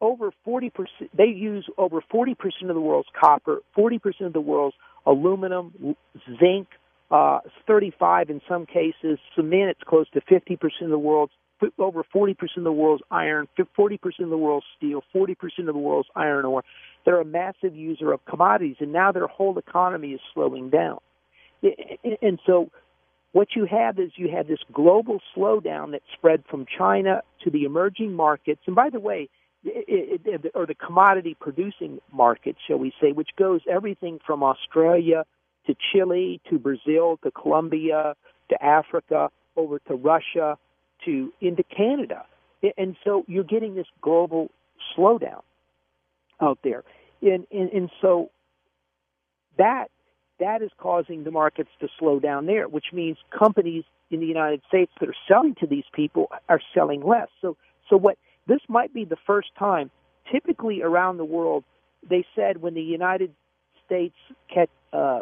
over 0.00 0.32
40%, 0.46 0.70
they 1.16 1.26
use 1.26 1.68
over 1.76 2.00
40% 2.12 2.34
of 2.62 2.74
the 2.74 2.80
world's 2.80 3.08
copper, 3.18 3.62
40% 3.76 4.00
of 4.20 4.32
the 4.32 4.40
world's 4.40 4.76
aluminum, 5.06 5.96
zinc, 6.38 6.68
uh, 7.10 7.40
35 7.66 8.30
in 8.30 8.40
some 8.48 8.66
cases, 8.66 9.18
cement, 9.34 9.70
it's 9.70 9.82
close 9.82 10.08
to 10.10 10.20
50% 10.20 10.58
of 10.82 10.90
the 10.90 10.98
world's, 10.98 11.32
over 11.78 12.04
40% 12.14 12.36
of 12.56 12.64
the 12.64 12.72
world's 12.72 13.02
iron, 13.10 13.48
40% 13.58 13.98
of 14.20 14.30
the 14.30 14.36
world's 14.36 14.66
steel, 14.76 15.02
40% 15.14 15.34
of 15.60 15.66
the 15.66 15.72
world's 15.72 16.08
iron 16.14 16.44
ore. 16.44 16.62
They're 17.04 17.20
a 17.20 17.24
massive 17.24 17.74
user 17.74 18.12
of 18.12 18.24
commodities, 18.26 18.76
and 18.80 18.92
now 18.92 19.12
their 19.12 19.26
whole 19.26 19.58
economy 19.58 20.12
is 20.12 20.20
slowing 20.34 20.70
down. 20.70 20.98
And 22.22 22.38
so 22.46 22.70
what 23.32 23.48
you 23.56 23.66
have 23.66 23.98
is 23.98 24.12
you 24.16 24.28
have 24.30 24.46
this 24.46 24.60
global 24.72 25.20
slowdown 25.36 25.92
that 25.92 26.02
spread 26.12 26.44
from 26.50 26.66
China 26.66 27.22
to 27.44 27.50
the 27.50 27.64
emerging 27.64 28.12
markets. 28.12 28.60
And 28.66 28.76
by 28.76 28.90
the 28.90 29.00
way, 29.00 29.28
it, 29.64 30.20
it, 30.24 30.52
or 30.54 30.66
the 30.66 30.74
commodity 30.74 31.36
producing 31.38 32.00
market, 32.12 32.56
shall 32.66 32.78
we 32.78 32.92
say, 33.00 33.12
which 33.12 33.30
goes 33.36 33.60
everything 33.68 34.20
from 34.24 34.42
Australia 34.42 35.24
to 35.66 35.74
Chile 35.92 36.40
to 36.48 36.58
Brazil 36.58 37.18
to 37.22 37.30
Colombia 37.30 38.14
to 38.50 38.64
Africa 38.64 39.30
over 39.56 39.78
to 39.80 39.94
Russia 39.94 40.56
to 41.04 41.32
into 41.40 41.62
Canada. 41.64 42.24
And 42.76 42.96
so 43.04 43.24
you're 43.28 43.44
getting 43.44 43.74
this 43.74 43.86
global 44.00 44.50
slowdown 44.96 45.42
out 46.40 46.58
there. 46.64 46.84
And, 47.22 47.46
and, 47.52 47.70
and 47.70 47.90
so 48.00 48.30
that 49.58 49.90
that 50.40 50.62
is 50.62 50.70
causing 50.78 51.24
the 51.24 51.30
markets 51.32 51.70
to 51.80 51.88
slow 51.98 52.20
down 52.20 52.46
there, 52.46 52.68
which 52.68 52.86
means 52.92 53.18
companies 53.36 53.84
in 54.10 54.20
the 54.20 54.26
United 54.26 54.62
States 54.68 54.92
that 55.00 55.08
are 55.08 55.16
selling 55.26 55.54
to 55.56 55.66
these 55.66 55.84
people 55.92 56.30
are 56.48 56.60
selling 56.72 57.02
less. 57.04 57.28
So 57.42 57.56
So 57.90 57.96
what 57.96 58.18
this 58.48 58.60
might 58.68 58.92
be 58.92 59.04
the 59.04 59.18
first 59.26 59.48
time. 59.58 59.90
Typically 60.32 60.82
around 60.82 61.18
the 61.18 61.24
world, 61.24 61.64
they 62.08 62.24
said 62.34 62.60
when 62.60 62.74
the 62.74 62.82
United 62.82 63.32
States 63.86 64.16
catch, 64.52 64.70
uh, 64.92 65.20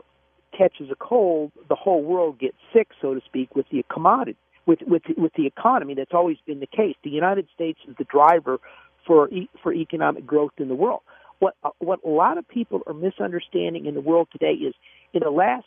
catches 0.56 0.90
a 0.90 0.96
cold, 0.96 1.52
the 1.68 1.74
whole 1.74 2.02
world 2.02 2.38
gets 2.38 2.56
sick, 2.72 2.88
so 3.00 3.14
to 3.14 3.20
speak, 3.24 3.54
with 3.54 3.66
the 3.70 3.84
commodity, 3.92 4.36
with 4.66 4.80
with 4.86 5.02
with 5.16 5.32
the 5.36 5.46
economy. 5.46 5.94
That's 5.94 6.14
always 6.14 6.38
been 6.46 6.60
the 6.60 6.66
case. 6.66 6.96
The 7.04 7.10
United 7.10 7.46
States 7.54 7.78
is 7.88 7.94
the 7.98 8.04
driver 8.04 8.58
for 9.06 9.28
e- 9.28 9.50
for 9.62 9.72
economic 9.72 10.26
growth 10.26 10.52
in 10.58 10.68
the 10.68 10.74
world. 10.74 11.02
What 11.38 11.54
uh, 11.62 11.70
what 11.78 12.00
a 12.04 12.08
lot 12.08 12.38
of 12.38 12.48
people 12.48 12.80
are 12.86 12.94
misunderstanding 12.94 13.86
in 13.86 13.94
the 13.94 14.00
world 14.00 14.28
today 14.32 14.52
is 14.52 14.74
in 15.12 15.20
the 15.22 15.30
last 15.30 15.66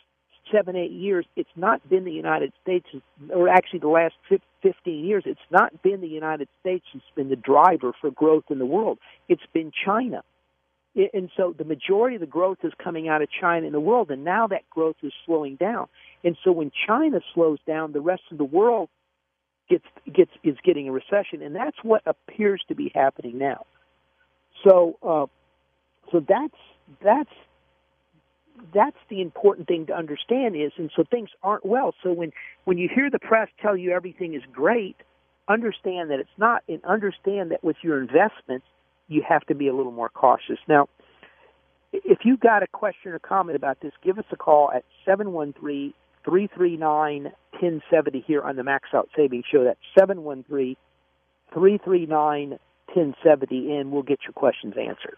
seven 0.52 0.76
eight 0.76 0.90
years, 0.90 1.26
it's 1.36 1.56
not 1.56 1.86
been 1.88 2.04
the 2.04 2.12
United 2.12 2.52
States, 2.62 2.86
or 3.30 3.48
actually 3.48 3.80
the 3.80 3.88
last 3.88 4.14
fifteen 4.62 5.04
years, 5.04 5.24
it's 5.26 5.40
not 5.50 5.82
been 5.82 6.00
the 6.00 6.08
United 6.08 6.48
States 6.60 6.84
that's 6.92 7.04
been 7.14 7.28
the 7.28 7.36
driver 7.36 7.92
for 8.00 8.10
growth 8.10 8.44
in 8.50 8.58
the 8.58 8.66
world. 8.66 8.98
It's 9.28 9.46
been 9.52 9.72
China. 9.84 10.22
And 11.14 11.30
so 11.36 11.54
the 11.56 11.64
majority 11.64 12.16
of 12.16 12.20
the 12.20 12.26
growth 12.26 12.58
is 12.64 12.72
coming 12.82 13.08
out 13.08 13.22
of 13.22 13.28
China 13.30 13.64
in 13.64 13.72
the 13.72 13.80
world, 13.80 14.10
and 14.10 14.24
now 14.24 14.48
that 14.48 14.68
growth 14.70 14.96
is 15.04 15.12
slowing 15.24 15.54
down. 15.54 15.86
And 16.24 16.36
so 16.42 16.50
when 16.50 16.72
China 16.86 17.20
slows 17.32 17.58
down, 17.64 17.92
the 17.92 18.00
rest 18.00 18.22
of 18.32 18.38
the 18.38 18.44
world 18.44 18.88
gets 19.68 19.84
gets 20.12 20.32
is 20.42 20.56
getting 20.64 20.88
a 20.88 20.92
recession, 20.92 21.42
and 21.42 21.54
that's 21.54 21.76
what 21.84 22.02
appears 22.06 22.60
to 22.66 22.74
be 22.74 22.90
happening 22.92 23.38
now. 23.38 23.66
So, 24.64 24.98
uh, 25.02 25.26
so 26.10 26.24
that's 26.28 26.60
that's 27.00 27.30
that's 28.74 28.96
the 29.08 29.20
important 29.20 29.68
thing 29.68 29.86
to 29.86 29.94
understand 29.94 30.56
is, 30.56 30.72
and 30.76 30.90
so 30.94 31.04
things 31.10 31.30
aren't 31.42 31.64
well. 31.64 31.94
So 32.02 32.12
when 32.12 32.32
when 32.64 32.78
you 32.78 32.88
hear 32.92 33.10
the 33.10 33.18
press 33.18 33.48
tell 33.60 33.76
you 33.76 33.92
everything 33.92 34.34
is 34.34 34.42
great, 34.52 34.96
understand 35.48 36.10
that 36.10 36.20
it's 36.20 36.30
not, 36.38 36.62
and 36.68 36.84
understand 36.84 37.50
that 37.50 37.64
with 37.64 37.76
your 37.82 38.00
investments 38.00 38.66
you 39.08 39.22
have 39.28 39.44
to 39.46 39.54
be 39.54 39.68
a 39.68 39.74
little 39.74 39.92
more 39.92 40.08
cautious. 40.08 40.58
Now, 40.68 40.88
if 41.92 42.20
you've 42.24 42.40
got 42.40 42.62
a 42.62 42.68
question 42.68 43.12
or 43.12 43.18
comment 43.18 43.56
about 43.56 43.80
this, 43.80 43.92
give 44.04 44.18
us 44.18 44.24
a 44.30 44.36
call 44.36 44.70
at 44.72 44.84
713 45.04 45.92
339 46.24 47.24
1070 47.24 48.24
here 48.26 48.42
on 48.42 48.56
the 48.56 48.62
Max 48.62 48.88
Out 48.94 49.08
Savings 49.16 49.44
Show. 49.50 49.64
That's 49.64 49.80
713 49.98 50.76
339 51.52 52.58
1070, 52.94 53.76
and 53.76 53.90
we'll 53.90 54.02
get 54.02 54.20
your 54.24 54.32
questions 54.32 54.74
answered. 54.78 55.16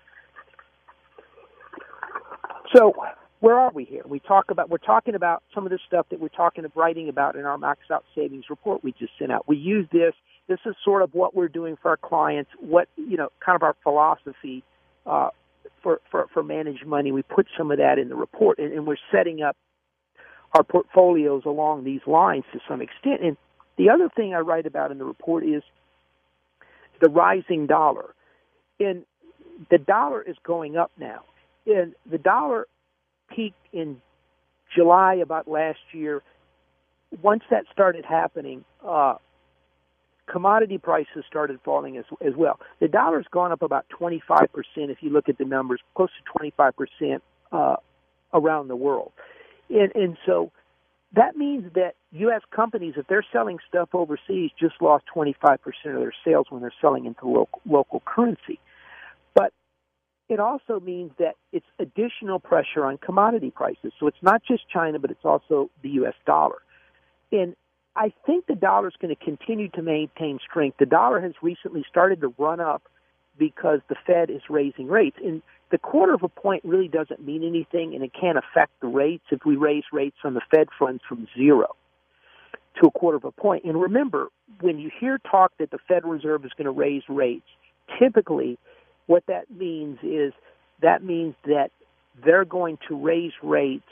So, 2.74 2.94
where 3.42 3.58
are 3.58 3.72
we 3.72 3.84
here? 3.84 4.02
We 4.06 4.20
talk 4.20 4.50
about 4.50 4.70
we're 4.70 4.78
talking 4.78 5.14
about 5.14 5.42
some 5.54 5.66
of 5.66 5.70
the 5.70 5.78
stuff 5.86 6.06
that 6.10 6.20
we're 6.20 6.28
talking 6.28 6.64
of 6.64 6.72
writing 6.74 7.08
about 7.08 7.36
in 7.36 7.44
our 7.44 7.58
Max 7.58 7.80
Out 7.90 8.04
Savings 8.14 8.44
report 8.48 8.82
we 8.82 8.92
just 8.92 9.12
sent 9.18 9.32
out. 9.32 9.46
We 9.46 9.56
use 9.56 9.86
this 9.92 10.14
this 10.48 10.58
is 10.66 10.74
sort 10.84 11.02
of 11.02 11.14
what 11.14 11.34
we're 11.34 11.48
doing 11.48 11.76
for 11.80 11.90
our 11.90 11.96
clients, 11.96 12.50
what, 12.60 12.88
you 12.96 13.16
know, 13.16 13.30
kind 13.44 13.56
of 13.56 13.62
our 13.62 13.76
philosophy 13.82 14.62
uh, 15.06 15.30
for, 15.82 16.00
for, 16.10 16.26
for 16.32 16.42
managed 16.42 16.84
money. 16.84 17.12
We 17.12 17.22
put 17.22 17.46
some 17.56 17.70
of 17.70 17.78
that 17.78 17.98
in 17.98 18.08
the 18.08 18.16
report, 18.16 18.58
and, 18.58 18.72
and 18.72 18.86
we're 18.86 18.96
setting 19.10 19.42
up 19.42 19.56
our 20.52 20.62
portfolios 20.62 21.44
along 21.46 21.84
these 21.84 22.00
lines 22.06 22.44
to 22.52 22.60
some 22.68 22.82
extent. 22.82 23.22
And 23.22 23.36
the 23.78 23.90
other 23.90 24.08
thing 24.14 24.34
I 24.34 24.40
write 24.40 24.66
about 24.66 24.90
in 24.90 24.98
the 24.98 25.04
report 25.04 25.44
is 25.44 25.62
the 27.00 27.08
rising 27.08 27.66
dollar. 27.66 28.14
And 28.78 29.04
the 29.70 29.78
dollar 29.78 30.22
is 30.22 30.36
going 30.44 30.76
up 30.76 30.90
now. 30.98 31.22
And 31.66 31.94
the 32.10 32.18
dollar 32.18 32.66
peaked 33.34 33.56
in 33.72 34.00
July 34.74 35.14
about 35.14 35.48
last 35.48 35.80
year. 35.92 36.22
Once 37.22 37.42
that 37.50 37.64
started 37.72 38.04
happening, 38.04 38.64
uh, 38.86 39.14
commodity 40.26 40.78
prices 40.78 41.24
started 41.28 41.58
falling 41.64 41.96
as, 41.96 42.04
as 42.26 42.34
well. 42.36 42.58
The 42.80 42.88
dollar's 42.88 43.26
gone 43.30 43.52
up 43.52 43.62
about 43.62 43.86
25% 44.00 44.48
if 44.76 44.98
you 45.00 45.10
look 45.10 45.28
at 45.28 45.38
the 45.38 45.44
numbers, 45.44 45.80
close 45.94 46.10
to 46.24 46.50
25% 46.50 47.20
uh, 47.52 47.76
around 48.32 48.68
the 48.68 48.76
world. 48.76 49.12
And, 49.68 49.92
and 49.94 50.16
so 50.24 50.50
that 51.14 51.36
means 51.36 51.72
that 51.74 51.94
U.S. 52.12 52.40
companies, 52.54 52.94
if 52.96 53.06
they're 53.06 53.24
selling 53.32 53.58
stuff 53.68 53.90
overseas, 53.92 54.50
just 54.58 54.74
lost 54.80 55.04
25% 55.14 55.58
of 55.58 55.58
their 55.84 56.14
sales 56.24 56.46
when 56.48 56.62
they're 56.62 56.72
selling 56.80 57.04
into 57.04 57.26
local, 57.26 57.60
local 57.66 58.02
currency. 58.06 58.58
It 60.32 60.40
also 60.40 60.80
means 60.80 61.10
that 61.18 61.34
it's 61.52 61.66
additional 61.78 62.40
pressure 62.40 62.86
on 62.86 62.96
commodity 62.96 63.50
prices. 63.50 63.92
So 64.00 64.06
it's 64.06 64.22
not 64.22 64.42
just 64.42 64.62
China, 64.66 64.98
but 64.98 65.10
it's 65.10 65.26
also 65.26 65.68
the 65.82 65.90
U.S. 65.90 66.14
dollar. 66.24 66.62
And 67.30 67.54
I 67.96 68.14
think 68.24 68.46
the 68.46 68.54
dollar 68.54 68.88
is 68.88 68.94
going 68.98 69.14
to 69.14 69.22
continue 69.22 69.68
to 69.68 69.82
maintain 69.82 70.38
strength. 70.48 70.78
The 70.78 70.86
dollar 70.86 71.20
has 71.20 71.34
recently 71.42 71.84
started 71.86 72.22
to 72.22 72.32
run 72.38 72.60
up 72.60 72.84
because 73.38 73.80
the 73.90 73.94
Fed 74.06 74.30
is 74.30 74.40
raising 74.48 74.86
rates. 74.86 75.18
And 75.22 75.42
the 75.70 75.76
quarter 75.76 76.14
of 76.14 76.22
a 76.22 76.30
point 76.30 76.64
really 76.64 76.88
doesn't 76.88 77.22
mean 77.22 77.44
anything, 77.44 77.94
and 77.94 78.02
it 78.02 78.12
can't 78.18 78.38
affect 78.38 78.72
the 78.80 78.88
rates 78.88 79.24
if 79.30 79.40
we 79.44 79.56
raise 79.56 79.84
rates 79.92 80.16
on 80.24 80.32
the 80.32 80.40
Fed 80.50 80.68
funds 80.78 81.02
from 81.06 81.28
zero 81.36 81.76
to 82.80 82.86
a 82.86 82.90
quarter 82.90 83.18
of 83.18 83.24
a 83.24 83.32
point. 83.32 83.64
And 83.64 83.78
remember, 83.78 84.28
when 84.62 84.78
you 84.78 84.90
hear 84.98 85.18
talk 85.18 85.52
that 85.58 85.70
the 85.70 85.78
Federal 85.86 86.14
Reserve 86.14 86.46
is 86.46 86.52
going 86.56 86.64
to 86.64 86.70
raise 86.70 87.02
rates, 87.06 87.44
typically 87.98 88.58
what 89.06 89.24
that 89.26 89.50
means 89.50 89.98
is 90.02 90.32
that 90.80 91.02
means 91.02 91.34
that 91.44 91.70
they're 92.24 92.44
going 92.44 92.78
to 92.88 92.96
raise 92.96 93.32
rates 93.42 93.84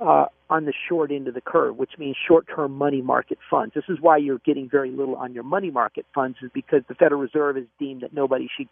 uh, 0.00 0.26
on 0.50 0.64
the 0.64 0.72
short 0.88 1.10
end 1.12 1.28
of 1.28 1.34
the 1.34 1.40
curve, 1.40 1.76
which 1.76 1.92
means 1.98 2.16
short-term 2.26 2.72
money 2.72 3.00
market 3.00 3.38
funds. 3.48 3.74
This 3.74 3.84
is 3.88 3.98
why 4.00 4.16
you're 4.16 4.40
getting 4.44 4.68
very 4.68 4.90
little 4.90 5.16
on 5.16 5.34
your 5.34 5.44
money 5.44 5.70
market 5.70 6.04
funds, 6.14 6.38
is 6.42 6.50
because 6.52 6.82
the 6.88 6.94
Federal 6.94 7.20
Reserve 7.20 7.56
has 7.56 7.66
deemed 7.78 8.02
that 8.02 8.12
nobody 8.12 8.48
should 8.56 8.68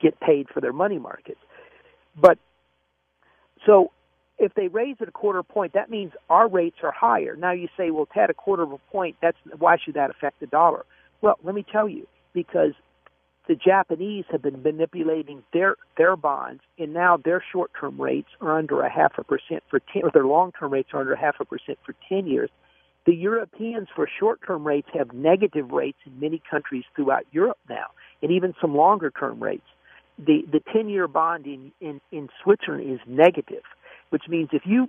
get 0.00 0.18
paid 0.20 0.48
for 0.52 0.60
their 0.60 0.72
money 0.72 0.98
markets. 0.98 1.38
But 2.20 2.38
so 3.64 3.92
if 4.38 4.54
they 4.54 4.68
raise 4.68 4.96
it 5.00 5.08
a 5.08 5.12
quarter 5.12 5.42
point, 5.42 5.72
that 5.74 5.88
means 5.88 6.12
our 6.28 6.48
rates 6.48 6.76
are 6.82 6.92
higher. 6.92 7.36
Now 7.36 7.52
you 7.52 7.68
say, 7.76 7.90
well, 7.90 8.06
Ted, 8.12 8.28
a 8.30 8.34
quarter 8.34 8.62
of 8.62 8.72
a 8.72 8.78
point, 8.90 9.16
that's 9.22 9.38
why 9.58 9.76
should 9.82 9.94
that 9.94 10.10
affect 10.10 10.40
the 10.40 10.46
dollar? 10.46 10.84
Well, 11.22 11.38
let 11.42 11.54
me 11.54 11.64
tell 11.70 11.88
you, 11.88 12.06
because 12.34 12.72
the 13.48 13.54
Japanese 13.54 14.24
have 14.30 14.42
been 14.42 14.62
manipulating 14.62 15.42
their 15.52 15.76
their 15.96 16.16
bonds, 16.16 16.62
and 16.78 16.92
now 16.92 17.16
their 17.16 17.42
short 17.52 17.70
term 17.78 18.00
rates 18.00 18.28
are 18.40 18.58
under 18.58 18.82
a 18.82 18.90
half 18.90 19.12
a 19.18 19.24
percent 19.24 19.62
for 19.70 19.80
ten, 19.92 20.02
or 20.02 20.10
their 20.12 20.26
long 20.26 20.52
term 20.52 20.72
rates 20.72 20.90
are 20.92 21.00
under 21.00 21.12
a 21.12 21.18
half 21.18 21.36
a 21.40 21.44
percent 21.44 21.78
for 21.84 21.94
ten 22.08 22.26
years. 22.26 22.50
The 23.06 23.14
Europeans 23.14 23.86
for 23.94 24.08
short 24.18 24.40
term 24.44 24.66
rates 24.66 24.88
have 24.94 25.12
negative 25.12 25.70
rates 25.70 25.98
in 26.04 26.18
many 26.18 26.42
countries 26.50 26.84
throughout 26.96 27.24
Europe 27.30 27.58
now, 27.68 27.86
and 28.20 28.32
even 28.32 28.54
some 28.60 28.74
longer 28.74 29.10
term 29.10 29.40
rates. 29.40 29.66
The 30.18 30.44
the 30.50 30.60
ten 30.72 30.88
year 30.88 31.06
bond 31.06 31.46
in, 31.46 31.72
in 31.80 32.00
in 32.10 32.28
Switzerland 32.42 32.90
is 32.90 33.00
negative, 33.06 33.62
which 34.10 34.24
means 34.28 34.48
if 34.52 34.62
you 34.64 34.88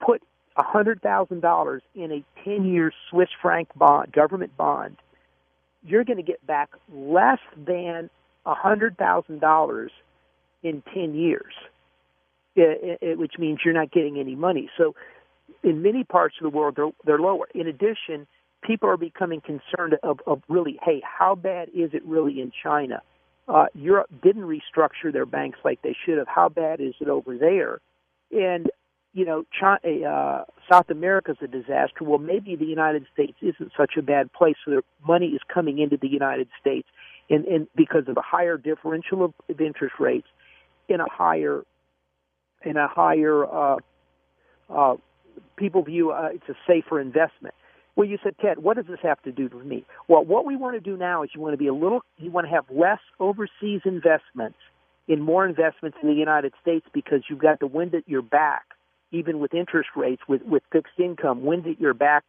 put 0.00 0.22
hundred 0.56 1.00
thousand 1.02 1.40
dollars 1.40 1.82
in 1.94 2.12
a 2.12 2.24
ten 2.44 2.64
year 2.64 2.92
Swiss 3.10 3.28
franc 3.40 3.68
bond 3.76 4.12
government 4.12 4.56
bond 4.56 4.96
you're 5.88 6.04
going 6.04 6.16
to 6.18 6.22
get 6.22 6.44
back 6.46 6.70
less 6.92 7.38
than 7.56 8.10
a 8.46 8.54
hundred 8.54 8.96
thousand 8.96 9.40
dollars 9.40 9.90
in 10.62 10.82
ten 10.94 11.14
years, 11.14 11.54
it, 12.56 12.98
it, 13.00 13.18
which 13.18 13.34
means 13.38 13.60
you're 13.64 13.74
not 13.74 13.90
getting 13.90 14.18
any 14.18 14.34
money. 14.34 14.70
So, 14.76 14.94
in 15.62 15.82
many 15.82 16.04
parts 16.04 16.36
of 16.40 16.50
the 16.50 16.56
world, 16.56 16.76
they're 16.76 16.90
they're 17.04 17.18
lower. 17.18 17.48
In 17.54 17.66
addition, 17.66 18.26
people 18.62 18.88
are 18.88 18.96
becoming 18.96 19.40
concerned 19.40 19.96
of, 20.02 20.20
of 20.26 20.42
really, 20.48 20.78
hey, 20.82 21.02
how 21.04 21.34
bad 21.34 21.68
is 21.74 21.90
it 21.92 22.04
really 22.04 22.40
in 22.40 22.52
China? 22.62 23.02
Uh, 23.48 23.66
Europe 23.74 24.10
didn't 24.22 24.42
restructure 24.42 25.12
their 25.12 25.24
banks 25.24 25.58
like 25.64 25.80
they 25.82 25.96
should 26.04 26.18
have. 26.18 26.28
How 26.28 26.48
bad 26.48 26.80
is 26.80 26.94
it 27.00 27.08
over 27.08 27.38
there? 27.38 27.80
And 28.30 28.70
you 29.14 29.24
know, 29.24 29.44
China, 29.58 29.78
uh, 30.06 30.44
South 30.70 30.90
America 30.90 31.32
is 31.32 31.38
a 31.42 31.46
disaster. 31.46 32.02
Well, 32.02 32.18
maybe 32.18 32.56
the 32.56 32.66
United 32.66 33.06
States 33.12 33.36
isn't 33.40 33.72
such 33.76 33.92
a 33.98 34.02
bad 34.02 34.32
place, 34.32 34.56
so 34.64 34.70
their 34.70 34.82
money 35.06 35.28
is 35.28 35.40
coming 35.52 35.78
into 35.78 35.96
the 35.96 36.08
United 36.08 36.48
States, 36.60 36.88
and, 37.30 37.44
and 37.46 37.66
because 37.74 38.04
of 38.08 38.16
a 38.16 38.22
higher 38.22 38.56
differential 38.56 39.24
of, 39.24 39.34
of 39.48 39.60
interest 39.60 39.94
rates, 39.98 40.28
in 40.88 41.00
a 41.00 41.06
higher, 41.10 41.64
in 42.64 42.76
a 42.76 42.88
higher, 42.88 43.44
uh, 43.44 43.76
uh, 44.70 44.96
people 45.56 45.82
view 45.82 46.10
uh, 46.10 46.30
it's 46.32 46.48
a 46.48 46.56
safer 46.66 47.00
investment. 47.00 47.54
Well, 47.96 48.06
you 48.06 48.18
said, 48.22 48.36
Ted, 48.40 48.58
what 48.58 48.76
does 48.76 48.86
this 48.86 49.00
have 49.02 49.20
to 49.22 49.32
do 49.32 49.50
with 49.52 49.66
me? 49.66 49.84
Well, 50.06 50.24
what 50.24 50.46
we 50.46 50.54
want 50.54 50.76
to 50.76 50.80
do 50.80 50.96
now 50.96 51.24
is 51.24 51.30
you 51.34 51.40
want 51.40 51.54
to 51.54 51.58
be 51.58 51.66
a 51.66 51.74
little, 51.74 52.00
you 52.16 52.30
want 52.30 52.46
to 52.46 52.50
have 52.50 52.64
less 52.70 53.00
overseas 53.18 53.80
investments 53.84 54.58
in 55.08 55.20
more 55.20 55.44
investments 55.44 55.98
in 56.00 56.08
the 56.08 56.14
United 56.14 56.52
States 56.62 56.86
because 56.94 57.22
you've 57.28 57.40
got 57.40 57.58
the 57.58 57.66
wind 57.66 57.94
at 57.94 58.08
your 58.08 58.22
back 58.22 58.77
even 59.10 59.38
with 59.38 59.54
interest 59.54 59.90
rates, 59.96 60.22
with 60.28 60.42
with 60.42 60.62
fixed 60.72 60.98
income, 60.98 61.42
when's 61.42 61.66
it 61.66 61.78
you're 61.80 61.94
back 61.94 62.24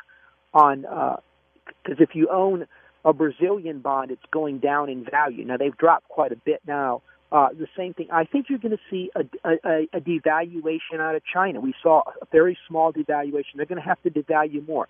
on? 0.54 0.82
Because 0.82 2.00
uh, 2.00 2.04
if 2.04 2.16
you 2.16 2.30
own 2.30 2.66
a 3.06 3.14
Brazilian 3.14 3.80
bond, 3.80 4.12
it's 4.12 4.26
going 4.32 4.60
down 4.60 4.90
in 4.90 5.06
value. 5.10 5.46
Now 5.46 5.58
they've 5.58 5.78
dropped 5.78 6.08
quite 6.10 6.32
a 6.32 6.38
bit 6.38 6.62
now. 6.68 7.02
Uh, 7.32 7.50
the 7.50 7.68
same 7.78 7.94
thing. 7.94 8.08
I 8.12 8.26
think 8.26 8.48
you're 8.50 8.58
going 8.58 8.76
to 8.76 8.80
see 8.90 9.12
a, 9.16 9.24
a, 9.48 9.88
a 9.94 10.02
devaluation 10.02 11.00
out 11.00 11.14
of 11.14 11.22
China. 11.32 11.60
We 11.60 11.76
saw 11.84 12.02
a 12.22 12.26
very 12.32 12.58
small 12.68 12.92
devaluation. 12.92 13.56
They're 13.56 13.68
going 13.68 13.82
to 13.82 13.88
have 13.88 14.02
to 14.02 14.10
devalue 14.10 14.68
more. 14.68 14.88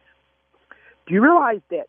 Do 1.05 1.13
you 1.13 1.21
realize 1.21 1.59
that 1.69 1.87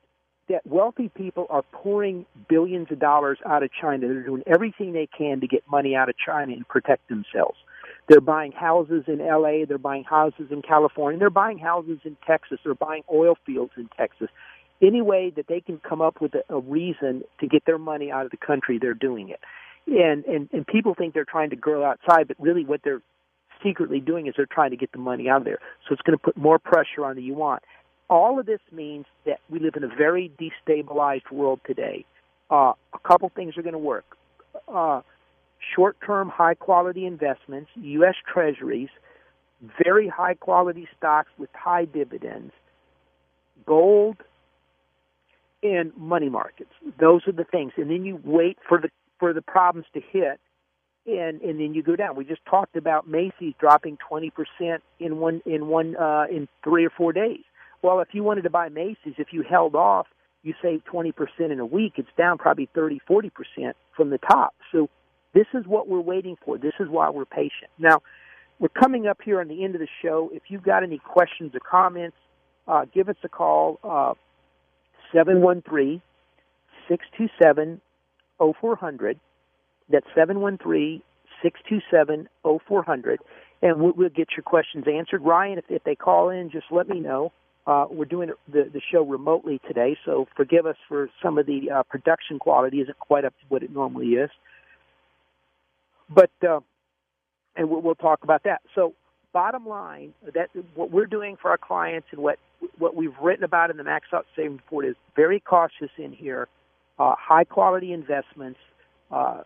that 0.51 0.67
wealthy 0.67 1.09
people 1.09 1.47
are 1.49 1.63
pouring 1.73 2.27
billions 2.49 2.89
of 2.91 2.99
dollars 2.99 3.39
out 3.47 3.63
of 3.63 3.71
China. 3.81 4.09
They're 4.09 4.23
doing 4.23 4.43
everything 4.47 4.93
they 4.93 5.07
can 5.07 5.41
to 5.41 5.47
get 5.47 5.63
money 5.71 5.95
out 5.95 6.09
of 6.09 6.17
China 6.19 6.53
and 6.53 6.67
protect 6.67 7.09
themselves. 7.09 7.57
They're 8.11 8.21
buying 8.21 8.51
houses 8.51 9.05
in 9.07 9.19
LA, 9.19 9.65
they're 9.69 9.79
buying 9.79 10.03
houses 10.03 10.49
in 10.51 10.63
California, 10.63 11.17
they're 11.17 11.31
buying 11.31 11.61
houses 11.61 12.01
in 12.05 12.17
Texas, 12.27 12.59
they're 12.65 12.75
buying 12.75 13.05
oil 13.09 13.37
fields 13.47 13.71
in 13.77 13.89
Texas. 13.97 14.27
Any 14.83 15.01
way 15.01 15.33
that 15.37 15.47
they 15.47 15.61
can 15.61 15.79
come 15.79 16.01
up 16.01 16.21
with 16.21 16.35
a, 16.35 16.43
a 16.53 16.59
reason 16.59 17.23
to 17.39 17.47
get 17.47 17.67
their 17.67 17.79
money 17.79 18.11
out 18.11 18.25
of 18.25 18.33
the 18.33 18.37
country, 18.37 18.81
they're 18.81 18.95
doing 18.95 19.29
it. 19.29 19.39
And, 19.87 20.25
and 20.25 20.49
and 20.53 20.67
people 20.67 20.97
think 20.99 21.15
they're 21.15 21.25
trying 21.25 21.51
to 21.51 21.57
grow 21.57 21.85
outside, 21.85 22.27
but 22.27 22.37
really 22.41 22.65
what 22.65 22.81
they're 22.83 23.01
secretly 23.63 24.01
doing 24.01 24.27
is 24.27 24.35
they're 24.37 24.45
trying 24.45 24.71
to 24.71 24.77
get 24.77 24.91
the 24.91 24.99
money 24.99 25.29
out 25.29 25.43
of 25.43 25.45
there. 25.45 25.61
So 25.87 25.93
it's 25.93 26.03
going 26.03 26.19
to 26.19 26.23
put 26.23 26.37
more 26.37 26.59
pressure 26.59 27.05
on 27.05 27.15
the 27.15 27.23
yuan. 27.23 27.61
All 28.09 28.41
of 28.41 28.47
this 28.47 28.61
means 28.73 29.07
that 29.25 29.39
we 29.49 29.61
live 29.61 29.75
in 29.77 29.85
a 29.85 29.89
very 29.89 30.33
destabilized 30.41 31.31
world 31.31 31.61
today. 31.65 32.05
Uh, 32.51 32.73
a 32.93 32.99
couple 33.07 33.31
things 33.37 33.57
are 33.57 33.63
going 33.63 33.75
to 33.75 33.79
work. 33.79 34.17
Uh, 34.67 35.03
short-term, 35.75 36.29
high-quality 36.29 37.07
investments, 37.07 37.71
U.S. 37.77 38.15
Treasuries, 38.33 38.89
very 39.83 40.09
high-quality 40.09 40.89
stocks 40.97 41.31
with 41.39 41.51
high 41.55 41.85
dividends, 41.85 42.53
gold, 43.67 44.17
and 45.63 45.93
money 45.97 46.29
markets. 46.29 46.73
Those 46.99 47.23
are 47.27 47.33
the 47.33 47.45
things. 47.45 47.73
And 47.77 47.91
then 47.91 48.05
you 48.05 48.21
wait 48.25 48.59
for 48.67 48.81
the 48.81 48.89
for 49.19 49.35
the 49.35 49.43
problems 49.43 49.87
to 49.93 50.01
hit 50.01 50.41
and 51.07 51.41
and 51.41 51.61
then 51.61 51.75
you 51.75 51.83
go 51.83 51.97
down. 51.97 52.17
We 52.17 52.25
just 52.25 52.45
talked 52.47 52.77
about 52.77 53.09
Macy's 53.09 53.55
dropping 53.59 53.99
20% 54.11 54.31
in 54.99 55.19
one 55.19 55.43
in 55.47 55.69
one 55.69 55.97
uh 55.97 56.27
in 56.31 56.49
3 56.65 56.85
or 56.85 56.91
4 56.91 57.13
days. 57.13 57.41
Well, 57.83 58.01
if 58.01 58.09
you 58.13 58.23
wanted 58.23 58.43
to 58.43 58.51
buy 58.51 58.69
Macy's, 58.69 59.15
if 59.17 59.33
you 59.33 59.43
held 59.43 59.75
off, 59.75 60.07
you 60.43 60.55
save 60.61 60.83
20% 60.85 61.13
in 61.39 61.61
a 61.61 61.67
week. 61.67 61.95
It's 61.97 62.09
down 62.17 62.37
probably 62.37 62.69
30, 62.75 63.01
40% 63.09 63.31
from 63.97 64.11
the 64.11 64.19
top. 64.19 64.55
So 64.71 64.91
this 65.35 65.47
is 65.55 65.67
what 65.67 65.89
we're 65.89 66.01
waiting 66.01 66.37
for. 66.45 66.59
This 66.59 66.75
is 66.81 66.89
why 66.89 67.11
we're 67.11 67.25
patient. 67.25 67.71
Now, 67.79 68.03
we're 68.59 68.69
coming 68.69 69.07
up 69.07 69.19
here 69.25 69.41
on 69.41 69.49
the 69.49 69.65
end 69.65 69.75
of 69.75 69.81
the 69.81 69.89
show. 70.03 70.31
If 70.33 70.45
you've 70.49 70.63
got 70.63 70.83
any 70.83 70.99
questions 70.99 71.53
or 71.55 71.61
comments, 71.61 72.17
uh, 72.69 72.85
give 72.93 73.09
us 73.09 73.17
a 73.25 73.29
call, 73.29 73.79
uh, 73.83 74.15
713 75.13 76.03
627 76.89 77.81
0400. 78.39 79.21
That's 79.89 80.07
713 80.15 81.03
627 81.43 82.29
0400. 82.43 83.21
And 83.63 83.81
we'll, 83.81 83.93
we'll 83.93 84.09
get 84.09 84.29
your 84.37 84.43
questions 84.43 84.85
answered. 84.87 85.23
Ryan, 85.23 85.59
if, 85.59 85.65
if 85.69 85.85
they 85.85 85.95
call 85.95 86.31
in, 86.31 86.51
just 86.51 86.67
let 86.71 86.89
me 86.89 87.01
know. 87.01 87.33
Uh, 87.67 87.87
we're 87.91 88.05
doing 88.05 88.31
the, 88.51 88.71
the 88.73 88.81
show 88.91 89.03
remotely 89.03 89.61
today, 89.69 89.97
so 90.05 90.27
forgive 90.35 90.65
us 90.65 90.77
for 90.89 91.11
some 91.23 91.39
of 91.39 91.47
the 91.47 91.71
uh, 91.71 91.83
production 91.85 92.39
quality 92.39 92.81
isn't 92.81 92.99
quite 92.99 93.25
up 93.25 93.35
to 93.39 93.45
what 93.49 93.63
it 93.63 93.71
normally 93.71 94.09
is. 94.09 94.31
But 96.13 96.31
uh, 96.47 96.61
and 97.57 97.69
we'll, 97.71 97.81
we'll 97.81 97.95
talk 97.95 98.25
about 98.25 98.45
that. 98.45 98.63
So, 98.75 98.95
bottom 99.33 99.67
line, 99.67 100.13
that 100.35 100.51
what 100.75 100.91
we're 100.91 101.07
doing 101.07 101.37
for 101.41 101.51
our 101.51 101.59
clients 101.59 102.09
and 102.11 102.21
what 102.21 102.39
what 102.79 102.95
we've 102.95 103.17
written 103.23 103.45
about 103.45 103.71
in 103.71 103.77
the 103.77 103.85
Max 103.85 104.07
Out 104.13 104.27
Saving 104.37 104.57
Report 104.57 104.87
is 104.87 104.97
very 105.17 105.41
cautious 105.41 105.91
in 105.97 106.13
here. 106.13 106.49
Uh, 106.99 107.15
high 107.19 107.45
quality 107.45 107.93
investments. 107.93 108.59
Uh, 109.11 109.43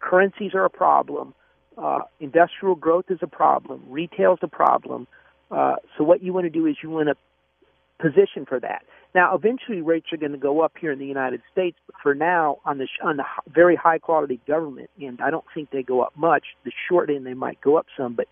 currencies 0.00 0.52
are 0.54 0.64
a 0.64 0.70
problem. 0.70 1.34
Uh, 1.76 2.00
industrial 2.20 2.74
growth 2.74 3.06
is 3.08 3.18
a 3.22 3.26
problem. 3.26 3.82
Retail 3.88 4.34
is 4.34 4.38
a 4.42 4.48
problem. 4.48 5.06
Uh, 5.50 5.76
so 5.96 6.04
what 6.04 6.22
you 6.22 6.32
want 6.32 6.44
to 6.44 6.50
do 6.50 6.66
is 6.66 6.76
you 6.82 6.90
want 6.90 7.08
to 7.08 7.16
position 7.98 8.46
for 8.46 8.60
that. 8.60 8.84
Now, 9.16 9.34
eventually 9.34 9.80
rates 9.80 10.08
are 10.12 10.18
going 10.18 10.32
to 10.32 10.38
go 10.38 10.60
up 10.60 10.74
here 10.78 10.92
in 10.92 10.98
the 10.98 11.06
United 11.06 11.40
States, 11.50 11.78
but 11.86 11.96
for 12.02 12.14
now, 12.14 12.58
on 12.66 12.76
the 12.76 12.86
on 13.02 13.16
the 13.16 13.24
very 13.48 13.74
high 13.74 13.98
quality 13.98 14.38
government 14.46 14.90
end, 15.00 15.20
I 15.22 15.30
don't 15.30 15.46
think 15.54 15.70
they 15.70 15.82
go 15.82 16.02
up 16.02 16.12
much. 16.18 16.44
The 16.66 16.72
short 16.86 17.08
end 17.08 17.24
they 17.24 17.32
might 17.32 17.58
go 17.62 17.78
up 17.78 17.86
some, 17.96 18.12
but 18.12 18.26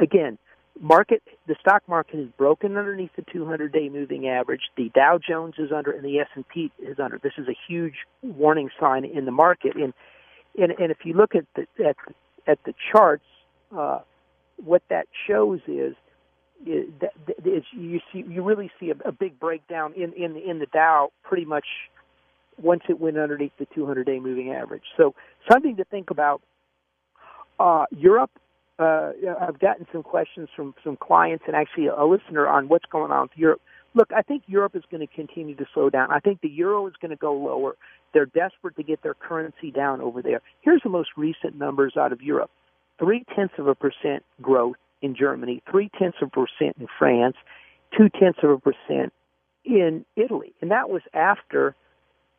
again, 0.00 0.38
market 0.80 1.22
the 1.46 1.54
stock 1.60 1.84
market 1.86 2.18
is 2.18 2.28
broken 2.36 2.76
underneath 2.76 3.12
the 3.14 3.24
200 3.32 3.72
day 3.72 3.88
moving 3.88 4.26
average. 4.26 4.62
The 4.76 4.90
Dow 4.92 5.20
Jones 5.24 5.54
is 5.58 5.70
under, 5.70 5.92
and 5.92 6.04
the 6.04 6.18
S 6.18 6.26
and 6.34 6.48
P 6.48 6.72
is 6.80 6.98
under. 6.98 7.20
This 7.22 7.34
is 7.38 7.46
a 7.46 7.56
huge 7.68 7.94
warning 8.22 8.70
sign 8.80 9.04
in 9.04 9.24
the 9.24 9.30
market, 9.30 9.76
and 9.76 9.94
and, 10.58 10.72
and 10.80 10.90
if 10.90 10.98
you 11.04 11.14
look 11.14 11.36
at 11.36 11.44
the 11.54 11.64
at 11.86 11.94
at 12.48 12.58
the 12.64 12.74
charts, 12.90 13.22
uh, 13.70 14.00
what 14.56 14.82
that 14.90 15.06
shows 15.28 15.60
is 15.68 15.94
is 16.66 17.64
you 17.72 18.00
see 18.12 18.24
you 18.28 18.42
really 18.42 18.70
see 18.78 18.90
a, 18.90 19.08
a 19.08 19.12
big 19.12 19.38
breakdown 19.38 19.92
in 19.94 20.12
in 20.12 20.36
in 20.36 20.58
the 20.58 20.66
Dow 20.66 21.10
pretty 21.22 21.44
much 21.44 21.64
once 22.60 22.82
it 22.88 23.00
went 23.00 23.18
underneath 23.18 23.52
the 23.58 23.66
200 23.74 24.04
day 24.04 24.20
moving 24.20 24.52
average. 24.52 24.82
So 24.96 25.14
something 25.50 25.76
to 25.76 25.84
think 25.84 26.10
about. 26.10 26.42
Uh, 27.58 27.84
Europe. 27.90 28.30
Uh, 28.78 29.12
I've 29.40 29.60
gotten 29.60 29.86
some 29.92 30.02
questions 30.02 30.48
from 30.56 30.74
some 30.82 30.96
clients 30.96 31.44
and 31.46 31.54
actually 31.54 31.86
a 31.86 32.04
listener 32.04 32.48
on 32.48 32.68
what's 32.68 32.86
going 32.86 33.12
on 33.12 33.22
with 33.22 33.36
Europe. 33.36 33.60
Look, 33.94 34.10
I 34.16 34.22
think 34.22 34.44
Europe 34.46 34.74
is 34.74 34.82
going 34.90 35.06
to 35.06 35.14
continue 35.14 35.54
to 35.56 35.66
slow 35.74 35.90
down. 35.90 36.10
I 36.10 36.18
think 36.18 36.40
the 36.40 36.48
euro 36.48 36.86
is 36.86 36.94
going 37.00 37.10
to 37.10 37.16
go 37.16 37.34
lower. 37.34 37.76
They're 38.14 38.26
desperate 38.26 38.74
to 38.76 38.82
get 38.82 39.02
their 39.02 39.14
currency 39.14 39.70
down 39.70 40.00
over 40.00 40.22
there. 40.22 40.40
Here's 40.62 40.80
the 40.82 40.88
most 40.88 41.10
recent 41.16 41.56
numbers 41.56 41.94
out 41.96 42.12
of 42.12 42.22
Europe: 42.22 42.50
three 42.98 43.24
tenths 43.36 43.54
of 43.58 43.68
a 43.68 43.74
percent 43.74 44.24
growth 44.40 44.76
in 45.02 45.14
Germany, 45.14 45.62
three 45.70 45.90
tenths 45.98 46.18
of 46.22 46.28
a 46.28 46.30
percent 46.30 46.76
in 46.78 46.86
France, 46.98 47.36
two 47.96 48.08
tenths 48.08 48.38
of 48.42 48.50
a 48.50 48.58
percent 48.58 49.12
in 49.64 50.04
Italy, 50.16 50.54
and 50.60 50.70
that 50.70 50.88
was 50.88 51.02
after 51.12 51.74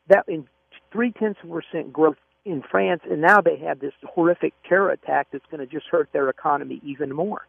that 0.08 0.24
in 0.28 0.46
three 0.92 1.12
tenths 1.12 1.38
of 1.44 1.50
a 1.50 1.60
percent 1.60 1.92
growth 1.92 2.16
in 2.44 2.62
France, 2.70 3.00
and 3.10 3.20
now 3.22 3.40
they 3.40 3.56
have 3.56 3.80
this 3.80 3.92
horrific 4.04 4.52
terror 4.68 4.90
attack 4.90 5.28
that's 5.32 5.46
going 5.50 5.60
to 5.60 5.66
just 5.66 5.86
hurt 5.90 6.08
their 6.12 6.28
economy 6.28 6.80
even 6.84 7.12
more. 7.14 7.46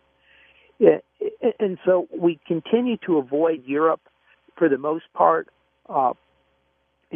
And 0.79 1.77
so 1.85 2.07
we 2.17 2.39
continue 2.47 2.97
to 3.05 3.17
avoid 3.17 3.63
Europe 3.65 4.01
for 4.57 4.69
the 4.69 4.77
most 4.77 5.05
part, 5.13 5.49
uh, 5.89 6.13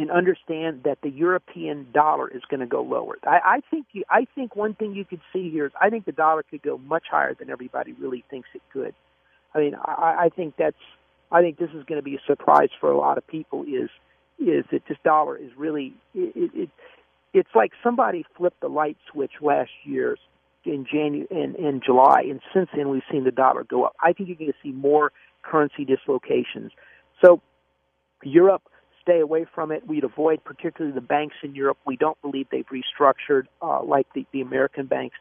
and 0.00 0.10
understand 0.10 0.80
that 0.84 0.96
the 1.02 1.10
European 1.10 1.86
dollar 1.92 2.26
is 2.26 2.40
going 2.48 2.60
to 2.60 2.66
go 2.66 2.80
lower. 2.80 3.18
I, 3.24 3.40
I 3.44 3.60
think 3.70 3.86
you, 3.92 4.02
I 4.08 4.26
think 4.34 4.56
one 4.56 4.74
thing 4.74 4.94
you 4.94 5.04
could 5.04 5.20
see 5.30 5.50
here 5.50 5.66
is 5.66 5.72
I 5.78 5.90
think 5.90 6.06
the 6.06 6.12
dollar 6.12 6.42
could 6.42 6.62
go 6.62 6.78
much 6.78 7.04
higher 7.10 7.34
than 7.34 7.50
everybody 7.50 7.92
really 7.92 8.24
thinks 8.30 8.48
it 8.54 8.62
could. 8.72 8.94
I 9.54 9.58
mean, 9.58 9.74
I, 9.74 10.16
I 10.18 10.28
think 10.34 10.54
that's 10.56 10.76
I 11.30 11.42
think 11.42 11.58
this 11.58 11.68
is 11.74 11.84
going 11.84 11.98
to 11.98 12.02
be 12.02 12.16
a 12.16 12.20
surprise 12.26 12.70
for 12.80 12.90
a 12.90 12.96
lot 12.96 13.18
of 13.18 13.26
people. 13.26 13.64
Is 13.64 13.90
is 14.38 14.64
that 14.72 14.82
this 14.88 14.96
dollar 15.04 15.36
is 15.36 15.50
really 15.58 15.92
it, 16.14 16.32
it, 16.34 16.50
it 16.54 16.70
it's 17.34 17.50
like 17.54 17.72
somebody 17.84 18.24
flipped 18.38 18.60
the 18.62 18.68
light 18.68 18.96
switch 19.12 19.32
last 19.42 19.70
year 19.84 20.16
in 20.64 20.86
January 20.90 21.26
in, 21.30 21.56
in 21.56 21.82
July, 21.84 22.22
and 22.22 22.40
since 22.54 22.70
then 22.74 22.88
we've 22.88 23.02
seen 23.12 23.24
the 23.24 23.30
dollar 23.30 23.64
go 23.64 23.84
up. 23.84 23.94
I 24.02 24.14
think 24.14 24.30
you're 24.30 24.38
going 24.38 24.50
to 24.50 24.58
see 24.62 24.72
more 24.72 25.12
currency 25.42 25.84
dislocations. 25.84 26.72
So 27.22 27.42
Europe 28.22 28.62
stay 29.02 29.20
away 29.20 29.46
from 29.54 29.72
it. 29.72 29.86
We'd 29.86 30.04
avoid 30.04 30.44
particularly 30.44 30.94
the 30.94 31.00
banks 31.00 31.36
in 31.42 31.54
Europe. 31.54 31.78
We 31.86 31.96
don't 31.96 32.20
believe 32.22 32.46
they've 32.50 32.66
restructured 32.66 33.44
uh, 33.62 33.82
like 33.82 34.06
the, 34.14 34.26
the 34.32 34.40
American 34.40 34.86
banks. 34.86 35.16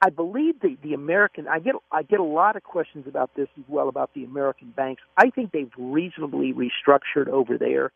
I 0.00 0.10
believe 0.10 0.60
the, 0.60 0.76
the 0.82 0.94
American. 0.94 1.48
I 1.48 1.58
get 1.58 1.74
I 1.90 2.02
get 2.02 2.20
a 2.20 2.24
lot 2.24 2.54
of 2.54 2.62
questions 2.62 3.06
about 3.08 3.34
this 3.34 3.48
as 3.58 3.64
well 3.66 3.88
about 3.88 4.10
the 4.14 4.24
American 4.24 4.70
banks. 4.70 5.02
I 5.16 5.30
think 5.30 5.50
they've 5.50 5.72
reasonably 5.76 6.54
restructured 6.54 7.28
over 7.28 7.58
there, 7.58 7.90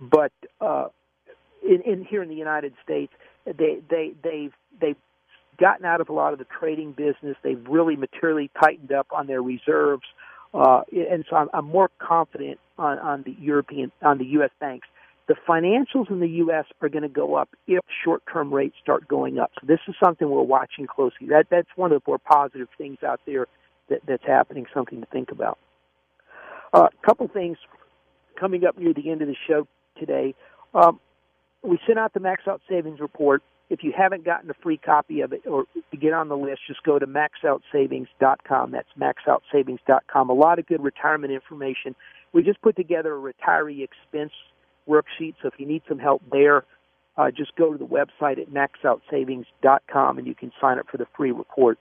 but 0.00 0.32
uh, 0.60 0.86
in, 1.66 1.82
in 1.82 2.04
here 2.04 2.22
in 2.22 2.28
the 2.28 2.36
United 2.36 2.74
States, 2.84 3.12
they 3.44 3.80
they 3.90 4.12
they've 4.22 4.52
they've 4.80 4.96
gotten 5.58 5.84
out 5.84 6.00
of 6.00 6.08
a 6.08 6.12
lot 6.12 6.32
of 6.32 6.38
the 6.38 6.46
trading 6.58 6.92
business. 6.92 7.36
They've 7.42 7.62
really 7.68 7.96
materially 7.96 8.50
tightened 8.62 8.92
up 8.92 9.08
on 9.10 9.26
their 9.26 9.42
reserves. 9.42 10.04
Uh, 10.04 10.29
and 10.52 11.24
so 11.28 11.36
I'm, 11.36 11.48
I'm 11.52 11.66
more 11.66 11.90
confident 11.98 12.58
on, 12.78 12.98
on 12.98 13.22
the 13.22 13.36
European, 13.40 13.92
on 14.02 14.18
the 14.18 14.24
U.S. 14.26 14.50
banks. 14.60 14.88
The 15.28 15.36
financials 15.48 16.10
in 16.10 16.18
the 16.18 16.28
U.S. 16.28 16.64
are 16.80 16.88
going 16.88 17.02
to 17.02 17.08
go 17.08 17.36
up 17.36 17.50
if 17.68 17.84
short-term 18.04 18.52
rates 18.52 18.74
start 18.82 19.06
going 19.06 19.38
up. 19.38 19.52
So 19.60 19.66
this 19.66 19.78
is 19.86 19.94
something 20.02 20.28
we're 20.28 20.42
watching 20.42 20.86
closely. 20.86 21.28
That 21.28 21.46
that's 21.50 21.68
one 21.76 21.92
of 21.92 22.02
the 22.02 22.10
more 22.10 22.18
positive 22.18 22.68
things 22.76 22.98
out 23.06 23.20
there 23.26 23.46
that, 23.90 24.00
that's 24.08 24.24
happening. 24.26 24.66
Something 24.74 25.00
to 25.00 25.06
think 25.06 25.30
about. 25.30 25.58
A 26.72 26.78
uh, 26.78 26.88
couple 27.04 27.28
things 27.28 27.58
coming 28.38 28.64
up 28.64 28.76
near 28.78 28.92
the 28.92 29.10
end 29.10 29.22
of 29.22 29.28
the 29.28 29.36
show 29.46 29.68
today. 29.98 30.34
Um, 30.74 30.98
we 31.62 31.78
sent 31.86 31.98
out 31.98 32.14
the 32.14 32.20
Max 32.20 32.42
Out 32.48 32.60
Savings 32.68 33.00
Report. 33.00 33.42
If 33.70 33.84
you 33.84 33.92
haven't 33.96 34.24
gotten 34.24 34.50
a 34.50 34.54
free 34.54 34.76
copy 34.76 35.20
of 35.20 35.32
it 35.32 35.46
or 35.46 35.64
to 35.92 35.96
get 35.96 36.12
on 36.12 36.28
the 36.28 36.36
list, 36.36 36.62
just 36.66 36.82
go 36.82 36.98
to 36.98 37.06
maxoutsavings.com. 37.06 38.72
That's 38.72 38.88
maxoutsavings.com. 38.98 40.28
A 40.28 40.32
lot 40.32 40.58
of 40.58 40.66
good 40.66 40.82
retirement 40.82 41.32
information. 41.32 41.94
We 42.32 42.42
just 42.42 42.60
put 42.62 42.76
together 42.76 43.16
a 43.16 43.32
retiree 43.32 43.82
expense 43.84 44.32
worksheet, 44.88 45.34
so 45.40 45.48
if 45.48 45.54
you 45.58 45.66
need 45.66 45.82
some 45.88 46.00
help 46.00 46.22
there, 46.32 46.64
uh, 47.16 47.30
just 47.30 47.54
go 47.54 47.72
to 47.72 47.78
the 47.78 47.86
website 47.86 48.40
at 48.40 48.50
maxoutsavings.com 48.50 50.18
and 50.18 50.26
you 50.26 50.34
can 50.34 50.50
sign 50.60 50.78
up 50.78 50.86
for 50.90 50.96
the 50.96 51.06
free 51.16 51.30
report. 51.30 51.78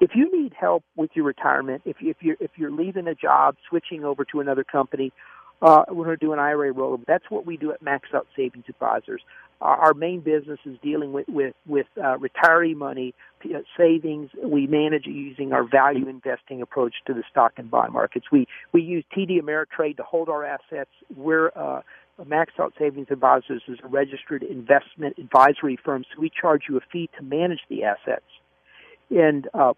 If 0.00 0.10
you 0.14 0.30
need 0.30 0.52
help 0.58 0.84
with 0.96 1.10
your 1.14 1.24
retirement, 1.24 1.82
if, 1.84 1.96
you, 2.00 2.10
if 2.10 2.16
you're 2.20 2.36
if 2.38 2.52
you're 2.56 2.70
leaving 2.70 3.08
a 3.08 3.14
job, 3.14 3.56
switching 3.68 4.04
over 4.04 4.24
to 4.26 4.40
another 4.40 4.62
company, 4.62 5.12
uh, 5.60 5.84
we're 5.88 6.04
going 6.04 6.16
to 6.18 6.24
do 6.24 6.32
an 6.32 6.38
IRA 6.38 6.72
rollover. 6.72 7.04
That's 7.06 7.30
what 7.30 7.46
we 7.46 7.56
do 7.56 7.72
at 7.72 7.82
Max 7.82 8.08
Out 8.14 8.26
Savings 8.36 8.64
Advisors. 8.68 9.22
our 9.60 9.94
main 9.94 10.20
business 10.20 10.60
is 10.64 10.78
dealing 10.82 11.12
with 11.12 11.28
with 11.28 11.54
with 11.66 11.86
uh, 11.96 12.16
retiree 12.16 12.76
money 12.76 13.14
uh, 13.44 13.58
savings. 13.76 14.30
We 14.42 14.66
manage 14.66 15.06
using 15.06 15.52
our 15.52 15.64
value 15.64 16.08
investing 16.08 16.62
approach 16.62 16.94
to 17.06 17.14
the 17.14 17.24
stock 17.30 17.54
and 17.56 17.70
bond 17.70 17.92
markets. 17.92 18.26
We 18.30 18.46
we 18.72 18.82
use 18.82 19.04
TD 19.16 19.40
Ameritrade 19.40 19.96
to 19.96 20.04
hold 20.04 20.28
our 20.28 20.44
assets. 20.44 20.90
We're 21.16 21.50
uh, 21.56 21.82
Max 22.24 22.52
Out 22.58 22.72
Savings 22.78 23.08
Advisors 23.10 23.62
is 23.68 23.78
a 23.82 23.88
registered 23.88 24.42
investment 24.42 25.18
advisory 25.18 25.78
firm, 25.84 26.04
so 26.04 26.20
we 26.20 26.30
charge 26.30 26.62
you 26.68 26.76
a 26.76 26.80
fee 26.92 27.08
to 27.16 27.24
manage 27.24 27.60
the 27.68 27.84
assets. 27.84 28.24
And 29.10 29.48
uh, 29.54 29.74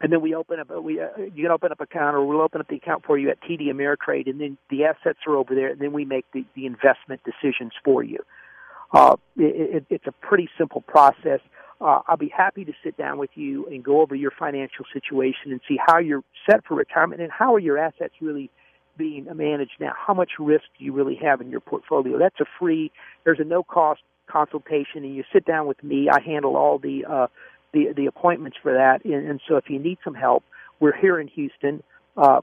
and 0.00 0.12
then 0.12 0.20
we 0.20 0.34
open 0.34 0.60
up 0.60 0.70
we 0.82 1.00
uh, 1.00 1.08
you 1.34 1.44
can 1.44 1.50
open 1.50 1.72
up 1.72 1.80
an 1.80 1.84
account 1.90 2.14
or 2.14 2.24
we'll 2.24 2.40
open 2.40 2.60
up 2.60 2.68
the 2.68 2.76
account 2.76 3.04
for 3.04 3.18
you 3.18 3.30
at 3.30 3.40
TD 3.42 3.66
Ameritrade 3.68 4.28
and 4.28 4.40
then 4.40 4.58
the 4.70 4.84
assets 4.84 5.18
are 5.26 5.36
over 5.36 5.54
there 5.54 5.68
and 5.68 5.80
then 5.80 5.92
we 5.92 6.04
make 6.04 6.26
the, 6.32 6.44
the 6.54 6.66
investment 6.66 7.20
decisions 7.24 7.72
for 7.84 8.02
you. 8.02 8.18
Uh, 8.92 9.16
it, 9.36 9.76
it, 9.76 9.86
it's 9.90 10.06
a 10.06 10.12
pretty 10.12 10.48
simple 10.56 10.80
process. 10.82 11.40
Uh, 11.80 12.00
I'll 12.08 12.16
be 12.16 12.32
happy 12.34 12.64
to 12.64 12.72
sit 12.82 12.96
down 12.96 13.18
with 13.18 13.30
you 13.34 13.66
and 13.66 13.84
go 13.84 14.00
over 14.00 14.14
your 14.14 14.32
financial 14.36 14.84
situation 14.92 15.52
and 15.52 15.60
see 15.68 15.78
how 15.84 15.98
you're 15.98 16.24
set 16.48 16.64
for 16.66 16.74
retirement 16.74 17.20
and 17.20 17.30
how 17.30 17.54
are 17.54 17.60
your 17.60 17.78
assets 17.78 18.14
really 18.20 18.50
being 18.96 19.28
managed 19.32 19.76
now. 19.78 19.92
How 19.96 20.12
much 20.14 20.32
risk 20.40 20.64
do 20.78 20.84
you 20.84 20.92
really 20.92 21.18
have 21.22 21.40
in 21.40 21.50
your 21.50 21.60
portfolio? 21.60 22.18
That's 22.18 22.40
a 22.40 22.46
free. 22.58 22.90
There's 23.24 23.38
a 23.38 23.44
no 23.44 23.62
cost 23.62 24.00
consultation, 24.26 25.04
and 25.04 25.14
you 25.14 25.22
sit 25.32 25.44
down 25.44 25.66
with 25.66 25.82
me. 25.84 26.08
I 26.10 26.20
handle 26.20 26.56
all 26.56 26.78
the 26.78 27.04
uh, 27.08 27.26
the 27.72 27.92
the 27.96 28.06
appointments 28.06 28.56
for 28.62 28.72
that. 28.74 29.04
And, 29.04 29.28
and 29.28 29.40
so 29.48 29.56
if 29.56 29.68
you 29.68 29.78
need 29.78 29.98
some 30.04 30.14
help, 30.14 30.44
we're 30.80 30.96
here 30.96 31.20
in 31.20 31.28
Houston. 31.28 31.82
Uh, 32.16 32.40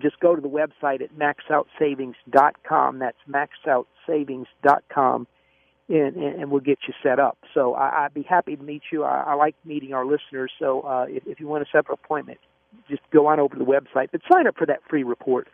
just 0.00 0.20
go 0.20 0.34
to 0.34 0.42
the 0.42 0.48
website 0.48 1.00
at 1.02 1.10
maxoutsavings.com. 1.16 2.98
That's 2.98 3.16
maxoutsavings.com. 3.28 5.26
And, 5.88 6.16
and, 6.16 6.42
and 6.42 6.50
we'll 6.50 6.60
get 6.60 6.78
you 6.88 6.94
set 7.02 7.20
up. 7.20 7.38
So 7.54 7.74
I, 7.74 8.04
I'd 8.04 8.14
be 8.14 8.22
happy 8.22 8.56
to 8.56 8.62
meet 8.62 8.82
you. 8.90 9.04
I, 9.04 9.22
I 9.28 9.34
like 9.34 9.54
meeting 9.64 9.94
our 9.94 10.04
listeners. 10.04 10.50
So 10.58 10.80
uh, 10.80 11.06
if, 11.08 11.24
if 11.26 11.38
you 11.38 11.46
want 11.46 11.64
to 11.64 11.70
set 11.70 11.88
an 11.88 11.92
appointment, 11.92 12.38
just 12.90 13.02
go 13.12 13.28
on 13.28 13.38
over 13.38 13.54
to 13.54 13.58
the 13.58 13.64
website. 13.64 14.08
But 14.10 14.20
sign 14.30 14.48
up 14.48 14.56
for 14.56 14.66
that 14.66 14.80
free 14.90 15.04
report. 15.04 15.46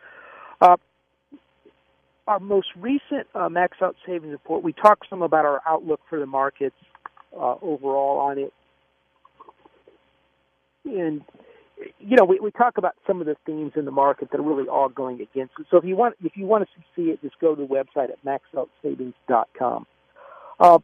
Uh, 0.59 0.77
our 2.27 2.39
most 2.39 2.69
recent 2.75 3.27
uh, 3.35 3.47
Max 3.49 3.77
Out 3.81 3.95
Savings 4.07 4.31
report, 4.31 4.63
we 4.63 4.73
talked 4.73 5.07
some 5.09 5.21
about 5.21 5.45
our 5.45 5.61
outlook 5.67 6.01
for 6.09 6.19
the 6.19 6.25
markets 6.25 6.75
uh, 7.37 7.55
overall 7.61 8.19
on 8.19 8.39
it 8.39 8.53
and 10.85 11.21
you 11.99 12.15
know, 12.15 12.23
we, 12.23 12.39
we 12.39 12.51
talk 12.51 12.77
about 12.77 12.95
some 13.05 13.19
of 13.19 13.27
the 13.27 13.35
themes 13.45 13.73
in 13.75 13.85
the 13.85 13.91
market 13.91 14.29
that 14.31 14.39
are 14.39 14.43
really 14.43 14.67
all 14.67 14.89
going 14.89 15.21
against 15.21 15.53
it. 15.59 15.65
So 15.69 15.77
if 15.77 15.83
you 15.83 15.95
want 15.95 16.15
if 16.23 16.33
you 16.35 16.45
want 16.45 16.63
to 16.63 16.69
see 16.95 17.09
it, 17.09 17.21
just 17.21 17.39
go 17.39 17.55
to 17.55 17.61
the 17.61 17.67
website 17.67 18.09
at 18.09 18.23
maxoutsavings.com. 18.23 19.85
Uh, 20.59 20.79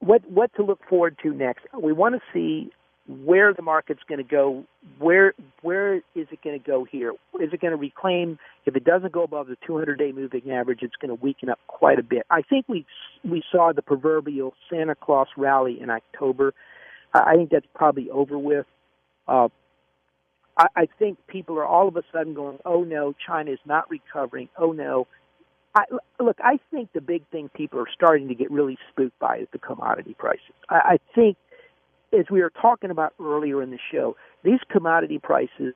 what 0.00 0.28
what 0.30 0.52
to 0.54 0.62
look 0.62 0.80
forward 0.88 1.16
to 1.22 1.32
next? 1.32 1.64
We 1.78 1.92
want 1.92 2.14
to 2.14 2.20
see 2.32 2.70
where 3.06 3.52
the 3.52 3.62
market's 3.62 4.00
going 4.08 4.18
to 4.18 4.28
go. 4.28 4.64
Where 4.98 5.34
where 5.62 5.96
is 5.96 6.26
it 6.30 6.42
going 6.42 6.58
to 6.58 6.64
go 6.64 6.84
here? 6.84 7.12
Is 7.40 7.52
it 7.52 7.60
going 7.60 7.72
to 7.72 7.76
reclaim? 7.76 8.38
If 8.66 8.76
it 8.76 8.84
doesn't 8.84 9.12
go 9.12 9.22
above 9.22 9.48
the 9.48 9.58
200-day 9.68 10.12
moving 10.12 10.50
average, 10.50 10.78
it's 10.82 10.96
going 11.00 11.14
to 11.14 11.22
weaken 11.22 11.50
up 11.50 11.58
quite 11.66 11.98
a 11.98 12.02
bit. 12.02 12.24
I 12.30 12.42
think 12.42 12.66
we 12.68 12.86
we 13.22 13.42
saw 13.52 13.72
the 13.72 13.82
proverbial 13.82 14.54
Santa 14.70 14.94
Claus 14.94 15.28
rally 15.36 15.80
in 15.80 15.90
October 15.90 16.54
I 17.14 17.34
think 17.36 17.50
that's 17.50 17.66
probably 17.74 18.10
over 18.10 18.38
with. 18.38 18.66
Uh, 19.28 19.48
I, 20.58 20.66
I 20.76 20.88
think 20.98 21.18
people 21.26 21.58
are 21.58 21.66
all 21.66 21.88
of 21.88 21.96
a 21.96 22.02
sudden 22.12 22.34
going, 22.34 22.58
"Oh 22.64 22.82
no, 22.82 23.14
China 23.26 23.52
is 23.52 23.60
not 23.64 23.88
recovering. 23.90 24.48
Oh 24.58 24.72
no." 24.72 25.06
I, 25.76 25.84
look, 26.20 26.38
I 26.42 26.60
think 26.70 26.92
the 26.92 27.00
big 27.00 27.26
thing 27.32 27.48
people 27.48 27.80
are 27.80 27.88
starting 27.92 28.28
to 28.28 28.34
get 28.34 28.48
really 28.50 28.78
spooked 28.90 29.18
by 29.18 29.38
is 29.38 29.48
the 29.52 29.58
commodity 29.58 30.14
prices. 30.16 30.54
I, 30.68 30.74
I 30.76 30.98
think, 31.16 31.36
as 32.16 32.26
we 32.30 32.42
were 32.42 32.52
talking 32.62 32.90
about 32.90 33.12
earlier 33.20 33.60
in 33.60 33.70
the 33.70 33.78
show, 33.90 34.16
these 34.44 34.60
commodity 34.70 35.18
prices 35.18 35.74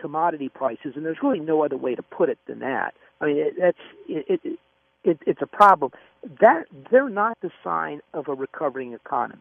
commodity 0.00 0.48
prices, 0.48 0.92
and 0.94 1.04
there's 1.04 1.18
really 1.22 1.40
no 1.40 1.64
other 1.64 1.76
way 1.76 1.94
to 1.94 2.02
put 2.02 2.28
it 2.28 2.38
than 2.46 2.60
that. 2.60 2.94
I 3.20 3.26
mean, 3.26 3.36
it, 3.38 3.76
it, 4.08 4.40
it, 4.42 4.58
it, 5.04 5.18
it's 5.26 5.42
a 5.42 5.46
problem. 5.46 5.92
That 6.40 6.64
they're 6.90 7.08
not 7.08 7.38
the 7.40 7.50
sign 7.62 8.00
of 8.12 8.28
a 8.28 8.34
recovering 8.34 8.92
economy. 8.92 9.40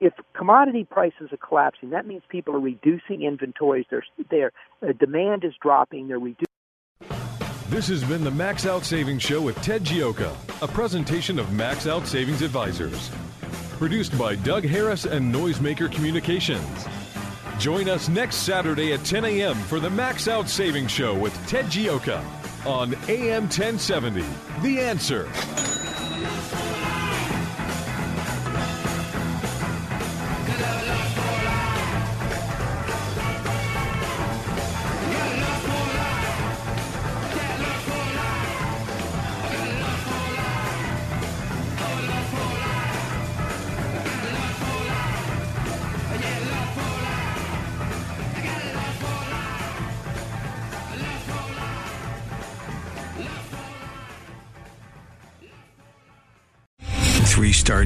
If 0.00 0.14
commodity 0.34 0.84
prices 0.90 1.28
are 1.30 1.36
collapsing, 1.36 1.90
that 1.90 2.06
means 2.06 2.22
people 2.28 2.54
are 2.54 2.60
reducing 2.60 3.22
inventories. 3.22 3.84
Their 3.90 4.04
their 4.30 4.52
uh, 4.82 4.92
demand 4.98 5.44
is 5.44 5.52
dropping. 5.60 6.08
They're 6.08 6.18
reducing. 6.18 6.46
This 7.68 7.86
has 7.88 8.02
been 8.02 8.24
the 8.24 8.30
Max 8.30 8.66
Out 8.66 8.84
Savings 8.84 9.22
Show 9.22 9.42
with 9.42 9.56
Ted 9.62 9.84
Gioka, 9.84 10.34
a 10.62 10.66
presentation 10.66 11.38
of 11.38 11.52
Max 11.52 11.86
Out 11.86 12.06
Savings 12.06 12.42
Advisors. 12.42 13.10
Produced 13.78 14.18
by 14.18 14.34
Doug 14.36 14.64
Harris 14.64 15.04
and 15.04 15.32
Noisemaker 15.32 15.92
Communications. 15.92 16.88
Join 17.60 17.90
us 17.90 18.08
next 18.08 18.36
Saturday 18.36 18.94
at 18.94 19.04
10 19.04 19.26
a.m. 19.26 19.54
for 19.54 19.80
the 19.80 19.90
Max 19.90 20.28
Out 20.28 20.48
Savings 20.48 20.90
Show 20.90 21.14
with 21.14 21.34
Ted 21.46 21.66
Gioka 21.66 22.24
on 22.64 22.94
AM 23.06 23.42
1070. 23.42 24.24
The 24.62 24.80
answer. 24.80 25.69